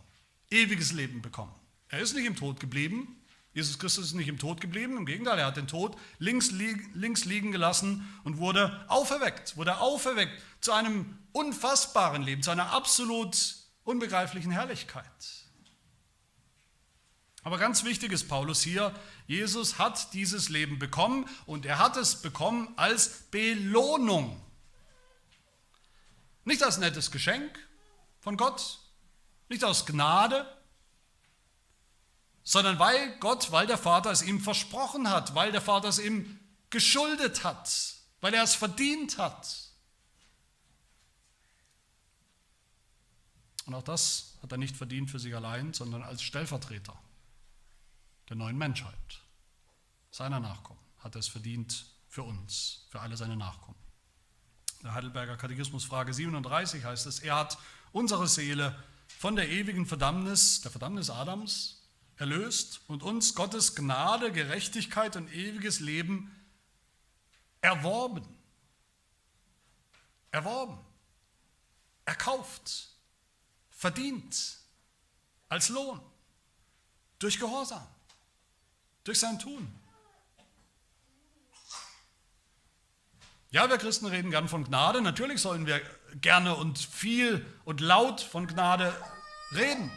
ewiges 0.49 0.91
Leben 0.91 1.21
bekommen. 1.21 1.55
Er 1.87 2.01
ist 2.01 2.13
nicht 2.13 2.25
im 2.25 2.35
Tod 2.35 2.59
geblieben, 2.59 3.21
Jesus 3.53 3.79
Christus 3.79 4.07
ist 4.07 4.15
nicht 4.15 4.27
im 4.27 4.37
Tod 4.37 4.59
geblieben, 4.59 4.97
im 4.97 5.05
Gegenteil, 5.05 5.39
er 5.39 5.45
hat 5.45 5.55
den 5.55 5.69
Tod 5.69 5.95
links, 6.19 6.51
links 6.51 7.23
liegen 7.23 7.53
gelassen 7.53 8.05
und 8.25 8.37
wurde 8.37 8.83
auferweckt, 8.89 9.55
wurde 9.55 9.77
auferweckt 9.77 10.43
zu 10.59 10.73
einem 10.73 11.17
unfassbaren 11.31 12.21
Leben, 12.21 12.43
zu 12.43 12.51
einer 12.51 12.73
absolut 12.73 13.37
unbegreiflichen 13.85 14.51
Herrlichkeit. 14.51 15.44
Aber 17.45 17.59
ganz 17.59 17.83
wichtig 17.83 18.11
ist 18.11 18.27
Paulus 18.27 18.63
hier, 18.63 18.91
Jesus 19.27 19.77
hat 19.77 20.13
dieses 20.15 20.49
Leben 20.49 20.79
bekommen 20.79 21.29
und 21.45 21.67
er 21.67 21.77
hat 21.77 21.95
es 21.95 22.23
bekommen 22.23 22.73
als 22.75 23.27
Belohnung. 23.29 24.41
Nicht 26.43 26.63
als 26.63 26.79
nettes 26.79 27.11
Geschenk 27.11 27.59
von 28.19 28.35
Gott, 28.35 28.79
nicht 29.47 29.63
aus 29.63 29.85
Gnade, 29.85 30.51
sondern 32.43 32.79
weil 32.79 33.15
Gott, 33.19 33.51
weil 33.51 33.67
der 33.67 33.77
Vater 33.77 34.09
es 34.09 34.23
ihm 34.23 34.41
versprochen 34.41 35.11
hat, 35.11 35.35
weil 35.35 35.51
der 35.51 35.61
Vater 35.61 35.89
es 35.89 35.99
ihm 35.99 36.39
geschuldet 36.71 37.43
hat, 37.43 37.69
weil 38.21 38.33
er 38.33 38.41
es 38.41 38.55
verdient 38.55 39.19
hat. 39.19 39.69
Und 43.67 43.75
auch 43.75 43.83
das 43.83 44.33
hat 44.41 44.51
er 44.51 44.57
nicht 44.57 44.75
verdient 44.75 45.11
für 45.11 45.19
sich 45.19 45.35
allein, 45.35 45.73
sondern 45.73 46.01
als 46.01 46.23
Stellvertreter 46.23 46.99
der 48.30 48.36
neuen 48.36 48.57
Menschheit, 48.57 49.21
seiner 50.11 50.39
Nachkommen, 50.39 50.80
hat 50.99 51.15
er 51.15 51.19
es 51.19 51.28
verdient 51.28 51.86
für 52.07 52.23
uns, 52.23 52.88
für 52.89 52.99
alle 53.01 53.17
seine 53.17 53.36
Nachkommen. 53.36 53.78
Der 54.84 54.93
Heidelberger 54.93 55.38
Katechismus 55.38 55.84
Frage 55.84 56.13
37 56.13 56.84
heißt 56.84 57.05
es, 57.07 57.19
er 57.19 57.36
hat 57.36 57.57
unsere 57.91 58.28
Seele 58.28 58.78
von 59.07 59.36
der 59.36 59.49
ewigen 59.49 59.86
Verdammnis, 59.86 60.61
der 60.61 60.71
Verdammnis 60.71 61.09
Adams, 61.09 61.82
erlöst 62.17 62.82
und 62.88 63.03
uns 63.03 63.36
Gottes 63.36 63.76
Gnade, 63.76 64.32
Gerechtigkeit 64.32 65.15
und 65.15 65.32
ewiges 65.34 65.80
Leben 65.80 66.32
erworben. 67.61 68.26
Erworben, 70.32 70.78
erkauft, 72.03 72.89
verdient, 73.69 74.57
als 75.47 75.69
Lohn, 75.69 76.01
durch 77.19 77.39
Gehorsam, 77.39 77.88
durch 79.05 79.19
sein 79.19 79.39
Tun. 79.39 79.73
Ja, 83.51 83.69
wir 83.69 83.77
Christen 83.77 84.07
reden 84.07 84.31
gern 84.31 84.49
von 84.49 84.65
Gnade. 84.65 85.01
Natürlich 85.01 85.39
sollen 85.39 85.65
wir 85.65 85.79
gerne 86.19 86.55
und 86.55 86.77
viel 86.77 87.45
und 87.63 87.79
laut 87.79 88.19
von 88.19 88.47
Gnade 88.47 88.93
reden. 89.53 89.89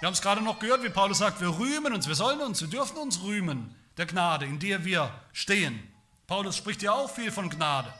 Wir 0.00 0.06
haben 0.06 0.12
es 0.12 0.20
gerade 0.20 0.42
noch 0.42 0.58
gehört, 0.58 0.82
wie 0.82 0.90
Paulus 0.90 1.18
sagt, 1.18 1.40
wir 1.40 1.58
rühmen 1.58 1.94
uns, 1.94 2.06
wir 2.06 2.14
sollen 2.14 2.40
uns, 2.40 2.60
wir 2.60 2.68
dürfen 2.68 2.98
uns 2.98 3.22
rühmen 3.22 3.74
der 3.96 4.04
Gnade, 4.04 4.44
in 4.44 4.58
der 4.58 4.84
wir 4.84 5.10
stehen. 5.32 5.90
Paulus 6.26 6.56
spricht 6.56 6.82
ja 6.82 6.92
auch 6.92 7.10
viel 7.10 7.32
von 7.32 7.48
Gnade. 7.48 7.90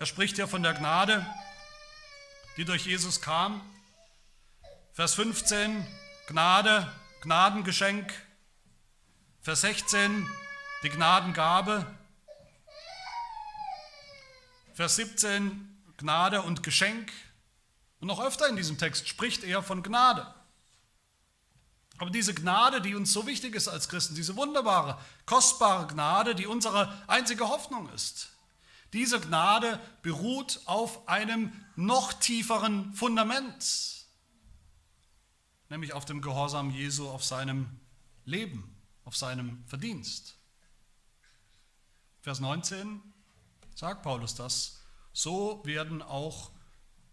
Er 0.00 0.06
spricht 0.06 0.38
ja 0.38 0.48
von 0.48 0.64
der 0.64 0.74
Gnade, 0.74 1.24
die 2.56 2.64
durch 2.64 2.86
Jesus 2.86 3.20
kam. 3.20 3.60
Vers 4.92 5.14
15, 5.14 5.86
Gnade, 6.26 6.92
Gnadengeschenk. 7.22 8.12
Vers 9.48 9.62
16, 9.62 10.28
die 10.82 10.90
Gnadengabe. 10.90 11.86
Vers 14.74 14.96
17, 14.96 15.74
Gnade 15.96 16.42
und 16.42 16.62
Geschenk. 16.62 17.10
Und 17.98 18.08
noch 18.08 18.20
öfter 18.20 18.46
in 18.46 18.56
diesem 18.56 18.76
Text 18.76 19.08
spricht 19.08 19.44
er 19.44 19.62
von 19.62 19.82
Gnade. 19.82 20.26
Aber 21.96 22.10
diese 22.10 22.34
Gnade, 22.34 22.82
die 22.82 22.94
uns 22.94 23.10
so 23.10 23.26
wichtig 23.26 23.54
ist 23.54 23.68
als 23.68 23.88
Christen, 23.88 24.14
diese 24.14 24.36
wunderbare, 24.36 25.00
kostbare 25.24 25.86
Gnade, 25.86 26.34
die 26.34 26.46
unsere 26.46 26.92
einzige 27.06 27.48
Hoffnung 27.48 27.88
ist, 27.94 28.28
diese 28.92 29.18
Gnade 29.18 29.80
beruht 30.02 30.60
auf 30.66 31.08
einem 31.08 31.54
noch 31.74 32.12
tieferen 32.12 32.92
Fundament, 32.92 34.04
nämlich 35.70 35.94
auf 35.94 36.04
dem 36.04 36.20
Gehorsam 36.20 36.70
Jesu, 36.70 37.08
auf 37.08 37.24
seinem 37.24 37.80
Leben, 38.26 38.77
auf 39.08 39.16
seinem 39.16 39.64
Verdienst. 39.66 40.36
Vers 42.20 42.40
19 42.40 43.00
sagt 43.74 44.02
Paulus 44.02 44.34
das, 44.34 44.82
so 45.14 45.64
werden 45.64 46.02
auch 46.02 46.50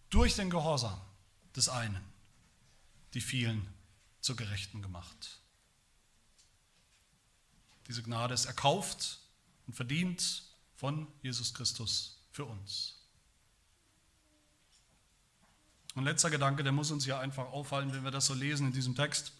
durch 0.10 0.36
den 0.36 0.50
Gehorsam 0.50 1.00
des 1.56 1.70
einen 1.70 2.04
die 3.14 3.22
vielen 3.22 3.66
zu 4.20 4.36
Gerechten 4.36 4.82
gemacht. 4.82 5.39
Diese 7.88 8.04
Gnade 8.04 8.34
ist 8.34 8.43
erkauft 8.43 9.20
und 9.66 9.74
verdient 9.74 10.43
von 10.76 11.08
Jesus 11.22 11.54
Christus 11.54 12.20
für 12.34 12.43
uns. 12.43 13.00
Und 15.93 16.04
letzter 16.04 16.30
Gedanke, 16.30 16.62
der 16.62 16.74
muss 16.74 16.91
uns 16.91 17.06
ja 17.06 17.22
einfach 17.22 17.46
auffallen, 17.46 17.93
wenn 17.93 18.04
wir 18.04 18.12
das 18.12 18.26
so 18.26 18.34
lesen 18.34 18.68
in 18.68 18.74
diesem 18.74 18.98
Text. 18.98 19.32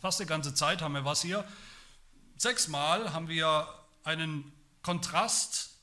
Fast 0.00 0.18
die 0.18 0.26
ganze 0.26 0.52
Zeit 0.52 0.82
haben 0.82 0.94
wir 0.94 1.04
was 1.04 1.22
hier. 1.22 1.44
Sechsmal 2.42 3.12
haben 3.12 3.28
wir 3.28 3.68
einen 4.02 4.52
Kontrast, 4.82 5.76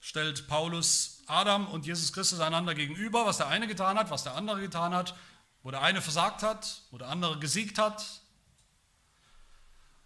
stellt 0.00 0.46
Paulus 0.46 1.22
Adam 1.26 1.66
und 1.66 1.86
Jesus 1.86 2.12
Christus 2.12 2.40
einander 2.40 2.74
gegenüber, 2.74 3.24
was 3.24 3.38
der 3.38 3.48
eine 3.48 3.66
getan 3.66 3.98
hat, 3.98 4.10
was 4.10 4.22
der 4.22 4.34
andere 4.34 4.60
getan 4.60 4.92
hat, 4.92 5.16
wo 5.62 5.70
der 5.70 5.80
eine 5.80 6.02
versagt 6.02 6.42
hat, 6.42 6.82
wo 6.90 6.98
der 6.98 7.08
andere 7.08 7.38
gesiegt 7.38 7.78
hat. 7.78 8.04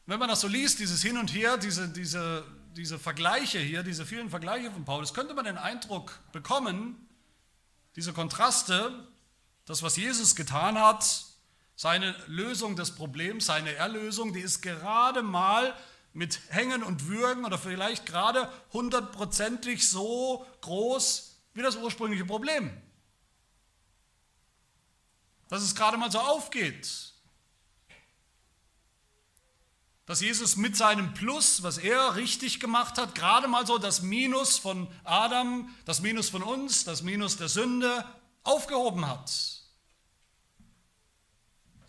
wenn 0.06 0.20
man 0.20 0.28
das 0.28 0.42
so 0.42 0.46
liest, 0.46 0.78
dieses 0.78 1.02
Hin 1.02 1.18
und 1.18 1.34
Her, 1.34 1.56
diese, 1.56 1.88
diese 1.88 2.44
diese 2.76 2.98
Vergleiche 2.98 3.58
hier, 3.58 3.82
diese 3.82 4.06
vielen 4.06 4.30
Vergleiche 4.30 4.70
von 4.70 4.84
Paulus, 4.84 5.12
könnte 5.12 5.34
man 5.34 5.44
den 5.44 5.58
Eindruck 5.58 6.20
bekommen, 6.30 7.08
diese 7.96 8.12
Kontraste, 8.12 9.06
das, 9.66 9.82
was 9.82 9.96
Jesus 9.96 10.36
getan 10.36 10.78
hat, 10.78 11.24
seine 11.76 12.14
Lösung 12.26 12.76
des 12.76 12.94
Problems, 12.94 13.46
seine 13.46 13.74
Erlösung, 13.74 14.32
die 14.32 14.40
ist 14.40 14.62
gerade 14.62 15.22
mal 15.22 15.74
mit 16.12 16.40
Hängen 16.50 16.82
und 16.82 17.06
Würgen 17.08 17.44
oder 17.44 17.58
vielleicht 17.58 18.06
gerade 18.06 18.50
hundertprozentig 18.72 19.88
so 19.88 20.46
groß 20.60 21.36
wie 21.54 21.62
das 21.62 21.76
ursprüngliche 21.76 22.24
Problem. 22.24 22.70
Dass 25.48 25.62
es 25.62 25.74
gerade 25.74 25.96
mal 25.96 26.10
so 26.10 26.18
aufgeht, 26.18 27.12
dass 30.06 30.20
Jesus 30.20 30.56
mit 30.56 30.76
seinem 30.76 31.14
Plus, 31.14 31.62
was 31.62 31.78
er 31.78 32.16
richtig 32.16 32.60
gemacht 32.60 32.98
hat, 32.98 33.14
gerade 33.14 33.48
mal 33.48 33.66
so 33.66 33.78
das 33.78 34.02
Minus 34.02 34.58
von 34.58 34.88
Adam, 35.04 35.74
das 35.84 36.00
Minus 36.00 36.28
von 36.28 36.42
uns, 36.42 36.84
das 36.84 37.02
Minus 37.02 37.36
der 37.36 37.48
Sünde 37.48 38.04
aufgehoben 38.42 39.06
hat. 39.06 39.51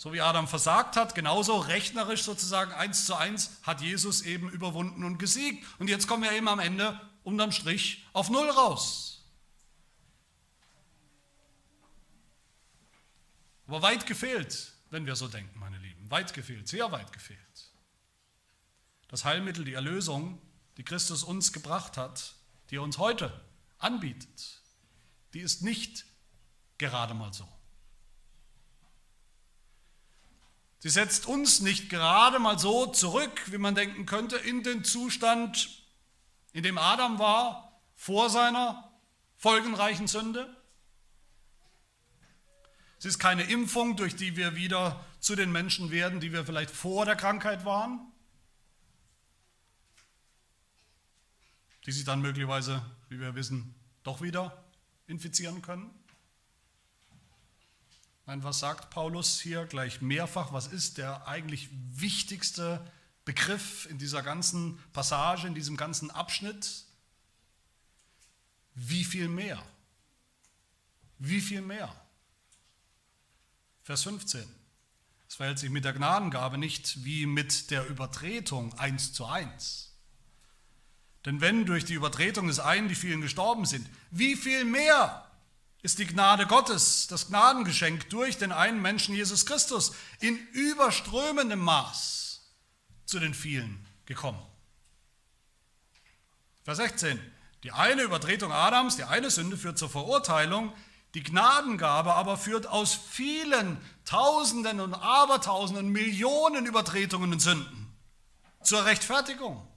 So 0.03 0.11
wie 0.11 0.19
Adam 0.19 0.49
versagt 0.49 0.97
hat, 0.97 1.15
genauso 1.15 1.59
rechnerisch 1.59 2.23
sozusagen 2.23 2.73
eins 2.73 3.05
zu 3.05 3.15
eins 3.15 3.51
hat 3.63 3.79
Jesus 3.79 4.21
eben 4.23 4.49
überwunden 4.49 5.05
und 5.05 5.17
gesiegt. 5.17 5.65
Und 5.79 5.87
jetzt 5.87 6.09
kommen 6.09 6.23
wir 6.23 6.33
eben 6.33 6.49
am 6.49 6.59
Ende 6.59 6.99
unterm 7.23 7.53
Strich 7.53 8.05
auf 8.11 8.29
Null 8.29 8.49
raus. 8.49 9.23
Aber 13.65 13.81
weit 13.81 14.05
gefehlt, 14.05 14.73
wenn 14.89 15.05
wir 15.05 15.15
so 15.15 15.29
denken, 15.29 15.57
meine 15.57 15.77
Lieben. 15.77 16.11
Weit 16.11 16.33
gefehlt, 16.33 16.67
sehr 16.67 16.91
weit 16.91 17.13
gefehlt. 17.13 17.71
Das 19.07 19.23
Heilmittel, 19.23 19.63
die 19.63 19.73
Erlösung, 19.73 20.41
die 20.75 20.83
Christus 20.83 21.23
uns 21.23 21.53
gebracht 21.53 21.95
hat, 21.95 22.35
die 22.71 22.75
er 22.75 22.81
uns 22.81 22.97
heute 22.97 23.31
anbietet, 23.77 24.61
die 25.33 25.39
ist 25.39 25.61
nicht 25.61 26.03
gerade 26.77 27.13
mal 27.13 27.31
so. 27.31 27.47
Sie 30.83 30.89
setzt 30.89 31.27
uns 31.27 31.61
nicht 31.61 31.89
gerade 31.89 32.39
mal 32.39 32.59
so 32.59 32.87
zurück, 32.87 33.41
wie 33.45 33.57
man 33.57 33.73
denken 33.73 34.05
könnte, 34.05 34.35
in 34.35 34.63
den 34.63 34.83
Zustand, 34.83 35.81
in 36.51 36.61
dem 36.61 36.77
Adam 36.77 37.19
war, 37.19 37.79
vor 37.95 38.29
seiner 38.29 38.91
folgenreichen 39.37 40.07
Sünde. 40.07 40.53
Es 42.99 43.05
ist 43.05 43.17
keine 43.17 43.43
Impfung, 43.43 43.95
durch 43.95 44.17
die 44.17 44.35
wir 44.35 44.57
wieder 44.57 44.99
zu 45.21 45.37
den 45.37 45.53
Menschen 45.53 45.89
werden, 45.89 46.19
die 46.19 46.33
wir 46.33 46.45
vielleicht 46.45 46.71
vor 46.71 47.05
der 47.05 47.15
Krankheit 47.15 47.63
waren. 47.63 48.01
die 51.85 51.93
sich 51.93 52.03
dann 52.03 52.21
möglicherweise, 52.21 52.81
wie 53.07 53.21
wir 53.21 53.35
wissen, 53.35 53.73
doch 54.03 54.21
wieder 54.21 54.65
infizieren 55.07 55.61
können? 55.61 56.02
Nein, 58.25 58.43
was 58.43 58.59
sagt 58.59 58.89
Paulus 58.89 59.41
hier 59.41 59.65
gleich 59.65 60.01
mehrfach? 60.01 60.53
Was 60.53 60.67
ist 60.67 60.97
der 60.97 61.27
eigentlich 61.27 61.69
wichtigste 61.91 62.85
Begriff 63.25 63.85
in 63.89 63.97
dieser 63.97 64.23
ganzen 64.23 64.79
Passage, 64.93 65.45
in 65.47 65.55
diesem 65.55 65.75
ganzen 65.75 66.09
Abschnitt? 66.09 66.85
Wie 68.75 69.03
viel 69.03 69.27
mehr? 69.27 69.61
Wie 71.19 71.41
viel 71.41 71.61
mehr? 71.61 71.93
Vers 73.83 74.03
15. 74.03 74.43
Es 75.27 75.35
verhält 75.35 75.59
sich 75.59 75.69
mit 75.69 75.83
der 75.83 75.93
Gnadengabe 75.93 76.57
nicht 76.57 77.03
wie 77.03 77.25
mit 77.25 77.71
der 77.71 77.87
Übertretung 77.87 78.73
eins 78.79 79.13
zu 79.13 79.25
eins. 79.25 79.93
Denn 81.25 81.41
wenn 81.41 81.65
durch 81.65 81.85
die 81.85 81.93
Übertretung 81.93 82.47
des 82.47 82.59
einen 82.59 82.87
die 82.87 82.95
vielen 82.95 83.21
gestorben 83.21 83.65
sind, 83.65 83.89
wie 84.11 84.35
viel 84.35 84.63
mehr 84.63 85.29
ist 85.83 85.99
die 85.99 86.07
Gnade 86.07 86.47
Gottes, 86.47 87.07
das 87.07 87.27
Gnadengeschenk 87.27 88.09
durch 88.09 88.37
den 88.37 88.53
einen 88.53 88.81
Menschen 88.81 89.13
Jesus 89.13 89.45
Christus 89.45 89.93
in 90.21 90.37
überströmendem 90.53 91.59
Maß 91.59 92.41
zu 93.05 93.19
den 93.19 93.33
vielen 93.33 93.85
gekommen. 94.05 94.41
Vers 96.63 96.77
16. 96.77 97.19
Die 97.63 97.73
eine 97.73 98.01
Übertretung 98.01 98.53
Adams, 98.53 98.95
die 98.95 99.03
eine 99.03 99.29
Sünde 99.29 99.57
führt 99.57 99.77
zur 99.77 99.89
Verurteilung, 99.89 100.73
die 101.15 101.23
Gnadengabe 101.23 102.13
aber 102.13 102.37
führt 102.37 102.65
aus 102.65 102.93
vielen 102.93 103.77
Tausenden 104.05 104.79
und 104.79 104.93
Abertausenden, 104.93 105.89
Millionen 105.89 106.65
Übertretungen 106.65 107.33
und 107.33 107.39
Sünden 107.39 107.93
zur 108.63 108.85
Rechtfertigung. 108.85 109.67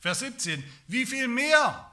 Vers 0.00 0.20
17. 0.20 0.64
Wie 0.86 1.04
viel 1.04 1.28
mehr 1.28 1.87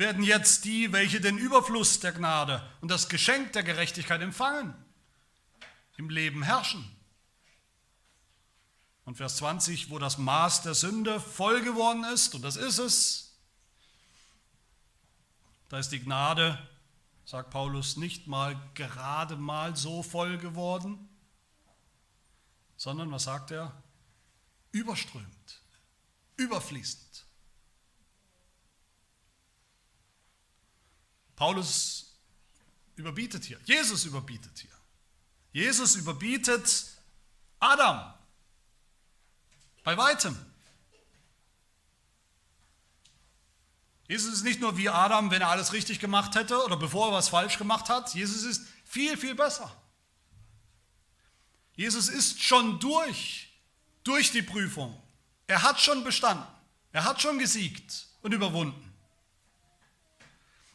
werden 0.00 0.24
jetzt 0.24 0.64
die, 0.64 0.92
welche 0.92 1.20
den 1.20 1.38
Überfluss 1.38 2.00
der 2.00 2.12
Gnade 2.12 2.68
und 2.80 2.90
das 2.90 3.08
Geschenk 3.08 3.52
der 3.52 3.62
Gerechtigkeit 3.62 4.20
empfangen, 4.20 4.74
im 5.96 6.10
Leben 6.10 6.42
herrschen? 6.42 6.84
Und 9.04 9.16
Vers 9.16 9.36
20, 9.36 9.90
wo 9.90 9.98
das 9.98 10.18
Maß 10.18 10.62
der 10.62 10.74
Sünde 10.74 11.20
voll 11.20 11.62
geworden 11.62 12.04
ist, 12.04 12.34
und 12.34 12.42
das 12.42 12.56
ist 12.56 12.78
es, 12.78 13.38
da 15.68 15.78
ist 15.78 15.90
die 15.90 16.00
Gnade, 16.00 16.58
sagt 17.24 17.50
Paulus, 17.50 17.96
nicht 17.96 18.26
mal 18.26 18.60
gerade 18.74 19.36
mal 19.36 19.76
so 19.76 20.02
voll 20.02 20.38
geworden, 20.38 21.08
sondern, 22.76 23.10
was 23.12 23.24
sagt 23.24 23.50
er? 23.50 23.82
Überströmt, 24.72 25.62
überfließend. 26.36 27.09
Paulus 31.40 32.18
überbietet 32.96 33.46
hier, 33.46 33.58
Jesus 33.64 34.04
überbietet 34.04 34.58
hier. 34.58 34.76
Jesus 35.52 35.96
überbietet 35.96 36.84
Adam 37.58 38.12
bei 39.82 39.96
weitem. 39.96 40.36
Jesus 44.06 44.34
ist 44.34 44.42
nicht 44.42 44.60
nur 44.60 44.76
wie 44.76 44.90
Adam, 44.90 45.30
wenn 45.30 45.40
er 45.40 45.48
alles 45.48 45.72
richtig 45.72 45.98
gemacht 45.98 46.34
hätte 46.34 46.62
oder 46.62 46.76
bevor 46.76 47.08
er 47.08 47.14
was 47.14 47.30
falsch 47.30 47.56
gemacht 47.56 47.88
hat. 47.88 48.14
Jesus 48.14 48.42
ist 48.42 48.66
viel, 48.84 49.16
viel 49.16 49.34
besser. 49.34 49.74
Jesus 51.74 52.10
ist 52.10 52.42
schon 52.42 52.78
durch, 52.80 53.48
durch 54.04 54.30
die 54.30 54.42
Prüfung. 54.42 54.94
Er 55.46 55.62
hat 55.62 55.80
schon 55.80 56.04
bestanden. 56.04 56.46
Er 56.92 57.04
hat 57.04 57.22
schon 57.22 57.38
gesiegt 57.38 58.08
und 58.20 58.32
überwunden. 58.32 58.89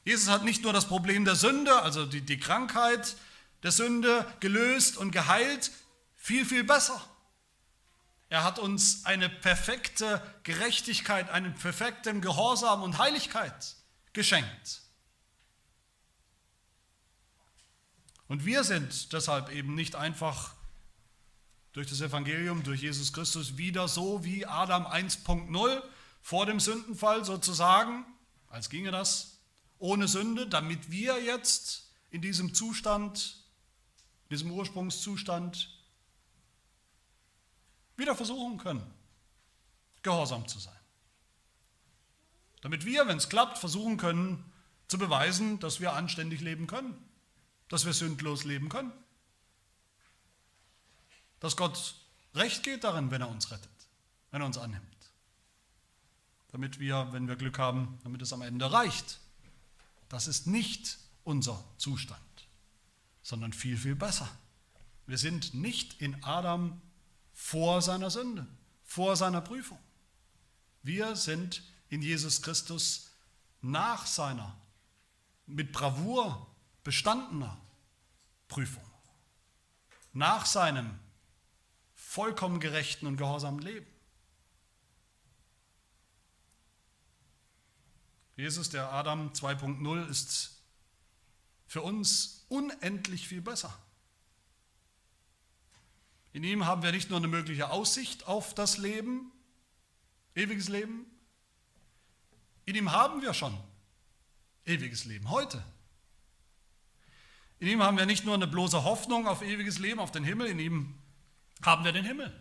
Jesus 0.06 0.30
hat 0.30 0.45
nicht 0.45 0.62
nur 0.64 0.72
das 0.72 0.88
Problem 0.88 1.26
der 1.26 1.36
Sünde, 1.36 1.82
also 1.82 2.06
die, 2.06 2.22
die 2.22 2.39
Krankheit 2.39 3.18
der 3.64 3.72
Sünde 3.72 4.32
gelöst 4.39 4.97
und 4.97 5.12
geheilt, 5.12 5.72
viel, 6.16 6.45
viel 6.45 6.64
besser. 6.64 7.03
Er 8.30 8.43
hat 8.43 8.60
uns 8.60 9.06
eine 9.06 9.30
perfekte 9.30 10.22
Gerechtigkeit, 10.43 11.30
einen 11.32 11.56
perfekten 11.56 12.22
Gehorsam 12.22 12.84
und 12.84 12.99
Heiligkeit 12.99 13.76
geschenkt. 14.14 14.82
Und 18.28 18.45
wir 18.45 18.64
sind 18.64 19.12
deshalb 19.14 19.51
eben 19.51 19.74
nicht 19.74 19.95
einfach 19.95 20.53
durch 21.74 21.88
das 21.88 22.01
Evangelium, 22.01 22.64
durch 22.64 22.82
Jesus 22.82 23.12
Christus 23.12 23.58
wieder 23.58 23.88
so 23.88 24.24
wie 24.24 24.45
Adam 24.45 24.86
1.0 24.86 25.84
vor 26.22 26.45
dem 26.45 26.60
Sündenfall 26.60 27.26
sozusagen, 27.26 28.06
als 28.49 28.70
ginge 28.70 28.91
das 28.91 29.35
ohne 29.80 30.07
Sünde, 30.07 30.47
damit 30.47 30.89
wir 30.91 31.21
jetzt 31.21 31.91
in 32.11 32.21
diesem 32.21 32.53
Zustand, 32.53 33.43
diesem 34.30 34.51
Ursprungszustand 34.51 35.69
wieder 37.97 38.15
versuchen 38.15 38.57
können, 38.57 38.86
gehorsam 40.01 40.47
zu 40.47 40.59
sein. 40.59 40.73
Damit 42.61 42.86
wir, 42.86 43.07
wenn 43.07 43.17
es 43.17 43.30
klappt, 43.30 43.57
versuchen 43.57 43.97
können 43.97 44.43
zu 44.88 44.97
beweisen, 44.97 45.59
dass 45.59 45.80
wir 45.80 45.93
anständig 45.93 46.41
leben 46.41 46.67
können, 46.67 46.97
dass 47.69 47.86
wir 47.86 47.93
sündlos 47.93 48.43
leben 48.43 48.69
können, 48.69 48.91
dass 51.39 51.57
Gott 51.57 51.95
recht 52.34 52.63
geht 52.63 52.84
darin, 52.84 53.11
wenn 53.11 53.21
er 53.21 53.30
uns 53.30 53.51
rettet, 53.51 53.69
wenn 54.32 54.41
er 54.41 54.47
uns 54.47 54.57
annimmt. 54.57 54.84
Damit 56.51 56.80
wir, 56.80 57.09
wenn 57.11 57.28
wir 57.28 57.36
Glück 57.36 57.59
haben, 57.59 57.99
damit 58.03 58.21
es 58.21 58.34
am 58.34 58.41
Ende 58.41 58.71
reicht. 58.71 59.19
Das 60.10 60.28
ist 60.28 60.47
nicht 60.47 60.97
unser 61.24 61.64
Zustand, 61.78 62.47
sondern 63.22 63.53
viel, 63.53 63.78
viel 63.78 63.95
besser. 63.95 64.30
Wir 65.08 65.18
sind 65.18 65.53
nicht 65.53 66.01
in 66.01 66.24
Adam 66.24 66.82
vor 67.34 67.82
seiner 67.82 68.10
Sünde, 68.10 68.47
vor 68.84 69.16
seiner 69.16 69.41
Prüfung. 69.41 69.80
Wir 70.84 71.16
sind 71.16 71.64
in 71.89 72.01
Jesus 72.01 72.41
Christus 72.41 73.12
nach 73.62 74.06
seiner 74.06 74.56
mit 75.47 75.72
Bravour 75.72 76.47
bestandener 76.84 77.60
Prüfung, 78.47 78.84
nach 80.14 80.45
seinem 80.45 80.99
vollkommen 81.93 82.60
gerechten 82.60 83.08
und 83.08 83.18
gehorsamen 83.18 83.60
Leben. 83.60 83.88
Jesus, 88.36 88.70
der 88.70 88.92
Adam 88.92 89.32
2.0, 89.32 90.08
ist 90.10 90.62
für 91.68 91.82
uns 91.82 92.46
unendlich 92.50 93.28
viel 93.28 93.42
besser. 93.42 93.78
In 96.34 96.44
ihm 96.44 96.66
haben 96.66 96.84
wir 96.84 96.92
nicht 96.92 97.10
nur 97.10 97.18
eine 97.18 97.28
mögliche 97.28 97.70
Aussicht 97.70 98.28
auf 98.28 98.54
das 98.54 98.78
Leben, 98.78 99.32
ewiges 100.36 100.68
Leben, 100.68 101.06
in 102.66 102.76
ihm 102.76 102.92
haben 102.92 103.22
wir 103.22 103.34
schon 103.34 103.58
ewiges 104.66 105.06
Leben 105.06 105.30
heute. 105.30 105.64
In 107.60 107.68
ihm 107.68 107.82
haben 107.82 107.98
wir 107.98 108.06
nicht 108.06 108.26
nur 108.26 108.34
eine 108.34 108.48
bloße 108.48 108.84
Hoffnung 108.84 109.28
auf 109.28 109.42
ewiges 109.42 109.80
Leben, 109.80 110.00
auf 110.00 110.12
den 110.12 110.24
Himmel, 110.24 110.48
in 110.48 110.60
ihm 110.60 110.96
haben 111.64 111.84
wir 111.84 111.92
den 111.92 112.04
Himmel. 112.04 112.34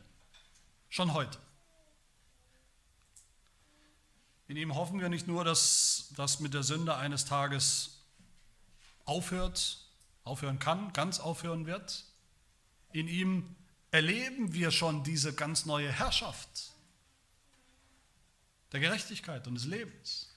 Schon 0.88 1.12
heute. 1.12 1.38
In 4.46 4.56
ihm 4.56 4.74
hoffen 4.74 5.00
wir 5.00 5.08
nicht 5.08 5.26
nur, 5.26 5.44
dass 5.44 6.12
das 6.16 6.40
mit 6.40 6.52
der 6.54 6.62
Sünde 6.62 6.96
eines 6.96 7.24
Tages 7.24 8.02
aufhört, 9.06 9.88
aufhören 10.24 10.58
kann, 10.58 10.92
ganz 10.92 11.18
aufhören 11.18 11.66
wird. 11.66 12.04
In 12.92 13.08
ihm 13.08 13.56
erleben 13.90 14.52
wir 14.52 14.70
schon 14.70 15.04
diese 15.04 15.34
ganz 15.34 15.66
neue 15.66 15.90
Herrschaft 15.90 16.72
der 18.72 18.80
Gerechtigkeit 18.80 19.46
und 19.46 19.54
des 19.54 19.66
Lebens. 19.66 20.30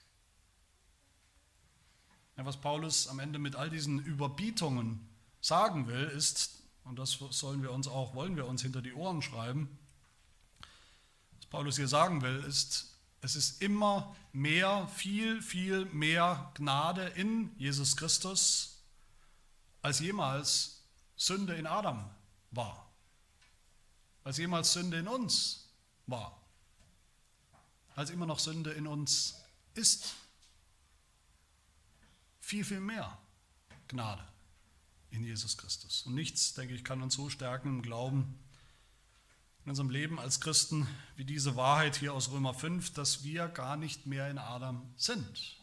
Ja, 2.36 2.46
was 2.46 2.60
Paulus 2.60 3.08
am 3.08 3.18
Ende 3.18 3.40
mit 3.40 3.56
all 3.56 3.68
diesen 3.68 3.98
Überbietungen 3.98 5.08
sagen 5.40 5.88
will, 5.88 6.04
ist, 6.04 6.62
und 6.84 6.98
das 6.98 7.18
sollen 7.30 7.62
wir 7.62 7.72
uns 7.72 7.88
auch, 7.88 8.14
wollen 8.14 8.36
wir 8.36 8.46
uns 8.46 8.62
hinter 8.62 8.80
die 8.80 8.94
Ohren 8.94 9.22
schreiben, 9.22 9.76
was 11.36 11.46
Paulus 11.46 11.76
hier 11.76 11.88
sagen 11.88 12.22
will, 12.22 12.44
ist, 12.44 12.97
es 13.20 13.36
ist 13.36 13.62
immer 13.62 14.14
mehr, 14.32 14.88
viel, 14.88 15.42
viel 15.42 15.84
mehr 15.86 16.52
Gnade 16.54 17.06
in 17.16 17.50
Jesus 17.58 17.96
Christus, 17.96 18.82
als 19.82 20.00
jemals 20.00 20.82
Sünde 21.16 21.54
in 21.54 21.66
Adam 21.66 22.08
war 22.50 22.88
als 24.28 24.36
jemals 24.36 24.74
Sünde 24.74 24.98
in 24.98 25.08
uns 25.08 25.70
war, 26.06 26.38
als 27.94 28.10
immer 28.10 28.26
noch 28.26 28.38
Sünde 28.38 28.72
in 28.72 28.86
uns 28.86 29.36
ist. 29.72 30.16
Viel, 32.38 32.62
viel 32.62 32.80
mehr 32.80 33.18
Gnade 33.88 34.22
in 35.08 35.24
Jesus 35.24 35.56
Christus. 35.56 36.02
Und 36.02 36.14
nichts, 36.14 36.52
denke 36.52 36.74
ich, 36.74 36.84
kann 36.84 37.00
uns 37.00 37.14
so 37.14 37.30
stärken 37.30 37.68
im 37.68 37.80
Glauben 37.80 38.38
in 39.68 39.72
unserem 39.72 39.90
Leben 39.90 40.18
als 40.18 40.40
Christen 40.40 40.88
wie 41.16 41.26
diese 41.26 41.54
Wahrheit 41.54 41.94
hier 41.94 42.14
aus 42.14 42.30
Römer 42.30 42.54
5, 42.54 42.94
dass 42.94 43.22
wir 43.22 43.48
gar 43.48 43.76
nicht 43.76 44.06
mehr 44.06 44.30
in 44.30 44.38
Adam 44.38 44.82
sind, 44.96 45.58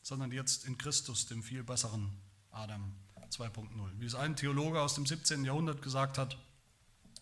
sondern 0.00 0.30
jetzt 0.30 0.64
in 0.64 0.78
Christus, 0.78 1.26
dem 1.26 1.42
viel 1.42 1.64
besseren 1.64 2.12
Adam 2.52 2.94
2.0. 3.30 3.66
Wie 3.98 4.06
es 4.06 4.14
ein 4.14 4.36
Theologe 4.36 4.80
aus 4.80 4.94
dem 4.94 5.06
17. 5.06 5.44
Jahrhundert 5.44 5.82
gesagt 5.82 6.18
hat, 6.18 6.38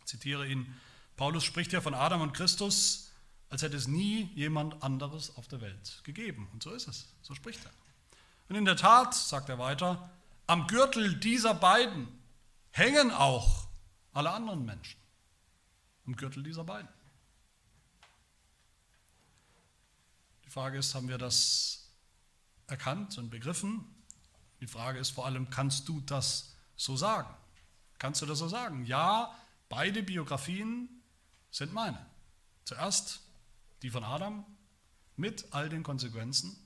zitiere 0.05 0.47
ihn, 0.47 0.76
Paulus 1.16 1.42
spricht 1.42 1.72
ja 1.72 1.80
von 1.80 1.95
Adam 1.95 2.20
und 2.20 2.34
Christus, 2.34 3.12
als 3.49 3.62
hätte 3.62 3.78
es 3.78 3.88
nie 3.88 4.30
jemand 4.34 4.82
anderes 4.82 5.34
auf 5.38 5.49
der 5.49 5.62
Welt 5.62 6.03
gegeben. 6.05 6.51
Und 6.53 6.62
so 6.62 6.72
ist 6.72 6.86
es, 6.86 7.09
so 7.22 7.34
spricht 7.34 7.64
er. 7.64 7.72
Und 8.51 8.57
in 8.57 8.66
der 8.66 8.76
Tat, 8.76 9.14
sagt 9.14 9.49
er 9.49 9.59
weiter, 9.59 10.11
am 10.47 10.66
Gürtel 10.66 11.18
dieser 11.18 11.55
beiden 11.55 12.09
hängen 12.72 13.11
auch 13.11 13.63
alle 14.14 14.30
anderen 14.30 14.64
Menschen. 14.64 14.98
Am 16.06 16.16
Gürtel 16.16 16.42
dieser 16.42 16.64
beiden. 16.64 16.88
Die 20.44 20.50
Frage 20.50 20.78
ist, 20.78 20.94
haben 20.94 21.08
wir 21.08 21.18
das 21.18 21.90
erkannt 22.66 23.18
und 23.18 23.30
begriffen? 23.30 23.84
Die 24.60 24.66
Frage 24.66 24.98
ist 24.98 25.10
vor 25.10 25.26
allem, 25.26 25.50
kannst 25.50 25.88
du 25.88 26.00
das 26.00 26.54
so 26.76 26.96
sagen? 26.96 27.34
Kannst 27.98 28.22
du 28.22 28.26
das 28.26 28.38
so 28.38 28.48
sagen? 28.48 28.86
Ja, 28.86 29.34
beide 29.68 30.02
Biografien 30.02 30.88
sind 31.50 31.72
meine. 31.72 32.04
Zuerst 32.64 33.20
die 33.82 33.90
von 33.90 34.04
Adam 34.04 34.44
mit 35.16 35.52
all 35.52 35.68
den 35.68 35.82
Konsequenzen, 35.82 36.56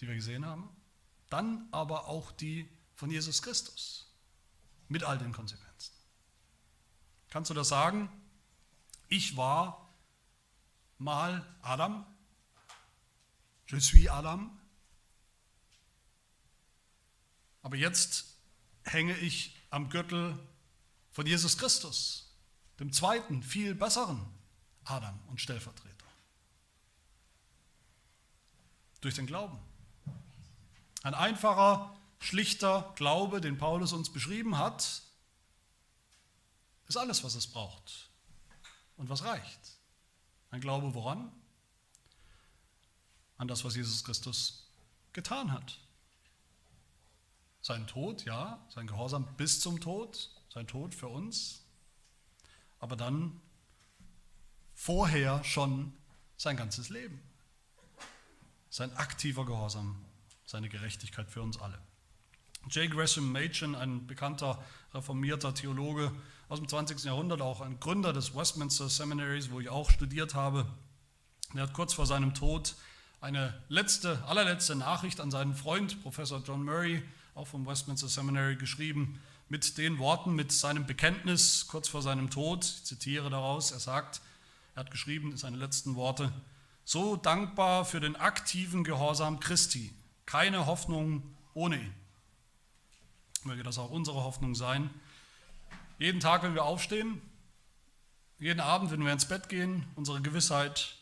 die 0.00 0.06
wir 0.06 0.14
gesehen 0.14 0.46
haben, 0.46 0.68
dann 1.30 1.68
aber 1.72 2.06
auch 2.06 2.32
die 2.32 2.68
von 2.94 3.10
Jesus 3.10 3.42
Christus 3.42 4.06
mit 4.88 5.04
all 5.04 5.18
den 5.18 5.32
Konsequenzen. 5.32 5.71
Kannst 7.32 7.48
du 7.48 7.54
das 7.54 7.68
sagen? 7.68 8.10
Ich 9.08 9.38
war 9.38 9.88
mal 10.98 11.46
Adam, 11.62 12.04
je 13.66 13.78
suis 13.80 14.08
Adam, 14.08 14.50
Aber 17.62 17.76
jetzt 17.76 18.36
hänge 18.84 19.16
ich 19.18 19.56
am 19.70 19.88
Gürtel 19.88 20.38
von 21.12 21.26
Jesus 21.26 21.56
Christus, 21.56 22.36
dem 22.80 22.92
zweiten, 22.92 23.42
viel 23.42 23.74
besseren 23.74 24.20
Adam 24.84 25.18
und 25.28 25.40
Stellvertreter. 25.40 26.06
Durch 29.00 29.14
den 29.14 29.26
Glauben. 29.26 29.58
Ein 31.02 31.14
einfacher, 31.14 31.96
schlichter 32.18 32.92
Glaube, 32.96 33.40
den 33.40 33.58
Paulus 33.58 33.92
uns 33.92 34.12
beschrieben 34.12 34.58
hat, 34.58 35.02
ist 36.88 36.96
alles, 36.96 37.24
was 37.24 37.34
es 37.34 37.46
braucht 37.46 38.10
und 38.96 39.08
was 39.08 39.24
reicht. 39.24 39.60
Ein 40.50 40.60
Glaube 40.60 40.94
woran? 40.94 41.32
An 43.38 43.48
das, 43.48 43.64
was 43.64 43.74
Jesus 43.74 44.04
Christus 44.04 44.68
getan 45.12 45.52
hat. 45.52 45.78
Sein 47.60 47.86
Tod, 47.86 48.24
ja, 48.24 48.64
sein 48.68 48.86
Gehorsam 48.86 49.26
bis 49.36 49.60
zum 49.60 49.80
Tod, 49.80 50.30
sein 50.52 50.66
Tod 50.66 50.94
für 50.94 51.08
uns, 51.08 51.64
aber 52.80 52.96
dann 52.96 53.40
vorher 54.74 55.42
schon 55.44 55.92
sein 56.36 56.56
ganzes 56.56 56.88
Leben. 56.88 57.22
Sein 58.68 58.92
aktiver 58.96 59.46
Gehorsam, 59.46 60.04
seine 60.44 60.68
Gerechtigkeit 60.68 61.30
für 61.30 61.42
uns 61.42 61.58
alle. 61.58 61.80
J. 62.70 62.90
Gresham 62.90 63.32
Machen, 63.32 63.74
ein 63.74 64.06
bekannter 64.06 64.62
reformierter 64.94 65.54
Theologe 65.54 66.12
aus 66.48 66.58
dem 66.58 66.68
20. 66.68 67.04
Jahrhundert, 67.04 67.40
auch 67.40 67.60
ein 67.60 67.80
Gründer 67.80 68.12
des 68.12 68.34
Westminster 68.34 68.88
Seminaries, 68.88 69.50
wo 69.50 69.60
ich 69.60 69.68
auch 69.68 69.90
studiert 69.90 70.34
habe, 70.34 70.66
der 71.54 71.62
hat 71.62 71.72
kurz 71.72 71.92
vor 71.94 72.06
seinem 72.06 72.34
Tod 72.34 72.74
eine 73.20 73.54
letzte, 73.68 74.22
allerletzte 74.24 74.74
Nachricht 74.74 75.20
an 75.20 75.30
seinen 75.30 75.54
Freund, 75.54 76.02
Professor 76.02 76.42
John 76.44 76.64
Murray, 76.64 77.02
auch 77.34 77.46
vom 77.46 77.66
Westminster 77.66 78.08
Seminary 78.08 78.56
geschrieben, 78.56 79.20
mit 79.48 79.76
den 79.78 79.98
Worten, 79.98 80.34
mit 80.34 80.50
seinem 80.50 80.86
Bekenntnis 80.86 81.66
kurz 81.68 81.88
vor 81.88 82.02
seinem 82.02 82.30
Tod. 82.30 82.64
Ich 82.64 82.84
zitiere 82.84 83.28
daraus, 83.30 83.70
er 83.70 83.80
sagt, 83.80 84.22
er 84.74 84.80
hat 84.80 84.90
geschrieben, 84.90 85.36
seine 85.36 85.56
letzten 85.56 85.94
Worte, 85.94 86.32
so 86.84 87.16
dankbar 87.16 87.84
für 87.84 88.00
den 88.00 88.16
aktiven 88.16 88.82
Gehorsam 88.82 89.40
Christi, 89.40 89.92
keine 90.26 90.66
Hoffnung 90.66 91.22
ohne 91.54 91.76
ihn. 91.76 92.01
Möge 93.44 93.62
das 93.62 93.78
auch 93.78 93.90
unsere 93.90 94.22
Hoffnung 94.22 94.54
sein. 94.54 94.90
Jeden 95.98 96.20
Tag, 96.20 96.42
wenn 96.42 96.54
wir 96.54 96.64
aufstehen, 96.64 97.20
jeden 98.38 98.60
Abend, 98.60 98.90
wenn 98.90 99.04
wir 99.04 99.12
ins 99.12 99.26
Bett 99.26 99.48
gehen, 99.48 99.86
unsere 99.94 100.20
Gewissheit, 100.20 100.96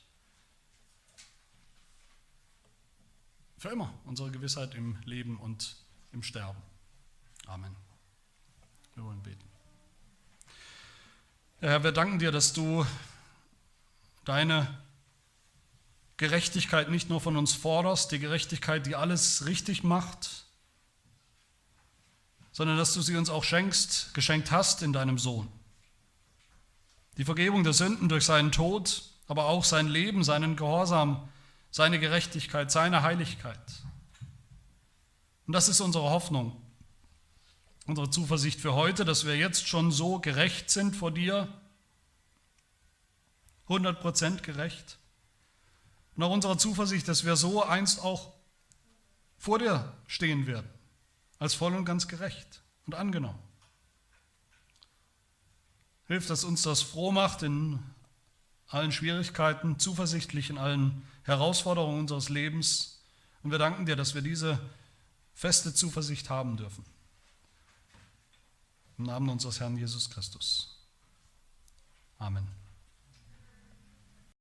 für 3.57 3.69
immer 3.69 3.93
unsere 4.05 4.31
Gewissheit 4.31 4.75
im 4.75 4.99
Leben 5.05 5.39
und 5.39 5.77
im 6.13 6.23
Sterben. 6.23 6.61
Amen. 7.47 7.75
Wir 8.95 9.05
wollen 9.05 9.23
beten. 9.23 9.45
Herr, 11.61 11.83
wir 11.85 11.93
danken 11.93 12.19
dir, 12.19 12.33
dass 12.33 12.53
du 12.53 12.87
deine 14.25 14.83
Gerechtigkeit 16.17 16.91
nicht 16.91 17.09
nur 17.09 17.21
von 17.21 17.37
uns 17.37 17.53
forderst, 17.53 18.13
die 18.13 18.19
Gerechtigkeit, 18.19 18.87
die 18.87 18.97
alles 18.97 19.47
richtig 19.47 19.83
macht, 19.83 20.45
sondern 22.61 22.77
dass 22.77 22.93
du 22.93 23.01
sie 23.01 23.17
uns 23.17 23.31
auch 23.31 23.43
schenkst, 23.43 24.13
geschenkt 24.13 24.51
hast 24.51 24.83
in 24.83 24.93
deinem 24.93 25.17
Sohn. 25.17 25.49
Die 27.17 27.25
Vergebung 27.25 27.65
der 27.65 27.73
Sünden 27.73 28.11
durch 28.11 28.27
seinen 28.27 28.53
Tod, 28.53 29.03
aber 29.29 29.47
auch 29.47 29.65
sein 29.65 29.89
Leben, 29.89 30.25
seinen 30.25 30.57
Gehorsam, 30.57 31.27
seine 31.71 31.99
Gerechtigkeit, 31.99 32.71
seine 32.71 33.03
Heiligkeit. 33.03 33.57
Und 35.47 35.55
das 35.55 35.71
ist 35.71 35.81
unsere 35.81 36.11
Hoffnung, 36.11 36.55
unsere 37.87 38.11
Zuversicht 38.11 38.61
für 38.61 38.75
heute, 38.75 39.07
dass 39.07 39.25
wir 39.25 39.39
jetzt 39.39 39.67
schon 39.67 39.91
so 39.91 40.19
gerecht 40.19 40.69
sind 40.69 40.95
vor 40.95 41.13
dir, 41.13 41.49
100% 43.71 44.43
gerecht. 44.43 44.99
Und 46.15 46.25
auch 46.25 46.31
unsere 46.31 46.59
Zuversicht, 46.59 47.09
dass 47.09 47.25
wir 47.25 47.37
so 47.37 47.65
einst 47.65 48.03
auch 48.03 48.35
vor 49.39 49.59
dir 49.59 49.95
stehen 50.07 50.47
werden, 50.47 50.69
als 51.41 51.55
voll 51.55 51.75
und 51.75 51.85
ganz 51.85 52.07
gerecht 52.07 52.63
und 52.87 52.95
angenommen. 52.95 53.39
Hilf, 56.07 56.27
dass 56.27 56.45
uns 56.45 56.63
das 56.63 56.83
froh 56.83 57.11
macht 57.11 57.43
in 57.43 57.81
allen 58.69 58.93
Schwierigkeiten, 58.93 59.79
zuversichtlich 59.79 60.51
in 60.51 60.59
allen 60.59 61.07
Herausforderungen 61.25 62.01
unseres 62.01 62.29
Lebens. 62.29 63.01
Und 63.43 63.51
wir 63.51 63.59
danken 63.59 63.87
dir, 63.87 63.97
dass 63.97 64.15
wir 64.15 64.23
diese 64.23 64.61
feste 65.35 65.73
Zuversicht 65.75 66.31
haben 66.31 66.57
dürfen. 66.57 66.85
Im 68.99 69.05
Namen 69.05 69.29
unseres 69.31 69.61
Herrn 69.61 69.79
Jesus 69.79 70.11
Christus. 70.11 70.77
Amen. 72.19 72.60